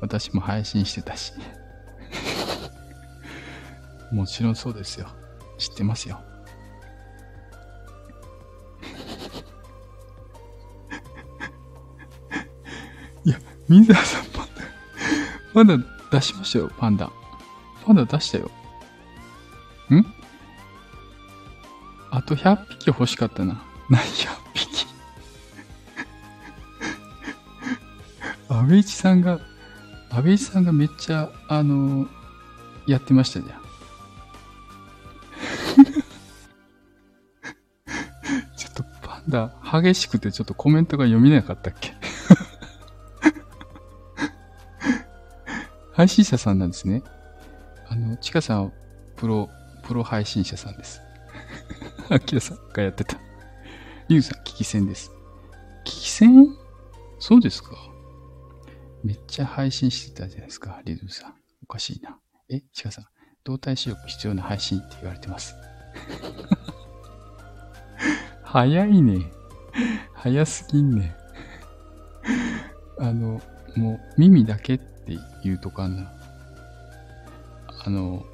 [0.00, 1.32] 私も配信してたし
[4.10, 5.06] もちろんそうですよ。
[5.58, 6.20] 知ってますよ。
[13.24, 14.62] いや、水沢さん、パンダ、
[15.54, 15.78] まだ
[16.10, 17.12] 出しましたよ、パンダ。
[17.86, 18.50] パンダ出したよ。
[19.96, 20.14] ん？
[22.10, 23.62] あと100匹欲しかったな。
[23.88, 24.86] 何100匹？
[28.48, 29.40] 安倍一さんが、
[30.10, 32.06] 安倍一さんがめっちゃ、あの、
[32.86, 33.62] やってましたじゃん。
[38.56, 41.94] ちょっとパンダ、激しくてちょっとコメントが読めなかったっけ？
[45.94, 47.02] 配信者さんなんですね。
[47.88, 48.72] あの、ちかさん、
[49.16, 49.48] プロ
[49.82, 51.00] プロ配信者さんです。
[52.10, 53.18] アキラさんがやってた。
[54.08, 55.10] リュウさん、聞き戦です。
[55.84, 56.46] 聞き戦
[57.18, 57.76] そうですか
[59.04, 61.34] めっちゃ配信してたじゃないですか、リズムさん。
[61.62, 62.18] おかしいな。
[62.48, 63.04] え、チカさん、
[63.44, 65.54] 動体視力必要な配信って言われてます。
[68.44, 69.30] 早いね。
[70.14, 71.16] 早すぎんね。
[72.98, 73.40] あの、
[73.76, 76.12] もう耳だけって言うとかな。
[77.84, 78.24] あの、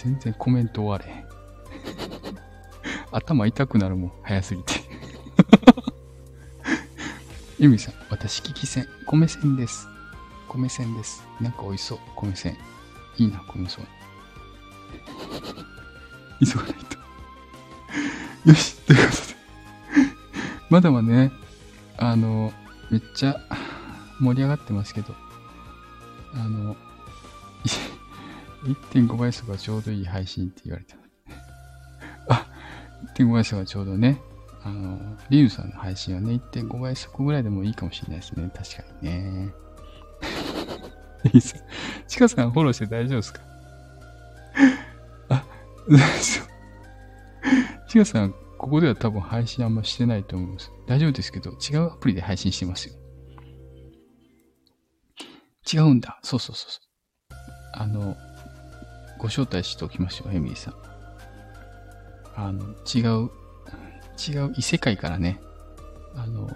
[0.00, 1.28] 全然コメント終われへん。
[3.10, 4.74] 頭痛くなるもん、早すぎて。
[7.58, 8.88] ゆみさん、私、聞きせん。
[9.06, 9.88] 米線です。
[10.48, 11.24] 米線です。
[11.40, 12.56] なんか美味しそう、米線。
[13.16, 13.84] いいな、米そう。
[16.46, 16.74] 急がない
[18.44, 18.50] と。
[18.50, 19.36] よし、ということで。
[20.70, 21.32] まだまだね、
[21.96, 22.52] あの、
[22.90, 23.40] めっちゃ
[24.20, 25.12] 盛り上がってますけど、
[26.34, 26.76] あの、
[28.64, 31.08] 1.5倍速がちょうどいい配信って言われてます。
[32.28, 32.46] あ、
[33.14, 34.20] 1.5倍速がちょうどね、
[34.62, 34.98] あの、
[35.30, 38.50] リュウさんの配信はね、1.5倍速ぐらいでもいいかもしれないですね。
[38.54, 39.52] 確かにね。
[41.32, 41.54] いいっす。
[42.06, 43.40] チカさんフォローして大丈夫ですか？
[45.30, 45.44] あ、
[45.88, 47.88] 大丈夫。
[47.88, 50.70] チカさん、ここでは多分配信あんましてないと思います。
[50.86, 52.94] 大丈夫ですけど、違うアプリで配信してますよ。
[55.72, 56.18] 違うんだ。
[56.22, 56.82] そうそうそうそう。
[57.74, 58.16] あの、
[59.18, 60.74] ご招待しておきましょう、エミリーさん。
[62.36, 62.62] あの、
[62.94, 63.30] 違う、
[64.28, 65.40] 違う異世界からね、
[66.14, 66.48] あの、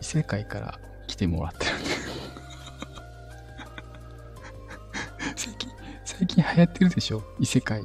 [0.00, 1.88] 異世界から来てもらってるんで
[5.36, 5.70] 最近、
[6.04, 7.22] 最近流行ってるでしょ？
[7.40, 7.84] 異世界。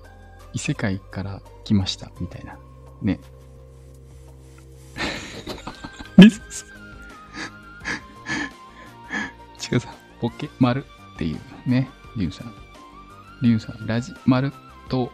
[0.53, 2.57] 異世界から来ました、みたいな。
[3.01, 3.19] ね。
[6.17, 6.67] リズムさん。
[9.57, 10.85] ちかさん、ボケ、丸
[11.15, 11.39] っていう
[11.69, 12.53] ね、リュウさん。
[13.41, 14.51] リュウさん、ラジ、マル
[14.89, 15.11] と、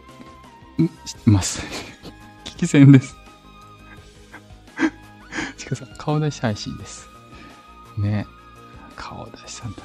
[0.78, 1.62] ん、知ってます。
[2.44, 3.16] 聞き戦です。
[5.58, 7.06] ちかさん、顔出し配信です。
[7.98, 8.26] ね。
[8.96, 9.82] 顔出しさんだ。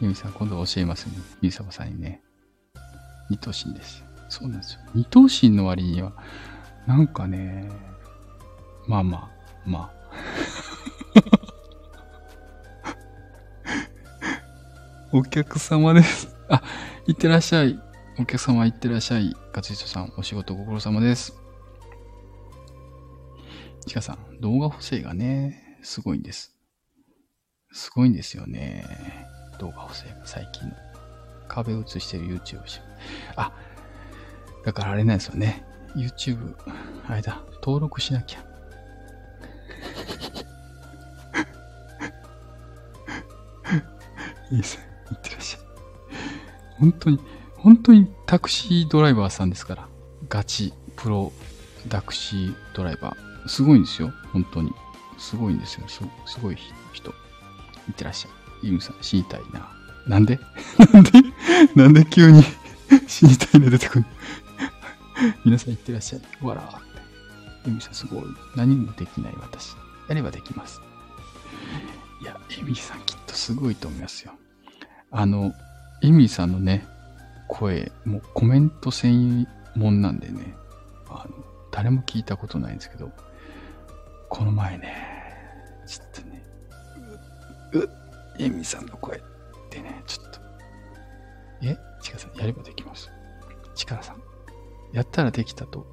[0.00, 1.12] ゆみさん、今度教えますね。
[1.40, 2.20] ゆうさばさんにね。
[3.30, 4.04] 二等身です。
[4.28, 4.80] そうなんですよ。
[4.94, 6.12] 二等身の割には、
[6.86, 7.70] なんかね、
[8.88, 9.30] まあまあ、
[9.64, 9.94] まあ。
[15.16, 16.33] お客様です。
[16.48, 16.62] あ、
[17.06, 17.78] いってらっしゃい。
[18.18, 19.34] お客様行ってらっしゃい。
[19.52, 21.34] ガツイトさん、お仕事ご苦労様です。
[23.86, 26.56] ちかさん、動画補正がね、すごいんです。
[27.72, 28.84] すごいんですよね。
[29.58, 30.74] 動画補正が最近の。
[31.48, 32.80] 壁映してる YouTube をし
[33.36, 33.52] あ、
[34.64, 35.64] だからあれなんですよね。
[35.94, 36.56] YouTube、
[37.06, 38.40] あれだ、登録しなきゃ。
[44.50, 44.93] いいですね。
[46.78, 47.18] 本当に、
[47.56, 49.88] 本当にタクシードライバーさんですから。
[50.28, 51.32] ガチ、プロ、
[51.88, 53.48] タクシードライバー。
[53.48, 54.12] すごいんですよ。
[54.32, 54.72] 本当に。
[55.18, 55.86] すごいんですよ。
[55.88, 56.58] すすごい
[56.92, 57.10] 人。
[57.10, 57.12] い
[57.92, 58.28] ってらっしゃ
[58.62, 58.66] い。
[58.68, 59.68] ユムさん、死にたいな。
[60.06, 60.38] なんで？
[60.92, 61.10] なんで？
[61.74, 62.42] なんで急に？
[63.06, 64.04] 死にたいな出てくる
[65.44, 66.22] 皆さんいってらっしゃい。
[66.44, 67.68] わらーって。
[67.68, 68.24] ユミさんすごい。
[68.56, 69.74] 何もできない私。
[70.08, 70.80] やればできます。
[72.20, 74.32] いや、エミさんきっとすごいと思いますよ。
[75.10, 75.52] あの、
[76.04, 76.86] エミさんのね、
[77.48, 80.54] 声、もうコメント専門なんでね、
[81.08, 81.34] あの、
[81.72, 83.10] 誰も聞いたことないんですけど、
[84.28, 84.94] この前ね、
[85.86, 86.44] ちょっとね、
[87.72, 87.88] う、う、
[88.38, 89.20] エミさんの声っ
[89.70, 90.40] てね、ちょっと、
[91.62, 91.74] え？
[92.02, 93.10] チカさん、やればできます。
[93.74, 94.22] チカさん、
[94.92, 95.86] やったらできたと、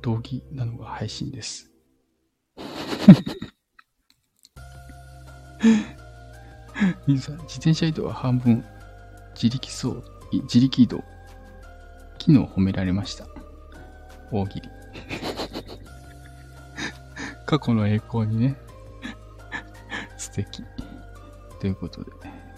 [0.00, 1.70] 同義なのが配信です。
[7.06, 8.64] 皆さん、自転車移動は半分、
[9.34, 10.02] 自力走、
[10.32, 11.02] 自力移動。
[12.18, 13.26] 昨日褒められました。
[14.30, 14.68] 大喜利。
[17.46, 18.56] 過去の栄光にね、
[20.16, 20.64] 素敵。
[21.60, 22.10] ということで、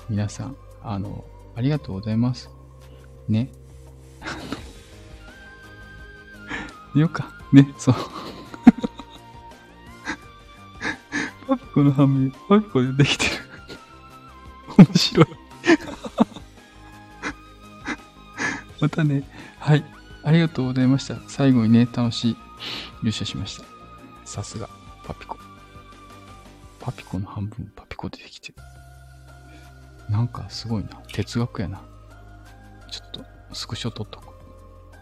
[0.09, 1.25] 皆さん、あの、
[1.57, 2.51] ありがとうございます。
[3.29, 3.51] ね。
[6.95, 7.33] 寝 ようか。
[7.53, 7.95] ね、そう。
[11.47, 13.31] パピコの半分、パピコでできてる？
[14.79, 15.27] 面白い。
[18.85, 19.23] またね、
[19.61, 19.85] はい。
[20.23, 21.17] ありがとうございました。
[21.27, 22.37] 最後にね、楽しい
[23.03, 23.65] 優勝しました。
[24.27, 24.69] さすが、
[25.07, 25.39] パピコ。
[26.81, 28.53] パピコの半分、パピコでできて。
[30.11, 30.91] なんかすごいな。
[31.15, 31.81] 哲学やな。
[32.91, 33.25] ちょっと、
[33.55, 34.35] スクショ撮っとこ。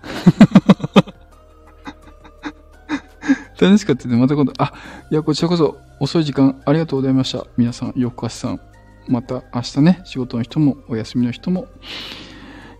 [3.61, 4.17] 楽しかったね。
[4.17, 4.73] また今度、あ、
[5.11, 7.45] いや、こちらこそ遅い時間ありがとうございました。
[7.57, 8.61] 皆さん、よくさん。
[9.09, 11.67] また明日ね、仕事の人もお休みの人も、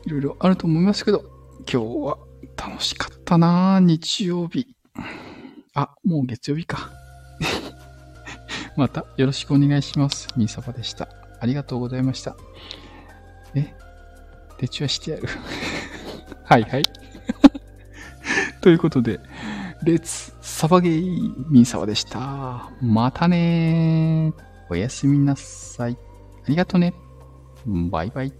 [0.07, 1.24] いろいろあると思いますけど、
[1.61, 1.77] 今日
[2.07, 2.19] は
[2.57, 4.74] 楽しかったな日曜日。
[5.74, 6.91] あ、もう月曜日か。
[8.77, 10.29] またよろしくお願いします。
[10.37, 11.09] みーさばでした。
[11.41, 12.37] ありがとうございました。
[13.55, 13.74] え
[14.59, 15.29] 手帳してやる？
[16.45, 16.83] はいはい。
[18.61, 19.20] ということで、
[19.85, 22.70] レッツサバゲーミーサワでした。
[22.81, 24.33] またね
[24.70, 25.97] おやすみなさい。
[26.45, 26.95] ありがとね。
[27.66, 28.33] バイバイ。